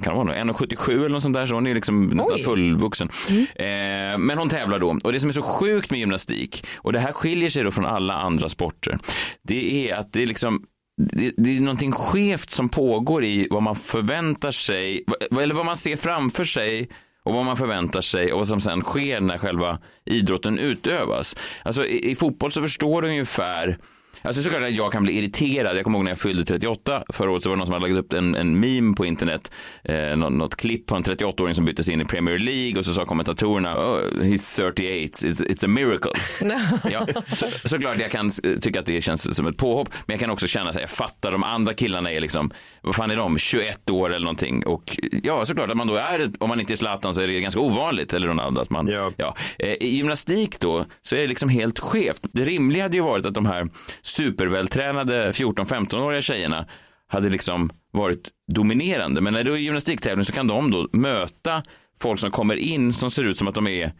kan 0.00 0.16
hon 0.16 0.26
vara, 0.26 0.36
1,77 0.38 0.90
eller 0.96 1.08
något 1.08 1.22
sånt 1.22 1.36
där, 1.36 1.46
så 1.46 1.54
hon 1.54 1.66
är 1.66 1.74
liksom 1.74 2.06
nästan 2.06 2.38
vuxen. 2.80 3.08
Mm. 3.28 3.42
Eh, 3.42 4.18
men 4.18 4.38
hon 4.38 4.48
tävlar 4.48 4.78
då. 4.78 4.98
Och 5.04 5.12
det 5.12 5.20
som 5.20 5.28
är 5.28 5.32
så 5.32 5.42
sjukt 5.42 5.90
med 5.90 6.00
gymnastik, 6.00 6.66
och 6.76 6.92
det 6.92 6.98
här 6.98 7.12
skiljer 7.12 7.50
sig 7.50 7.62
då 7.64 7.70
från 7.70 7.86
alla 7.86 8.14
andra 8.14 8.48
sporter, 8.48 8.98
det 9.42 9.90
är 9.90 9.94
att 9.94 10.12
det 10.12 10.22
är 10.22 10.26
liksom 10.26 10.64
det, 11.12 11.32
det 11.36 11.56
är 11.56 11.60
någonting 11.60 11.92
skevt 11.92 12.50
som 12.50 12.68
pågår 12.68 13.24
i 13.24 13.46
vad 13.50 13.62
man 13.62 13.76
förväntar 13.76 14.50
sig, 14.50 15.04
eller 15.40 15.54
vad 15.54 15.66
man 15.66 15.76
ser 15.76 15.96
framför 15.96 16.44
sig 16.44 16.88
och 17.22 17.34
vad 17.34 17.44
man 17.44 17.56
förväntar 17.56 18.00
sig 18.00 18.32
och 18.32 18.38
vad 18.38 18.48
som 18.48 18.60
sen 18.60 18.82
sker 18.82 19.20
när 19.20 19.38
själva 19.38 19.78
idrotten 20.04 20.58
utövas. 20.58 21.36
Alltså 21.62 21.86
i, 21.86 22.10
i 22.10 22.16
fotboll 22.16 22.52
så 22.52 22.62
förstår 22.62 23.02
du 23.02 23.08
ungefär 23.08 23.78
Alltså 24.22 24.42
såklart 24.42 24.62
att 24.62 24.70
jag 24.70 24.92
kan 24.92 25.02
bli 25.02 25.18
irriterad. 25.18 25.76
Jag 25.76 25.84
kommer 25.84 25.98
ihåg 25.98 26.04
när 26.04 26.10
jag 26.10 26.18
fyllde 26.18 26.44
38 26.44 27.04
förra 27.12 27.30
året 27.30 27.42
så 27.42 27.48
var 27.48 27.56
det 27.56 27.58
någon 27.58 27.66
som 27.66 27.72
hade 27.72 27.88
lagt 27.88 28.04
upp 28.04 28.12
en, 28.12 28.34
en 28.34 28.60
meme 28.60 28.94
på 28.94 29.06
internet. 29.06 29.52
Eh, 29.84 30.16
något, 30.16 30.32
något 30.32 30.56
klipp 30.56 30.86
på 30.86 30.96
en 30.96 31.02
38-åring 31.02 31.54
som 31.54 31.64
bytte 31.64 31.82
sig 31.82 31.94
in 31.94 32.00
i 32.00 32.04
Premier 32.04 32.38
League 32.38 32.78
och 32.78 32.84
så 32.84 32.92
sa 32.92 33.04
kommentatorerna 33.04 33.78
oh, 33.78 34.00
he's 34.22 34.56
38, 34.56 34.82
it's, 34.82 35.44
it's 35.44 35.64
a 35.64 35.68
miracle. 35.68 36.12
ja, 36.92 37.06
så, 37.26 37.68
såklart 37.68 37.98
jag 37.98 38.10
kan 38.10 38.30
tycka 38.60 38.80
att 38.80 38.86
det 38.86 39.02
känns 39.02 39.36
som 39.36 39.46
ett 39.46 39.56
påhopp 39.56 39.88
men 40.06 40.14
jag 40.14 40.20
kan 40.20 40.30
också 40.30 40.46
känna 40.46 40.70
att 40.70 40.80
jag 40.80 40.90
fattar 40.90 41.32
de 41.32 41.44
andra 41.44 41.74
killarna 41.74 42.12
är 42.12 42.20
liksom, 42.20 42.50
vad 42.82 42.94
fan 42.94 43.10
är 43.10 43.16
de, 43.16 43.38
21 43.38 43.90
år 43.90 44.10
eller 44.10 44.24
någonting 44.24 44.66
och 44.66 44.98
ja 45.22 45.44
såklart 45.44 45.70
att 45.70 45.76
man 45.76 45.86
då 45.86 45.96
är, 45.96 46.30
om 46.38 46.48
man 46.48 46.60
inte 46.60 46.72
är 46.72 46.76
Zlatan 46.76 47.14
så 47.14 47.22
är 47.22 47.26
det 47.26 47.40
ganska 47.40 47.60
ovanligt 47.60 48.14
eller 48.14 48.28
Ronaldo 48.28 48.60
att 48.60 48.70
man, 48.70 48.88
Ja. 48.88 49.12
ja. 49.16 49.36
Eh, 49.58 49.68
I 49.72 49.88
gymnastik 49.96 50.60
då 50.60 50.84
så 51.02 51.16
är 51.16 51.20
det 51.20 51.26
liksom 51.26 51.48
helt 51.48 51.78
skevt. 51.78 52.20
Det 52.32 52.44
rimliga 52.44 52.82
hade 52.82 52.96
ju 52.96 53.02
varit 53.02 53.26
att 53.26 53.34
de 53.34 53.46
här 53.46 53.68
supervältränade 54.02 55.32
14-15-åriga 55.32 56.22
tjejerna 56.22 56.66
hade 57.08 57.28
liksom 57.28 57.70
varit 57.92 58.28
dominerande. 58.52 59.20
Men 59.20 59.32
när 59.32 59.44
det 59.44 59.50
är 59.52 59.56
gymnastiktävling 59.56 60.24
så 60.24 60.32
kan 60.32 60.46
de 60.46 60.70
då 60.70 60.88
möta 60.92 61.62
folk 62.00 62.20
som 62.20 62.30
kommer 62.30 62.54
in 62.56 62.92
som 62.92 63.10
ser 63.10 63.24
ut 63.24 63.36
som 63.36 63.48
att 63.48 63.54
de 63.54 63.66
är 63.66 63.92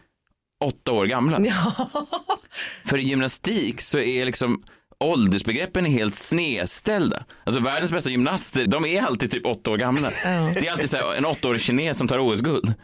åtta 0.64 0.92
år 0.92 1.06
gamla. 1.06 1.38
För 2.84 2.98
i 2.98 3.02
gymnastik 3.02 3.80
så 3.80 3.98
är 3.98 4.26
liksom 4.26 4.62
åldersbegreppen 5.00 5.86
är 5.86 5.90
helt 5.90 6.14
snedställda. 6.14 7.24
Alltså 7.44 7.60
världens 7.62 7.92
bästa 7.92 8.10
gymnaster, 8.10 8.66
de 8.66 8.84
är 8.86 9.02
alltid 9.02 9.30
typ 9.30 9.46
åtta 9.46 9.70
år 9.70 9.76
gamla. 9.76 10.08
Det 10.54 10.66
är 10.66 10.72
alltid 10.72 10.90
så 10.90 10.96
här, 10.96 11.14
en 11.14 11.26
åttaårig 11.26 11.60
kines 11.60 11.98
som 11.98 12.08
tar 12.08 12.18
OS-guld. 12.18 12.74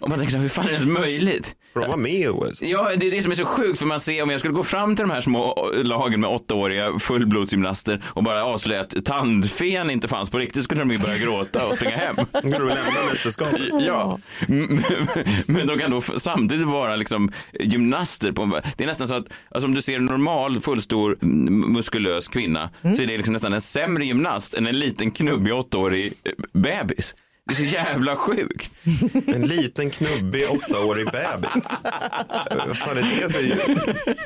Och 0.00 0.08
man 0.08 0.18
tänker 0.18 0.30
så 0.32 0.36
här, 0.38 0.42
hur 0.42 0.48
fan 0.48 0.64
är 0.64 0.68
det 0.68 0.74
ens 0.74 0.88
möjligt? 0.88 1.54
För 1.72 1.80
de 1.80 1.90
var 1.90 1.96
med 1.96 2.12
i 2.12 2.28
OS. 2.28 2.62
Ja, 2.62 2.90
det 2.96 3.06
är 3.06 3.10
det 3.10 3.22
som 3.22 3.32
är 3.32 3.36
så 3.36 3.44
sjukt 3.44 3.78
för 3.78 3.86
man 3.86 4.00
ser 4.00 4.22
om 4.22 4.30
jag 4.30 4.38
skulle 4.40 4.54
gå 4.54 4.62
fram 4.62 4.96
till 4.96 5.02
de 5.08 5.10
här 5.10 5.20
små 5.20 5.70
lagen 5.84 6.20
med 6.20 6.30
åttaåriga 6.30 6.98
fullblodsgymnaster 6.98 8.02
och 8.06 8.22
bara 8.22 8.44
avslöja 8.44 8.80
att 8.80 9.04
tandfen 9.04 9.90
inte 9.90 10.08
fanns 10.08 10.30
på 10.30 10.38
riktigt 10.38 10.64
skulle 10.64 10.80
de 10.80 10.90
ju 10.90 10.98
börja 10.98 11.18
gråta 11.18 11.66
och 11.66 11.74
springa 11.74 11.96
hem. 11.96 12.16
Skulle 12.32 12.58
de 12.58 12.68
lämna 12.68 13.04
mästerskapet. 13.10 13.60
Ja, 13.86 14.18
men- 15.46 15.66
de 15.66 15.78
kan 15.78 15.90
då 15.90 16.00
samtidigt 16.00 16.66
vara 16.66 16.96
liksom 16.96 17.32
gymnaster. 17.60 18.32
På, 18.32 18.42
en- 18.42 18.50
det 18.76 18.84
är 18.84 18.88
nästan 18.88 19.08
så 19.08 19.14
att 19.14 19.24
alltså 19.50 19.66
om 19.68 19.74
du 19.74 19.82
ser 19.82 19.96
en 19.96 20.04
normal 20.06 20.60
fullstor 20.60 21.18
muskulös 21.66 22.28
kvinna 22.28 22.70
så 22.82 23.02
är 23.02 23.06
det 23.06 23.16
liksom 23.16 23.32
nästan 23.32 23.52
en 23.52 23.60
sämre 23.60 24.04
gymnast 24.04 24.54
än 24.54 24.66
en 24.66 24.78
liten 24.78 25.10
knubbig 25.10 25.54
åttaårig 25.54 26.12
eh, 26.24 26.32
bebis. 26.52 27.14
Det 27.48 27.52
är 27.54 27.56
så 27.56 27.62
jävla 27.64 28.16
sjukt. 28.16 28.74
En 29.26 29.42
liten 29.46 29.90
knubbig 29.90 30.44
åttaårig 30.50 31.06
bebis. 31.06 31.64
Vad 32.66 32.76
fan 32.78 32.98
är 32.98 33.02
det 33.22 33.30
för 33.32 33.56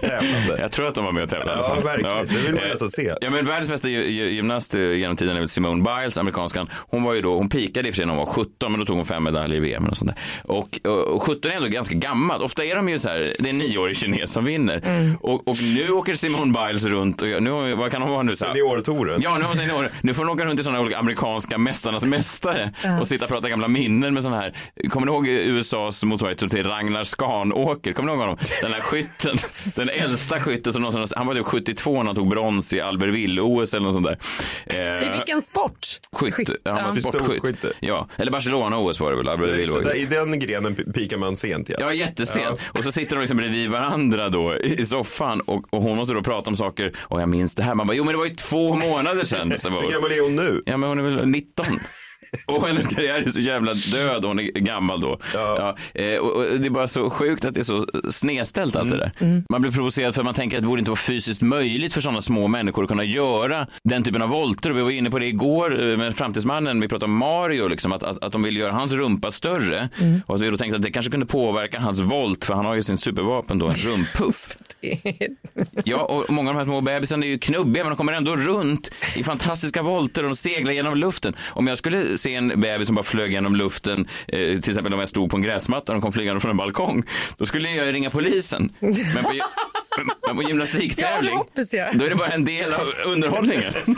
tävlande? 0.00 0.56
Jag 0.60 0.72
tror 0.72 0.88
att 0.88 0.94
de 0.94 1.04
var 1.04 1.12
med 1.12 1.22
och 1.22 1.28
tävlade. 1.30 1.52
Ja, 1.62 1.76
verkligen. 1.84 2.26
Det 2.26 2.34
vill 2.46 2.54
man 2.54 2.62
Eh, 2.64 2.68
nästan 2.70 2.88
se. 2.88 3.12
Ja, 3.20 3.30
men 3.30 3.46
världens 3.46 3.68
bästa 3.68 3.88
gy- 3.88 4.06
gy- 4.08 4.28
gymnast 4.28 4.74
eh, 4.74 4.80
genom 4.92 5.16
tiden 5.16 5.36
är 5.36 5.40
väl 5.40 5.48
Simone 5.48 5.82
Biles, 5.84 6.18
amerikanskan. 6.18 6.68
Hon 6.72 7.02
var 7.02 7.14
ju 7.14 7.22
då, 7.22 7.36
hon 7.36 7.48
pikade 7.48 7.88
i 7.88 7.90
och 7.90 7.94
för 7.94 7.96
sig 7.96 8.06
när 8.06 8.14
hon 8.14 8.26
var 8.26 8.32
17, 8.32 8.72
men 8.72 8.80
då 8.80 8.86
tog 8.86 8.96
hon 8.96 9.06
fem 9.06 9.24
medaljer 9.24 9.56
i 9.56 9.60
VM 9.60 9.86
och 9.86 9.96
sånt 9.96 10.10
där. 10.10 10.20
Och, 10.44 10.80
och, 10.84 10.98
och 11.14 11.22
17 11.22 11.50
är 11.50 11.56
ändå 11.56 11.68
ganska 11.68 11.94
gammalt. 11.94 12.42
Ofta 12.42 12.64
är 12.64 12.76
de 12.76 12.88
ju 12.88 12.98
så 12.98 13.08
här, 13.08 13.34
det 13.38 13.48
är 13.48 13.50
en 13.50 13.58
nioårig 13.58 13.96
kines 13.96 14.32
som 14.32 14.44
vinner. 14.44 14.82
Och, 15.20 15.48
och 15.48 15.56
nu 15.62 15.90
åker 15.90 16.14
Simone 16.14 16.52
Biles 16.66 16.84
runt 16.84 17.22
och 17.22 17.28
nu, 17.42 17.74
vad 17.74 17.90
kan 17.90 18.02
hon 18.02 18.10
vara 18.10 18.22
nu? 18.22 18.32
Seniortouren. 18.32 19.20
Ja, 19.22 19.34
nu 19.38 19.44
har 19.44 19.48
hon 19.48 19.56
senior. 19.58 19.90
Nu 20.02 20.14
får 20.14 20.22
hon 20.24 20.32
åka 20.34 20.44
runt 20.44 20.60
i 20.60 20.62
sådana 20.62 20.80
olika 20.80 20.98
amerikanska 20.98 21.58
mästarnas 21.58 22.04
mästare 22.04 22.72
och 23.06 23.08
sitta 23.08 23.24
och 23.24 23.30
prata 23.30 23.48
gamla 23.48 23.68
minnen 23.68 24.14
med 24.14 24.22
sådana 24.22 24.40
här. 24.40 24.56
Kommer 24.88 25.06
ni 25.06 25.12
ihåg 25.12 25.28
USAs 25.28 26.04
motsvarighet 26.04 26.50
till 26.50 26.66
Ragnar 26.66 27.04
Skanåker? 27.04 27.92
Kommer 27.92 28.06
ni 28.06 28.12
ihåg 28.12 28.20
honom? 28.20 28.38
Den 28.62 28.72
här 28.72 28.80
skytten, 28.80 29.36
den 29.76 29.88
äldsta 29.88 30.40
skytten 30.40 30.72
som 30.72 30.82
någonsin, 30.82 31.16
han 31.16 31.26
var 31.26 31.34
typ 31.34 31.46
72 31.46 31.96
när 31.96 32.04
han 32.04 32.14
tog 32.14 32.28
brons 32.28 32.72
i 32.72 32.80
Albertville-OS 32.80 33.74
eller 33.74 33.84
något 33.84 33.94
sånt 33.94 34.06
där. 34.06 34.18
I 34.66 35.06
Eh, 35.06 35.12
vilken 35.12 35.42
sport? 35.42 35.78
Skytt, 36.12 36.34
Skytt, 36.34 36.50
ja, 36.64 36.72
han 36.72 36.84
var 36.84 36.96
ja. 36.96 37.12
sportskytt. 37.12 37.64
Ja, 37.80 38.08
eller 38.16 38.32
Barcelona-OS 38.32 39.00
var 39.00 39.10
det 39.10 39.16
väl, 39.16 39.28
Albertville 39.28 39.80
det, 39.80 39.96
I 39.96 40.06
den 40.06 40.38
grenen 40.38 40.74
pikar 40.74 41.16
man 41.16 41.36
sent. 41.36 41.68
Ja. 41.68 41.76
Ja, 41.80 41.92
jättesent. 41.92 42.60
Och 42.68 42.84
så 42.84 42.92
sitter 42.92 43.16
de 43.16 43.20
liksom 43.20 43.36
bredvid 43.36 43.70
varandra 43.70 44.28
då 44.28 44.56
i 44.56 44.76
i 44.80 44.86
soffan 44.86 45.40
och, 45.40 45.74
och 45.74 45.82
hon 45.82 45.96
måste 45.96 46.14
då 46.14 46.22
prata 46.22 46.50
om 46.50 46.56
saker. 46.56 46.92
Och 46.98 47.20
jag 47.20 47.28
minns 47.28 47.54
det 47.54 47.62
här. 47.62 47.74
Man 47.74 47.86
bara, 47.86 47.94
jo 47.96 48.04
men 48.04 48.12
det 48.12 48.18
var 48.18 48.26
ju 48.26 48.34
två 48.34 48.74
månader 48.74 49.24
sedan. 49.24 49.52
Så 49.58 49.70
var, 49.70 49.82
Hur 49.82 49.90
gammal 49.90 50.12
är 50.12 50.20
hon 50.20 50.36
nu? 50.36 50.62
Ja, 50.66 50.76
men 50.76 50.88
hon 50.88 50.98
är 50.98 51.02
väl 51.02 51.26
19. 51.26 51.64
Och 52.46 52.66
hennes 52.66 52.86
karriär 52.86 53.22
är 53.26 53.30
så 53.30 53.40
jävla 53.40 53.74
död 53.74 54.24
hon 54.24 54.38
är 54.38 54.44
gammal 54.44 55.00
då. 55.00 55.18
Ja. 55.34 55.76
eh, 55.94 56.18
och, 56.18 56.32
och 56.36 56.58
det 56.58 56.66
är 56.66 56.70
bara 56.70 56.88
så 56.88 57.10
sjukt 57.10 57.44
att 57.44 57.54
det 57.54 57.60
är 57.60 57.64
så 57.64 57.86
snedställt 58.10 58.76
allt 58.76 58.90
det 58.90 58.96
där. 58.96 59.42
Man 59.50 59.60
blir 59.60 59.72
provocerad 59.72 60.14
för 60.14 60.20
att 60.20 60.24
man 60.24 60.34
tänker 60.34 60.56
att 60.56 60.62
det 60.62 60.66
borde 60.68 60.78
inte 60.78 60.90
vara 60.90 60.96
fysiskt 61.00 61.42
möjligt 61.42 61.94
för 61.94 62.00
sådana 62.00 62.22
små 62.22 62.48
människor 62.48 62.82
att 62.82 62.88
kunna 62.88 63.04
göra 63.04 63.66
den 63.82 64.02
typen 64.02 64.22
av 64.22 64.28
volter. 64.28 64.70
Vi 64.70 64.82
var 64.82 64.90
inne 64.90 65.10
på 65.10 65.18
det 65.18 65.26
igår 65.26 65.90
eh, 65.90 65.96
med 65.98 66.16
Framtidsmannen, 66.16 66.80
vi 66.80 66.88
pratade 66.88 67.04
om 67.12 67.16
Mario, 67.18 67.68
liksom, 67.68 67.92
att, 67.92 68.02
att, 68.02 68.24
att 68.24 68.32
de 68.32 68.42
vill 68.42 68.56
göra 68.56 68.72
hans 68.72 68.92
rumpa 68.92 69.30
större. 69.30 69.88
Och 70.26 70.34
att 70.34 70.40
vi 70.40 70.50
då 70.50 70.56
tänkte 70.56 70.76
att 70.76 70.82
det 70.82 70.90
kanske 70.90 71.10
kunde 71.10 71.26
påverka 71.26 71.80
hans 71.80 72.00
volt, 72.00 72.44
för 72.44 72.54
han 72.54 72.64
har 72.64 72.74
ju 72.74 72.82
sin 72.82 72.98
supervapen 72.98 73.58
då, 73.58 73.66
en 73.68 73.74
rumppuff. 73.74 74.56
Ja, 75.84 75.96
och 75.96 76.30
många 76.32 76.50
av 76.50 76.54
de 76.54 76.58
här 76.58 76.64
små 76.64 76.80
bebisarna 76.80 77.24
är 77.26 77.28
ju 77.28 77.38
knubbiga, 77.38 77.84
men 77.84 77.90
de 77.90 77.96
kommer 77.96 78.12
ändå 78.12 78.36
runt 78.36 78.90
i 79.16 79.24
fantastiska 79.24 79.82
volter 79.82 80.22
och 80.22 80.28
de 80.28 80.36
seglar 80.36 80.72
genom 80.72 80.96
luften. 80.96 81.36
Om 81.48 81.66
jag 81.66 81.78
skulle 81.78 82.15
se 82.16 82.34
en 82.34 82.60
bebis 82.60 82.86
som 82.86 82.94
bara 82.94 83.02
flög 83.02 83.32
genom 83.32 83.56
luften, 83.56 84.08
eh, 84.28 84.38
till 84.38 84.58
exempel 84.58 84.94
om 84.94 85.00
jag 85.00 85.08
stod 85.08 85.30
på 85.30 85.36
en 85.36 85.42
gräsmatta 85.42 85.92
och 85.92 85.96
de 85.96 86.02
kom 86.02 86.12
flygande 86.12 86.40
från 86.40 86.50
en 86.50 86.56
balkong, 86.56 87.02
då 87.38 87.46
skulle 87.46 87.70
jag 87.70 87.94
ringa 87.94 88.10
polisen. 88.10 88.72
Men 88.80 89.24
på, 89.24 89.32
men 90.26 90.36
på 90.36 90.42
gymnastiktävling, 90.42 91.38
Ja, 91.72 91.88
då 91.94 92.04
är 92.04 92.10
det 92.10 92.16
bara 92.16 92.28
en 92.28 92.44
del 92.44 92.72
av 92.72 92.92
underhållningen. 93.06 93.72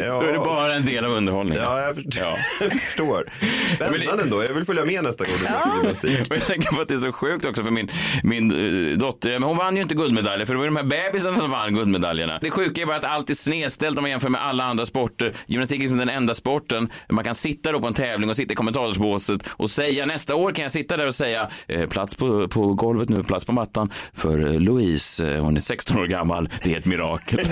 Ja. 0.00 0.20
Då 0.20 0.20
är 0.20 0.32
det 0.32 0.38
bara 0.38 0.74
en 0.74 0.86
del 0.86 1.04
av 1.04 1.10
underhållningen. 1.12 1.62
Ja, 1.62 1.80
jag 1.80 1.94
förstår. 1.94 2.22
Ja. 2.22 2.36
Jag 2.60 2.72
förstår. 2.72 3.30
Spännande 3.74 4.22
ändå. 4.22 4.44
Jag 4.44 4.54
vill 4.54 4.64
följa 4.64 4.84
med 4.84 5.04
nästa 5.04 5.24
gång 5.24 5.34
blir 5.38 5.76
gymnastik. 5.76 6.30
Och 6.30 6.36
jag 6.36 6.46
tänker 6.46 6.74
på 6.74 6.80
att 6.80 6.88
det 6.88 6.94
är 6.94 6.98
så 6.98 7.12
sjukt 7.12 7.44
också 7.44 7.62
för 7.62 7.70
min, 7.70 7.90
min 8.22 8.50
eh, 8.92 8.98
dotter. 8.98 9.30
Men 9.30 9.42
hon 9.42 9.56
vann 9.56 9.76
ju 9.76 9.82
inte 9.82 9.94
guldmedaljer 9.94 10.46
för 10.46 10.54
det 10.54 10.58
var 10.58 10.64
ju 10.64 10.70
de 10.70 10.76
här 10.76 10.84
bebisarna 11.10 11.38
som 11.38 11.50
vann 11.50 11.74
guldmedaljerna. 11.74 12.38
Det 12.40 12.50
sjuka 12.50 12.82
är 12.82 12.86
bara 12.86 12.96
att 12.96 13.04
allt 13.04 13.30
är 13.30 13.34
snedställt 13.34 13.98
om 13.98 14.02
man 14.02 14.10
jämför 14.10 14.28
med 14.28 14.42
alla 14.42 14.64
andra 14.64 14.86
sporter. 14.86 15.32
Gymnastik 15.46 15.76
är 15.76 15.80
liksom 15.80 15.98
den 15.98 16.08
enda 16.08 16.34
sporten 16.34 16.90
där 17.08 17.14
man 17.14 17.24
kan 17.24 17.34
sitta 17.34 17.72
då 17.72 17.80
på 17.80 17.86
en 17.86 17.94
tävling 17.94 18.30
och 18.30 18.36
sitta 18.36 18.52
i 18.52 18.56
kommentatorsbåset 18.56 19.48
och 19.48 19.70
säga 19.70 20.06
nästa 20.06 20.34
år 20.34 20.52
kan 20.52 20.62
jag 20.62 20.72
sitta 20.72 20.96
där 20.96 21.06
och 21.06 21.14
säga 21.14 21.50
eh, 21.66 21.86
plats 21.86 22.14
på, 22.14 22.48
på 22.48 22.74
golvet 22.74 23.08
nu, 23.08 23.22
plats 23.22 23.46
på 23.46 23.52
mattan 23.52 23.92
för 24.12 24.38
Louise, 24.58 25.34
eh, 25.34 25.42
hon 25.44 25.56
är 25.56 25.60
16 25.60 25.98
år 25.98 26.06
gammal, 26.06 26.48
det 26.62 26.74
är 26.74 26.78
ett 26.78 26.86
mirakel. 26.86 27.40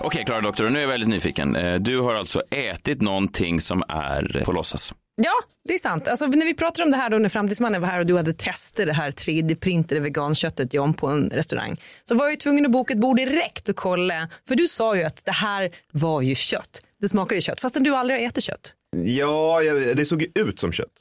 Okej, 0.00 0.24
Klara 0.24 0.40
Doktor, 0.40 0.70
nu 0.70 0.78
är 0.78 0.82
jag 0.82 0.88
väldigt 0.88 1.08
nyfiken. 1.08 1.56
Eh, 1.56 1.74
du 1.74 2.00
har 2.00 2.14
alltså 2.14 2.42
ätit 2.50 3.02
någonting 3.02 3.60
som 3.60 3.82
är 3.88 4.42
på 4.44 4.52
låtsas. 4.52 4.92
Ja, 5.20 5.32
det 5.68 5.74
är 5.74 5.78
sant. 5.78 6.08
Alltså, 6.08 6.26
när 6.26 6.46
vi 6.46 6.54
pratade 6.54 6.84
om 6.84 6.90
det 6.90 6.96
här 6.96 7.10
då 7.10 7.18
när 7.18 7.28
Framtidsmannen 7.28 7.80
var 7.80 7.88
här 7.88 7.98
och 8.00 8.06
du 8.06 8.16
hade 8.16 8.32
testat 8.32 8.86
det 8.86 8.92
här 8.92 9.10
3D-printade 9.10 10.00
veganköttet 10.00 10.74
John 10.74 10.94
på 10.94 11.06
en 11.06 11.30
restaurang 11.30 11.80
så 12.04 12.14
var 12.14 12.24
jag 12.24 12.30
ju 12.30 12.36
tvungen 12.36 12.66
att 12.66 12.72
boka 12.72 12.94
ett 12.94 13.00
bord 13.00 13.16
direkt 13.16 13.68
och 13.68 13.76
kolla. 13.76 14.28
För 14.48 14.54
du 14.54 14.68
sa 14.68 14.96
ju 14.96 15.02
att 15.02 15.24
det 15.24 15.32
här 15.32 15.70
var 15.92 16.22
ju 16.22 16.34
kött. 16.34 16.82
Det 17.00 17.08
smakar 17.08 17.36
ju 17.36 17.42
kött 17.42 17.60
fastän 17.60 17.82
du 17.82 17.94
aldrig 17.94 18.20
har 18.20 18.26
ätit 18.26 18.44
kött. 18.44 18.74
Ja, 19.04 19.60
det 19.96 20.04
såg 20.04 20.22
ju 20.22 20.28
ut 20.34 20.58
som 20.60 20.72
kött. 20.72 20.98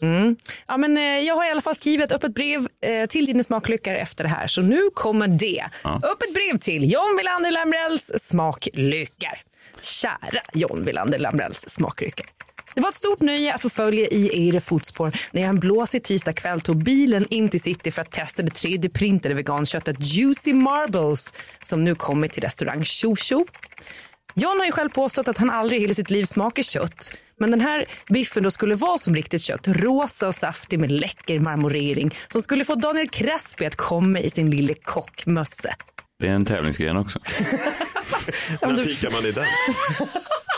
Ja, 0.67 0.77
men, 0.77 0.97
eh, 0.97 1.03
jag 1.03 1.35
har 1.35 1.47
i 1.47 1.51
alla 1.51 1.61
fall 1.61 1.75
skrivit 1.75 2.05
ett 2.05 2.11
öppet 2.11 2.33
brev 2.33 2.67
eh, 2.81 3.05
till 3.05 3.25
dina 3.25 3.43
smaklyckor 3.43 3.93
efter 3.93 4.23
det 4.23 4.29
här 4.29 4.47
så 4.47 4.61
nu 4.61 4.89
kommer 4.93 5.27
det. 5.27 5.65
Öppet 5.83 6.33
brev 6.33 6.57
till 6.59 6.91
John 6.91 7.17
Wilander 7.17 7.51
Lambrells 7.51 8.11
smaklyckor. 8.17 9.37
Kära 9.81 10.41
John 10.53 10.85
Wilander 10.85 11.19
Lambrells 11.19 11.69
smaklyckor. 11.69 12.25
Det 12.77 12.81
var 12.81 12.89
ett 12.89 12.95
stort 12.95 13.21
nöje 13.21 13.53
att 13.53 13.61
få 13.61 13.69
följa 13.69 14.07
i 14.07 14.47
era 14.47 14.59
fotspår 14.59 15.11
när 15.31 15.41
jag 15.41 15.49
en 15.49 15.59
blåsig 15.59 16.03
tisdag 16.03 16.33
kväll 16.33 16.61
tog 16.61 16.83
bilen 16.83 17.25
in 17.29 17.49
till 17.49 17.61
city 17.61 17.91
för 17.91 18.01
att 18.01 18.11
testa 18.11 18.43
det 18.43 18.51
3D-printade 18.51 19.33
veganköttet 19.33 19.97
Juicy 19.99 20.53
Marbles 20.53 21.33
som 21.63 21.83
nu 21.83 21.95
kommit 21.95 22.31
till 22.31 22.43
restaurang 22.43 22.83
Tjo 22.83 23.15
Tjo. 23.15 23.45
John 24.35 24.59
har 24.59 24.65
ju 24.65 24.71
själv 24.71 24.89
påstått 24.89 25.27
att 25.27 25.37
han 25.37 25.49
aldrig 25.49 25.79
i 25.79 25.81
hela 25.81 25.93
sitt 25.93 26.09
liv 26.09 26.25
smakar 26.25 26.63
kött. 26.63 27.13
Men 27.39 27.51
den 27.51 27.61
här 27.61 27.85
biffen 28.09 28.43
då 28.43 28.51
skulle 28.51 28.75
vara 28.75 28.97
som 28.97 29.15
riktigt 29.15 29.41
kött. 29.41 29.67
Rosa 29.67 30.27
och 30.27 30.35
saftig 30.35 30.79
med 30.79 30.91
läcker 30.91 31.39
marmorering 31.39 32.15
som 32.31 32.41
skulle 32.41 32.65
få 32.65 32.75
Daniel 32.75 33.09
Crespi 33.09 33.65
att 33.65 33.75
komma 33.75 34.19
i 34.19 34.29
sin 34.29 34.49
lille 34.49 34.73
kockmössa. 34.73 35.75
Det 36.19 36.27
är 36.27 36.31
en 36.31 36.45
tävlingsgren 36.45 36.97
också. 36.97 37.19
När 38.61 38.85
pikar 38.85 39.11
man 39.11 39.25
i 39.25 39.31
den? 39.31 39.45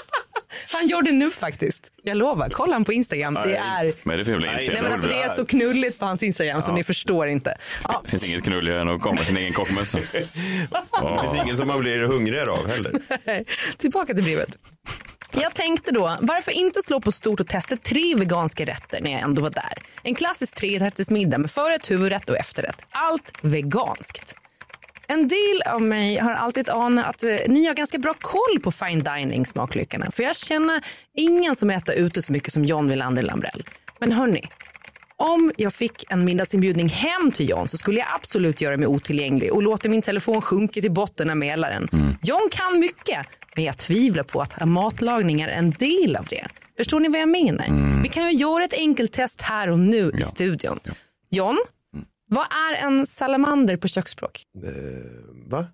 Han 0.68 0.88
gör 0.88 1.02
det 1.02 1.12
nu 1.12 1.32
faktiskt. 1.32 1.92
Jag 2.04 2.18
lovar. 2.18 2.50
Kolla 2.50 2.74
han 2.76 2.86
på 2.86 2.94
Instagram. 2.94 3.34
Det 3.34 3.40
är... 3.56 3.86
Är 3.86 4.18
det 4.18 4.18
jävla 4.18 4.52
Nej, 4.52 4.68
Nej, 4.72 4.82
men 4.82 4.92
alltså, 4.92 5.10
det 5.10 5.22
är 5.22 5.30
så 5.30 5.46
knulligt 5.46 6.00
på 6.00 6.06
hans 6.06 6.24
Instagram 6.24 6.62
som 6.62 6.76
ni 6.76 6.84
förstår 6.84 7.28
inte. 7.28 7.58
Ja, 7.84 8.02
Det 8.04 8.10
finns 8.10 8.26
inget 8.26 8.44
knulligare 8.44 8.82
än 8.82 8.90
att 8.90 9.02
komma 9.02 9.24
sin 9.24 9.38
egen 9.38 9.54
kockmössa. 9.54 9.98
Det 11.02 11.20
finns 11.22 11.44
ingen 11.44 11.58
som 11.58 11.68
man 11.68 11.80
blir 11.80 12.00
hungrigare 12.00 12.52
av 12.52 12.68
heller. 12.68 12.94
Tillbaka 13.78 14.14
till 14.14 14.24
brevet. 14.24 14.58
Jag 15.34 15.54
tänkte 15.54 15.92
då, 15.92 16.18
varför 16.22 16.52
inte 16.52 16.82
slå 16.82 17.02
på 17.02 17.12
stort 17.12 17.40
och 17.40 17.48
testa 17.48 17.78
tre 17.78 18.16
veganska 18.16 18.66
rätter 18.66 19.02
när 19.02 19.12
jag 19.12 19.22
ändå 19.22 19.42
var 19.42 19.50
där? 19.50 19.74
En 20.04 20.16
klassisk 20.16 20.56
trerättersmiddag 20.56 21.38
med 21.38 21.52
förrätt, 21.52 21.92
huvudrätt 21.92 22.30
och 22.30 22.38
efterrätt. 22.38 22.82
Allt 22.92 23.32
veganskt. 23.42 24.36
En 25.12 25.28
del 25.28 25.62
av 25.65 25.82
mig 25.82 26.17
har 26.17 26.32
alltid 26.32 26.69
anat 26.69 27.06
att 27.08 27.24
eh, 27.24 27.36
ni 27.48 27.65
har 27.65 27.74
ganska 27.74 27.98
bra 27.98 28.13
koll 28.13 28.60
på 28.63 28.72
fine 28.72 29.00
dining 29.00 29.45
smaklyckorna. 29.45 30.12
För 30.12 30.24
jag 30.24 30.36
känner 30.36 30.82
ingen 31.13 31.56
som 31.56 31.69
äter 31.69 31.95
ute 31.95 32.22
så 32.22 32.32
mycket 32.34 32.54
som 32.54 32.65
John 32.65 32.89
Wilander 32.89 33.24
Lambrell. 33.24 33.63
Men 34.00 34.12
hörni, 34.12 34.50
om 35.17 35.52
jag 35.58 35.74
fick 35.74 36.06
en 36.10 36.26
middagsinbjudning 36.26 36.89
hem 36.89 37.32
till 37.32 37.50
John 37.50 37.67
så 37.67 37.78
skulle 37.78 38.00
jag 38.00 38.08
absolut 38.15 38.62
göra 38.62 38.78
mig 38.78 38.88
otillgänglig 38.88 39.54
och 39.54 39.63
låta 39.63 39.89
min 39.89 40.02
telefon 40.02 40.41
sjunka 40.41 40.82
till 40.82 40.91
botten 40.91 41.30
av 41.30 41.38
Mälaren. 41.38 41.88
John 42.24 42.50
kan 42.52 42.80
mycket, 42.80 43.28
men 43.56 43.63
jag 43.63 43.78
tvivlar 43.78 44.24
på 44.24 44.41
att 44.41 44.67
matlagning 44.67 45.41
är 45.41 45.48
en 45.48 45.72
del 45.72 46.15
av 46.15 46.26
det. 46.26 46.48
Förstår 46.78 47.00
ni 47.00 47.10
vad 47.10 47.22
jag 47.22 47.30
menar? 47.30 48.02
Vi 48.04 48.10
kan 48.10 48.28
ju 48.28 48.38
göra 48.38 48.63
ett 48.63 48.74
enkelt 48.74 49.12
test 49.12 49.41
här 49.41 49.69
och 49.69 49.80
nu 49.80 50.12
i 50.19 50.22
studion. 50.22 50.80
John, 51.30 51.58
vad 52.30 52.46
är 52.52 52.74
en 52.86 53.06
salamander 53.06 53.78
på 53.78 53.88
köksspråk? 53.88 54.44
Va? 55.48 55.68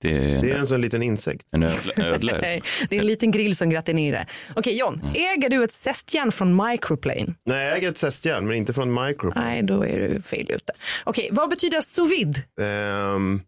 Det 0.00 0.12
är, 0.12 0.42
Det 0.42 0.50
är 0.50 0.56
en 0.58 0.66
sån 0.66 0.80
liten 0.80 1.02
insekt. 1.02 1.46
en 1.50 1.62
ödla. 1.96 2.38
det 2.40 2.56
är 2.90 2.98
en 3.00 3.06
liten 3.06 3.30
grill 3.30 3.56
som 3.56 3.70
gratinerar. 3.70 4.26
Okej 4.56 4.78
John, 4.78 5.00
äger 5.14 5.48
du 5.48 5.64
ett 5.64 5.72
zestjärn 5.72 6.32
från 6.32 6.66
Microplane? 6.66 7.34
Nej, 7.46 7.66
jag 7.68 7.78
äger 7.78 7.88
ett 7.88 7.98
zestjärn, 7.98 8.46
men 8.46 8.56
inte 8.56 8.72
från 8.72 9.04
Micro. 9.04 9.32
Nej, 9.36 9.62
då 9.62 9.84
är 9.86 10.00
du 10.00 10.22
fel 10.22 10.50
ute. 10.50 10.72
Okej, 11.04 11.28
vad 11.32 11.50
betyder 11.50 11.80
sous 11.80 12.10
vide? 12.12 12.42
Ehm, 12.60 13.40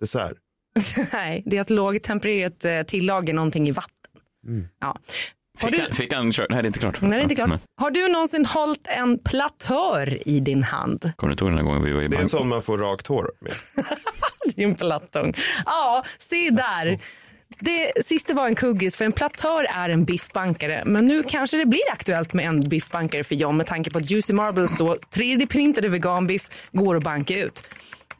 dessert. 0.00 0.32
Nej, 1.12 1.42
det 1.46 1.56
är 1.56 1.60
att 1.60 1.70
lågtempererat 1.70 2.64
eh, 2.64 2.82
tillaga 2.82 3.34
någonting 3.34 3.68
i 3.68 3.70
vatten. 3.70 4.68
Ja. 4.80 4.98
Har 5.60 5.68
Fick 5.68 5.76
du, 5.76 5.82
han, 5.82 5.92
fick 5.94 6.12
han 6.12 6.32
kört? 6.32 6.50
Nej, 6.50 6.62
det 6.62 6.66
är 6.66 6.68
inte 6.68 6.78
klart. 6.78 7.00
nej, 7.00 7.10
det 7.10 7.16
är 7.16 7.22
inte 7.22 7.34
klart. 7.34 7.48
Nej. 7.48 7.58
Har 7.80 7.90
du 7.90 8.08
någonsin 8.08 8.44
hållit 8.46 8.86
en 8.86 9.18
platör 9.18 10.28
i 10.28 10.40
din 10.40 10.62
hand? 10.62 11.12
Kommer 11.16 11.34
du 11.34 11.44
ihåg 11.44 11.50
den 11.50 11.58
här 11.58 11.64
gången 11.64 11.84
vi 11.84 11.92
var 11.92 12.02
i 12.02 12.08
Det 12.08 12.16
är 12.16 12.20
en 12.20 12.28
sån 12.28 12.48
man 12.48 12.62
får 12.62 12.78
rakt 12.78 13.06
hår 13.06 13.30
med. 13.40 13.52
Det 14.54 14.62
är 14.62 14.68
en 14.68 14.74
plattång. 14.74 15.34
Ja, 15.66 16.04
se 16.18 16.50
där. 16.50 16.98
Det 17.60 18.04
sista 18.06 18.34
var 18.34 18.46
en 18.46 18.54
kuggis 18.54 18.96
för 18.96 19.04
en 19.04 19.12
platör 19.12 19.66
är 19.74 19.88
en 19.88 20.04
biffbankare. 20.04 20.82
Men 20.86 21.06
nu 21.06 21.22
kanske 21.22 21.56
det 21.56 21.66
blir 21.66 21.92
aktuellt 21.92 22.32
med 22.32 22.46
en 22.46 22.60
biffbankare 22.60 23.24
för 23.24 23.34
John 23.34 23.56
med 23.56 23.66
tanke 23.66 23.90
på 23.90 23.98
att 23.98 24.10
Juicy 24.10 24.32
Marbles 24.32 24.78
då 24.78 24.96
3D-printade 25.16 25.88
veganbiff 25.88 26.48
går 26.72 26.96
att 26.96 27.02
banka 27.02 27.38
ut. 27.38 27.64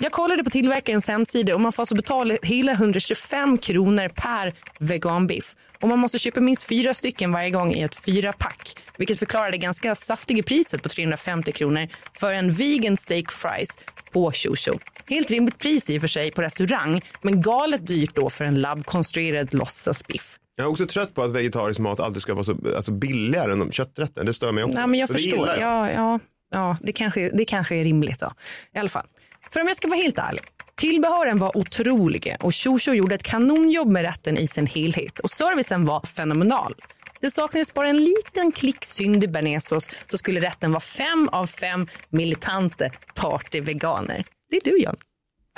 Jag 0.02 0.12
kollade 0.12 0.44
på 0.44 0.50
tillverkarens 0.50 1.08
hemsida 1.08 1.54
och 1.54 1.60
man 1.60 1.72
får 1.72 1.82
alltså 1.82 1.94
betala 1.94 2.36
hela 2.42 2.72
125 2.72 3.58
kronor 3.58 4.08
per 4.08 4.54
veganbiff. 4.78 5.56
Och 5.80 5.88
man 5.88 5.98
måste 5.98 6.18
köpa 6.18 6.40
minst 6.40 6.68
fyra 6.68 6.94
stycken 6.94 7.32
varje 7.32 7.50
gång 7.50 7.74
i 7.74 7.82
ett 7.82 8.04
fyra 8.04 8.32
pack. 8.32 8.78
Vilket 8.98 9.18
förklarar 9.18 9.50
det 9.50 9.58
ganska 9.58 9.94
saftiga 9.94 10.42
priset 10.42 10.82
på 10.82 10.88
350 10.88 11.52
kronor 11.52 11.88
för 12.12 12.32
en 12.32 12.50
vegan 12.50 12.96
steak 12.96 13.32
fries 13.32 13.78
på 14.12 14.32
Shosho. 14.32 14.78
Helt 15.06 15.30
rimligt 15.30 15.58
pris 15.58 15.90
i 15.90 15.98
och 15.98 16.00
för 16.00 16.08
sig 16.08 16.30
på 16.30 16.42
restaurang, 16.42 17.02
men 17.22 17.42
galet 17.42 17.86
dyrt 17.86 18.14
då 18.14 18.30
för 18.30 18.44
en 18.44 18.54
labbkonstruerad 18.54 19.54
låtsasbiff. 19.54 20.38
Jag 20.56 20.64
är 20.64 20.70
också 20.70 20.86
trött 20.86 21.14
på 21.14 21.22
att 21.22 21.36
vegetarisk 21.36 21.80
mat 21.80 22.00
alltid 22.00 22.22
ska 22.22 22.34
vara 22.34 22.44
så 22.44 22.56
alltså, 22.76 22.92
billigare 22.92 23.52
än 23.52 23.72
kötträtten. 23.72 24.26
Det 24.26 24.32
stör 24.32 24.52
mig 24.52 24.64
också. 24.64 24.78
Nej, 24.78 24.86
men 24.86 25.00
jag 25.00 25.08
det 25.08 25.12
förstår. 25.12 25.48
jag. 25.48 25.60
Ja, 25.60 25.90
ja, 25.90 26.20
ja, 26.50 26.76
det, 26.80 26.92
kanske, 26.92 27.30
det 27.34 27.44
kanske 27.44 27.76
är 27.76 27.84
rimligt 27.84 28.20
då. 28.20 28.32
I 28.74 28.78
alla 28.78 28.88
fall. 28.88 29.06
För 29.50 29.60
om 29.60 29.66
jag 29.66 29.76
ska 29.76 29.88
vara 29.88 30.00
helt 30.00 30.18
ärlig. 30.18 30.42
Tillbehören 30.74 31.38
var 31.38 31.56
otroliga 31.56 32.36
och 32.40 32.54
Shosho 32.54 32.92
gjorde 32.92 33.14
ett 33.14 33.22
kanonjobb 33.22 33.88
med 33.88 34.02
rätten 34.02 34.38
i 34.38 34.46
sin 34.46 34.66
helhet 34.66 35.18
och 35.18 35.30
servicen 35.30 35.84
var 35.84 36.06
fenomenal. 36.06 36.74
Det 37.20 37.30
saknades 37.30 37.74
bara 37.74 37.88
en 37.88 38.04
liten 38.04 38.52
klick 38.52 38.84
syndig 38.84 39.30
bearnaisesås 39.30 39.90
så 40.08 40.18
skulle 40.18 40.40
rätten 40.40 40.72
vara 40.72 40.80
fem 40.80 41.28
av 41.32 41.46
fem 41.46 41.86
militante 42.08 42.90
partyveganer. 43.14 44.24
Det 44.50 44.56
är 44.56 44.60
du 44.64 44.78
John. 44.82 44.96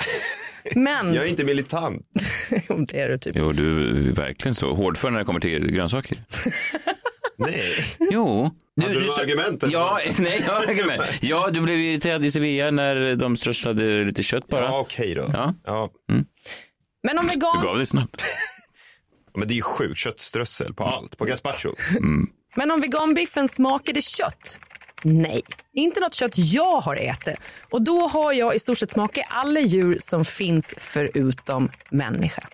Men... 0.75 1.13
Jag 1.13 1.25
är 1.25 1.29
inte 1.29 1.43
militant. 1.43 2.05
Jo, 2.69 2.85
det 2.87 2.99
är 2.99 3.09
du 3.09 3.17
typ. 3.17 3.35
Jo, 3.39 3.51
du 3.51 3.89
är 4.09 4.11
verkligen 4.11 4.55
så. 4.55 4.73
Hårdför 4.73 5.09
när 5.09 5.19
det 5.19 5.25
kommer 5.25 5.39
till 5.39 5.71
grönsaker. 5.71 6.17
Nej. 7.37 7.63
Jo. 7.99 8.51
Hade 8.81 8.93
du 8.93 9.05
några 9.07 9.21
argument, 9.21 9.63
eller? 9.63 9.73
Ja, 9.73 9.99
nej, 10.19 10.43
jag 10.47 10.53
har 10.53 10.61
argument. 10.61 11.01
Ja, 11.21 11.49
du 11.51 11.61
blev 11.61 11.79
irriterad 11.79 12.25
i 12.25 12.31
Sevilla 12.31 12.71
när 12.71 13.15
de 13.15 13.37
strösslade 13.37 14.03
lite 14.03 14.23
kött 14.23 14.47
bara. 14.47 14.65
Ja, 14.65 14.79
okej 14.79 15.15
då. 15.15 15.29
Ja. 15.33 15.53
Ja. 15.63 15.89
Men 17.03 17.17
om 17.19 17.25
Du 17.25 17.31
vegan... 17.31 17.61
gav 17.61 17.77
dig 17.77 17.85
snabbt. 17.85 18.23
Men 19.37 19.47
det 19.47 19.53
är 19.53 19.55
ju 19.55 19.61
sjukt. 19.61 19.97
Köttströssel 19.97 20.73
på 20.73 20.83
allt. 20.83 21.17
På 21.17 21.25
gazpacho. 21.25 21.69
Men 22.55 22.71
om 22.71 22.81
veganbiffen 22.81 23.47
smakade 23.47 24.01
kött? 24.01 24.59
Nej, 25.03 25.43
inte 25.73 25.99
något 25.99 26.13
kött 26.13 26.33
jag 26.37 26.79
har 26.81 26.95
ätit. 26.95 27.35
Och 27.71 27.81
då 27.81 28.07
har 28.07 28.33
jag 28.33 28.55
i 28.55 28.59
stort 28.59 28.77
sett 28.77 28.91
smakat 28.91 29.25
alla 29.29 29.59
djur 29.59 29.97
som 29.99 30.25
finns 30.25 30.73
förutom 30.77 31.69
människa. 31.89 32.47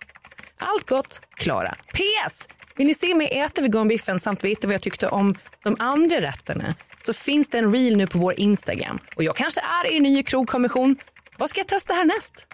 Allt 0.58 0.90
gott, 0.90 1.22
Klara. 1.36 1.76
PS! 1.94 2.48
Vill 2.82 2.88
ni 2.88 2.94
se 2.94 3.16
mig 3.16 3.28
äta 3.28 3.62
veganbiffen 3.62 4.20
samt 4.20 4.44
veta 4.44 4.68
vad 4.68 4.74
jag 4.74 4.82
tyckte 4.82 5.08
om 5.08 5.36
de 5.64 5.76
andra 5.80 6.22
rätterna 6.22 6.76
så 7.02 7.14
finns 7.14 7.50
det 7.50 7.58
en 7.58 7.74
reel 7.74 7.98
nu 7.98 8.08
på 8.08 8.20
vår 8.20 8.40
Instagram. 8.40 9.00
Och 9.16 9.24
jag 9.24 9.36
kanske 9.36 9.62
är 9.62 9.92
er 9.92 10.00
nya 10.00 10.24
krogkommission. 10.24 10.96
Vad 11.38 11.50
ska 11.50 11.60
jag 11.60 11.68
testa 11.68 11.94
härnäst? 11.94 12.48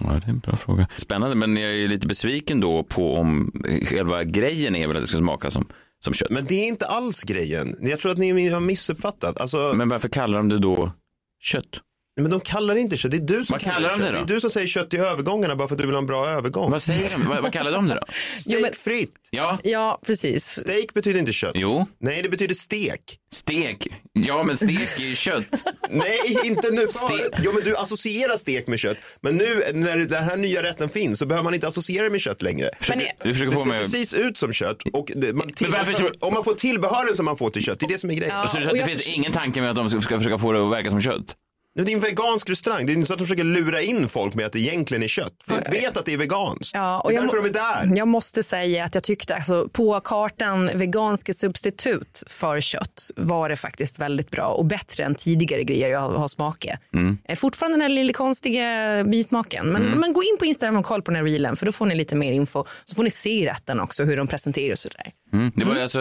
Ja, 0.00 0.10
det 0.10 0.26
är 0.26 0.28
en 0.28 0.38
bra 0.38 0.56
fråga. 0.56 0.88
Spännande, 0.96 1.36
men 1.36 1.56
jag 1.56 1.74
är 1.74 1.88
lite 1.88 2.06
besviken 2.06 2.60
då 2.60 2.84
på 2.84 3.14
om 3.14 3.52
själva 3.86 4.24
grejen 4.24 4.74
är 4.74 4.86
väl 4.86 4.96
att 4.96 5.02
det 5.02 5.06
ska 5.06 5.18
smaka 5.18 5.50
som, 5.50 5.68
som 6.04 6.14
kött. 6.14 6.30
Men 6.30 6.44
det 6.44 6.54
är 6.54 6.68
inte 6.68 6.86
alls 6.86 7.22
grejen. 7.22 7.76
Jag 7.80 7.98
tror 8.00 8.12
att 8.12 8.18
ni 8.18 8.48
har 8.48 8.60
missuppfattat. 8.60 9.40
Alltså, 9.40 9.72
Men 9.76 9.88
varför 9.88 10.08
kallar 10.08 10.38
de 10.38 10.48
det 10.48 10.58
då 10.58 10.92
kött? 11.40 11.80
Men 12.20 12.30
de 12.30 12.40
kallar 12.40 12.74
det 12.74 12.80
inte 12.80 12.96
kött. 12.96 13.10
Det 13.10 13.16
är 13.16 13.20
du 13.20 13.44
som 13.44 13.54
Vad 13.54 13.60
kallar 13.60 13.88
de 13.90 13.98
kött. 13.98 14.06
det 14.06 14.12
då? 14.18 14.24
Det 14.24 14.32
är 14.32 14.34
du 14.34 14.40
som 14.40 14.50
säger 14.50 14.66
kött 14.66 14.94
i 14.94 14.96
övergångarna 14.96 15.56
bara 15.56 15.68
för 15.68 15.74
att 15.74 15.78
du 15.80 15.86
vill 15.86 15.94
ha 15.94 16.00
en 16.00 16.06
bra 16.06 16.28
övergång. 16.28 16.70
Vad 16.70 16.82
säger 16.82 17.10
de? 17.18 17.28
Vad, 17.28 17.42
vad 17.42 17.52
kallar 17.52 17.72
de 17.72 17.88
det 17.88 17.94
då? 17.94 18.00
Stekfritt. 18.38 19.14
Ja, 19.30 19.58
Ja, 19.62 20.00
precis. 20.06 20.46
Steak 20.60 20.94
betyder 20.94 21.18
inte 21.20 21.32
kött. 21.32 21.52
Jo. 21.54 21.86
Nej, 22.00 22.22
det 22.22 22.28
betyder 22.28 22.54
stek. 22.54 23.00
stek. 23.34 23.86
Ja, 24.12 24.42
men 24.42 24.56
stek 24.56 24.98
är 25.00 25.04
ju 25.04 25.14
kött. 25.14 25.44
Nej, 25.90 26.38
inte 26.44 26.70
nu. 26.70 26.88
Stek. 26.88 27.34
Jo, 27.38 27.52
men 27.54 27.64
du 27.64 27.76
associerar 27.76 28.36
stek 28.36 28.66
med 28.66 28.78
kött. 28.78 28.96
Men 29.20 29.36
nu 29.36 29.62
när 29.74 29.96
den 29.96 30.24
här 30.24 30.36
nya 30.36 30.62
rätten 30.62 30.88
finns 30.88 31.18
så 31.18 31.26
behöver 31.26 31.44
man 31.44 31.54
inte 31.54 31.68
associera 31.68 32.04
det 32.04 32.10
med 32.10 32.20
kött 32.20 32.42
längre. 32.42 32.70
Men 32.88 32.98
Du 32.98 33.04
jag, 33.04 33.34
försöker 33.34 33.44
Det 33.50 33.56
få 33.56 33.62
ser 33.62 33.68
mig... 33.68 33.78
precis 33.82 34.14
ut 34.14 34.36
som 34.38 34.52
kött. 34.52 34.76
Och 34.92 35.10
det, 35.16 35.32
man 35.32 35.50
Men 35.60 35.70
varför 35.70 35.92
tror- 35.92 36.16
Om 36.20 36.34
man 36.34 36.44
får 36.44 36.54
tillbehören 36.54 37.16
som 37.16 37.24
man 37.24 37.36
får 37.36 37.50
till 37.50 37.62
kött, 37.62 37.80
det 37.80 37.86
är 37.86 37.88
det 37.88 37.98
som 37.98 38.10
är 38.10 38.14
grejen. 38.14 38.34
Ja. 38.36 38.48
Så 38.48 38.58
det, 38.58 38.66
och 38.70 38.76
det 38.76 38.86
finns 38.86 39.06
ingen 39.08 39.32
tanke 39.32 39.60
med 39.60 39.70
att 39.70 39.76
de 39.76 39.90
ska 39.90 40.00
ska 40.00 40.18
försöka 40.18 40.38
få 40.38 40.52
det 40.52 40.64
att 40.66 40.72
verka 40.72 40.90
som 40.90 41.00
kött? 41.00 41.36
Det 41.74 41.82
är 41.82 41.94
en 41.94 42.00
vegansk 42.00 42.50
restaurang. 42.50 42.86
Det 42.86 42.92
är 42.92 42.94
inte 42.94 43.06
så 43.06 43.12
att 43.12 43.18
de 43.18 43.24
försöker 43.24 43.44
lura 43.44 43.82
in 43.82 44.08
folk 44.08 44.34
med 44.34 44.46
att 44.46 44.52
det 44.52 44.60
egentligen 44.60 45.02
är 45.02 45.08
kött. 45.08 45.34
Folk 45.44 45.72
vet 45.72 45.96
att 45.96 46.04
det 46.04 46.12
är 46.12 46.16
veganskt. 46.16 46.74
Ja, 46.74 47.00
och 47.00 47.10
det 47.10 47.14
är 47.14 47.16
jag 47.16 47.24
därför 47.24 47.36
de 47.36 47.48
är 47.48 47.86
där. 47.88 47.96
Jag 47.96 48.08
måste 48.08 48.42
säga 48.42 48.84
att 48.84 48.94
jag 48.94 49.04
tyckte 49.04 49.34
alltså, 49.34 49.68
på 49.68 50.00
kartan 50.00 50.70
veganska 50.74 51.34
substitut 51.34 52.22
för 52.26 52.60
kött 52.60 53.10
var 53.16 53.48
det 53.48 53.56
faktiskt 53.56 53.98
väldigt 53.98 54.30
bra 54.30 54.46
och 54.46 54.64
bättre 54.64 55.04
än 55.04 55.14
tidigare 55.14 55.64
grejer 55.64 55.88
jag 55.88 56.00
har 56.00 56.28
smakat. 56.28 56.80
Mm. 56.94 57.18
Eh, 57.24 57.36
Fortfarande 57.36 57.74
den 57.76 57.82
här 57.82 57.88
lilla 57.88 58.12
konstiga 58.12 59.04
bismaken. 59.04 59.66
Men, 59.66 59.82
men 59.82 60.12
gå 60.12 60.22
in 60.22 60.36
på 60.38 60.44
Instagram 60.44 60.76
och 60.76 60.84
kolla 60.84 61.02
på 61.02 61.10
den 61.10 61.16
här 61.16 61.24
reelen 61.24 61.56
för 61.56 61.66
då 61.66 61.72
får 61.72 61.86
ni 61.86 61.94
lite 61.94 62.14
mer 62.16 62.32
info. 62.32 62.64
Så 62.84 62.94
får 62.96 63.02
ni 63.02 63.10
se 63.10 63.50
rätten 63.50 63.80
också, 63.80 64.04
hur 64.04 64.16
de 64.16 64.26
presenterar 64.26 64.72
och 64.72 64.78
sådär. 64.78 65.12
Mm. 65.32 65.52
Det 65.54 65.64
var 65.64 65.76
alltså 65.76 66.00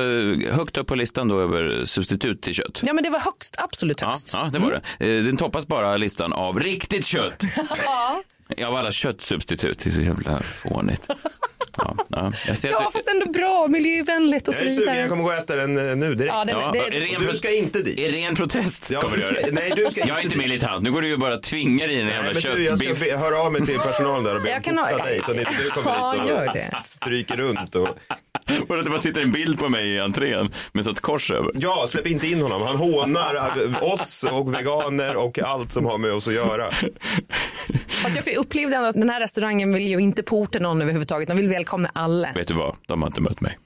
högt 0.51 0.77
upp 0.77 0.87
på 0.87 0.95
listan 0.95 1.27
då 1.27 1.39
över 1.41 1.85
substitut 1.85 2.41
till 2.41 2.53
kött. 2.53 2.81
Ja 2.85 2.93
men 2.93 3.03
det 3.03 3.09
var 3.09 3.19
högst, 3.19 3.55
absolut 3.57 4.01
Ja, 4.01 4.07
högst. 4.07 4.33
ja, 4.33 4.49
det 4.53 4.59
var 4.59 4.81
det. 4.99 5.17
Eh, 5.17 5.23
Den 5.23 5.37
toppas 5.37 5.67
bara 5.67 5.97
listan 5.97 6.33
av 6.33 6.59
riktigt 6.59 7.05
kött. 7.05 7.43
Av 8.65 8.75
alla 8.75 8.91
köttsubstitut. 8.91 9.79
Det 9.79 9.89
är 9.89 9.93
så 9.93 10.01
jävla 10.01 10.39
fånigt. 10.39 11.07
Ja, 11.77 11.95
ja. 12.09 12.31
Jag 12.47 12.57
ser 12.57 12.69
Ja 12.71 12.87
att 12.87 12.93
fast 12.93 13.07
ändå 13.07 13.25
bra, 13.31 13.67
miljövänligt 13.69 14.47
och 14.47 14.53
så 14.53 14.61
Jag 14.61 14.67
är 14.69 14.71
sugen, 14.75 14.87
jag 14.87 14.93
vidare. 14.93 15.09
kommer 15.09 15.23
gå 15.23 15.29
och 15.29 15.35
äta 15.35 15.55
den 15.55 15.89
eh, 15.89 15.95
nu 15.95 16.15
direkt. 16.15 16.33
Ja, 16.35 16.45
den, 16.45 16.55
Ja, 16.59 16.71
det, 16.73 17.15
Och 17.15 17.21
du 17.21 17.25
pro- 17.27 17.35
ska 17.35 17.51
inte 17.51 17.79
dit. 17.81 17.99
I 17.99 18.11
ren 18.11 18.35
protest 18.35 18.91
Ja, 18.91 19.01
kommer 19.01 19.17
du 19.17 19.21
göra 19.23 19.33
det. 19.33 19.51
nej, 19.51 19.71
du 19.75 19.85
ska 19.91 20.07
Jag 20.07 20.19
är 20.19 20.23
inte 20.23 20.37
militant. 20.37 20.83
Nu 20.83 20.91
går 20.91 21.01
du 21.01 21.07
ju 21.07 21.17
bara 21.17 21.37
tvingar 21.37 21.87
i 21.87 22.01
en 22.01 22.07
jävla 22.07 22.23
men 22.33 22.41
du, 22.55 22.63
jag 22.63 22.77
ska 22.77 22.87
köttbiff. 22.87 23.11
be- 23.11 23.17
höra 23.17 23.37
av 23.39 23.51
mig 23.51 23.65
till 23.65 23.77
personalen 23.79 24.23
där 24.23 24.35
och 24.35 24.41
be 24.41 24.49
dem 24.53 24.61
fota 24.63 25.03
dig 25.05 25.21
så 25.25 25.31
att 25.31 25.37
inte 25.37 25.51
du 25.63 25.69
kommer 25.69 26.13
dit 26.13 26.21
och 26.21 26.27
gör 26.29 26.53
det. 26.53 26.81
stryker 26.81 27.37
runt. 27.37 27.75
Och... 27.75 27.87
Och 28.67 28.77
att 28.77 28.83
det 28.83 28.89
bara 28.89 28.99
sitter 29.01 29.21
en 29.21 29.31
bild 29.31 29.59
på 29.59 29.69
mig 29.69 29.87
i 29.87 29.99
entrén 29.99 30.51
med 30.73 30.87
ett 30.87 30.99
kors 30.99 31.31
över. 31.31 31.51
Ja, 31.55 31.85
släpp 31.89 32.07
inte 32.07 32.27
in 32.27 32.41
honom. 32.41 32.61
Han 32.61 32.75
hånar 32.75 33.83
oss 33.93 34.25
och 34.31 34.53
veganer 34.55 35.15
och 35.15 35.39
allt 35.39 35.71
som 35.71 35.85
har 35.85 35.97
med 35.97 36.13
oss 36.13 36.27
att 36.27 36.33
göra. 36.33 36.71
Fast 37.87 38.15
jag 38.25 38.35
upplevde 38.35 38.75
ändå 38.75 38.87
att 38.89 38.95
den 38.95 39.09
här 39.09 39.19
restaurangen 39.19 39.73
vill 39.73 39.87
ju 39.87 39.99
inte 39.99 40.23
porta 40.23 40.59
någon 40.59 40.81
överhuvudtaget. 40.81 41.27
De 41.27 41.37
vill 41.37 41.49
välkomna 41.61 41.89
alla. 41.93 42.27
Vet 42.35 42.47
du 42.47 42.53
vad? 42.53 42.75
De 42.87 43.01
har 43.01 43.09
inte 43.09 43.21
mött 43.21 43.41
mig. 43.41 43.57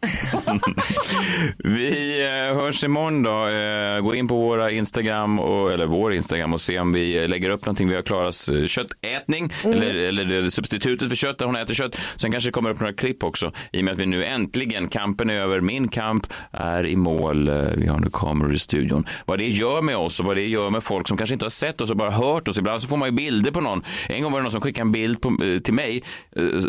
vi 1.57 2.21
eh, 2.23 2.57
hörs 2.57 2.83
imorgon 2.83 3.23
då. 3.23 3.47
Eh, 3.47 4.01
gå 4.01 4.15
in 4.15 4.27
på 4.27 4.35
våra 4.35 4.71
Instagram, 4.71 5.39
och, 5.39 5.71
eller 5.71 5.85
vår 5.85 6.13
Instagram 6.13 6.53
och 6.53 6.61
se 6.61 6.79
om 6.79 6.93
vi 6.93 7.23
eh, 7.23 7.27
lägger 7.27 7.49
upp 7.49 7.65
någonting. 7.65 7.89
Vi 7.89 7.95
har 7.95 8.01
Klaras 8.01 8.51
köttätning, 8.65 9.53
eller, 9.63 9.95
eller 9.95 10.23
det 10.23 10.51
substitutet 10.51 11.09
för 11.09 11.15
kött 11.15 11.37
där 11.37 11.45
hon 11.45 11.55
äter 11.55 11.73
kött. 11.73 12.01
Sen 12.15 12.31
kanske 12.31 12.47
det 12.47 12.51
kommer 12.51 12.69
upp 12.69 12.79
några 12.79 12.93
klipp 12.93 13.23
också 13.23 13.51
i 13.71 13.79
och 13.79 13.85
med 13.85 13.91
att 13.91 13.99
vi 13.99 14.05
nu 14.05 14.25
äntligen, 14.25 14.87
kampen 14.87 15.29
är 15.29 15.33
över, 15.33 15.59
min 15.59 15.87
kamp 15.87 16.27
är 16.51 16.85
i 16.85 16.95
mål. 16.95 17.49
Vi 17.75 17.87
har 17.87 17.99
nu 17.99 18.09
kameror 18.13 18.53
i 18.53 18.59
studion. 18.59 19.05
Vad 19.25 19.39
det 19.39 19.49
gör 19.49 19.81
med 19.81 19.97
oss 19.97 20.19
och 20.19 20.25
vad 20.25 20.35
det 20.35 20.47
gör 20.47 20.69
med 20.69 20.83
folk 20.83 21.07
som 21.07 21.17
kanske 21.17 21.33
inte 21.33 21.45
har 21.45 21.49
sett 21.49 21.81
oss 21.81 21.89
och 21.89 21.97
bara 21.97 22.11
hört 22.11 22.47
oss. 22.47 22.57
Ibland 22.57 22.81
så 22.81 22.87
får 22.87 22.97
man 22.97 23.07
ju 23.07 23.11
bilder 23.11 23.51
på 23.51 23.61
någon. 23.61 23.83
En 24.09 24.23
gång 24.23 24.31
var 24.31 24.39
det 24.39 24.43
någon 24.43 24.51
som 24.51 24.61
skickade 24.61 24.81
en 24.81 24.91
bild 24.91 25.21
på, 25.21 25.37
till 25.63 25.73
mig. 25.73 26.03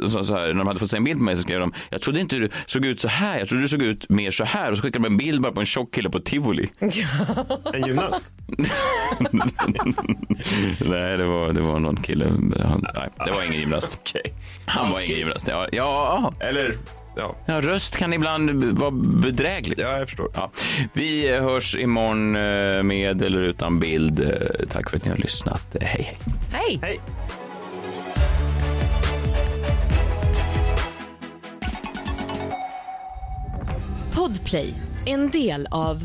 Så, 0.08 0.24
så 0.24 0.34
här, 0.34 0.46
när 0.46 0.54
de 0.54 0.66
hade 0.66 0.80
fått 0.80 0.90
se 0.90 0.96
en 0.96 1.04
bild 1.04 1.15
på 1.16 1.22
mig 1.22 1.36
så 1.36 1.42
skrev 1.42 1.60
de, 1.60 1.72
jag 1.90 2.00
trodde 2.00 2.20
inte 2.20 2.36
du 2.36 2.48
såg 2.66 2.84
ut 2.84 3.00
så 3.00 3.08
här, 3.08 3.38
jag 3.38 3.48
trodde 3.48 3.62
du 3.64 3.68
såg 3.68 3.82
ut 3.82 4.08
mer 4.08 4.30
så 4.30 4.44
här. 4.44 4.70
Och 4.70 4.76
så 4.76 4.82
skickade 4.82 5.04
de 5.04 5.12
en 5.12 5.16
bild 5.16 5.42
bara 5.42 5.52
på 5.52 5.60
en 5.60 5.66
tjock 5.66 5.94
kille 5.94 6.10
på 6.10 6.20
tivoli. 6.20 6.68
En 7.74 7.86
gymnast. 7.86 8.32
nej, 10.80 11.16
det 11.16 11.24
var, 11.26 11.52
det 11.52 11.60
var 11.60 11.78
någon 11.78 11.96
kille. 11.96 12.24
Han, 12.24 12.86
nej, 12.94 13.08
det 13.26 13.30
var 13.32 13.42
ingen 13.42 13.60
gymnast. 13.60 13.98
Okej. 14.00 14.34
Han 14.66 14.90
var 14.90 15.00
ingen 15.04 15.18
gymnast. 15.18 15.48
Ja, 15.48 15.66
ja, 15.72 16.32
Eller, 16.40 16.72
ja. 17.16 17.36
ja, 17.46 17.60
röst 17.60 17.96
kan 17.96 18.12
ibland 18.12 18.64
vara 18.64 18.90
bedrägligt. 18.90 19.80
ja, 19.80 19.98
jag 19.98 20.08
förstår. 20.08 20.28
Ja. 20.34 20.50
Vi 20.92 21.28
hörs 21.28 21.76
imorgon 21.76 22.36
eh, 22.36 22.82
med 22.82 23.22
eller 23.22 23.42
utan 23.42 23.80
bild. 23.80 24.20
Eh, 24.20 24.66
Tack 24.68 24.90
för 24.90 24.96
att 24.96 25.04
ni 25.04 25.10
har 25.10 25.18
lyssnat. 25.18 25.76
Hej, 25.80 25.88
hej. 25.90 26.18
Hej! 26.52 26.78
Hej. 26.82 27.00
Podplay, 34.16 34.74
en 35.04 35.30
del 35.30 35.66
av 35.70 36.04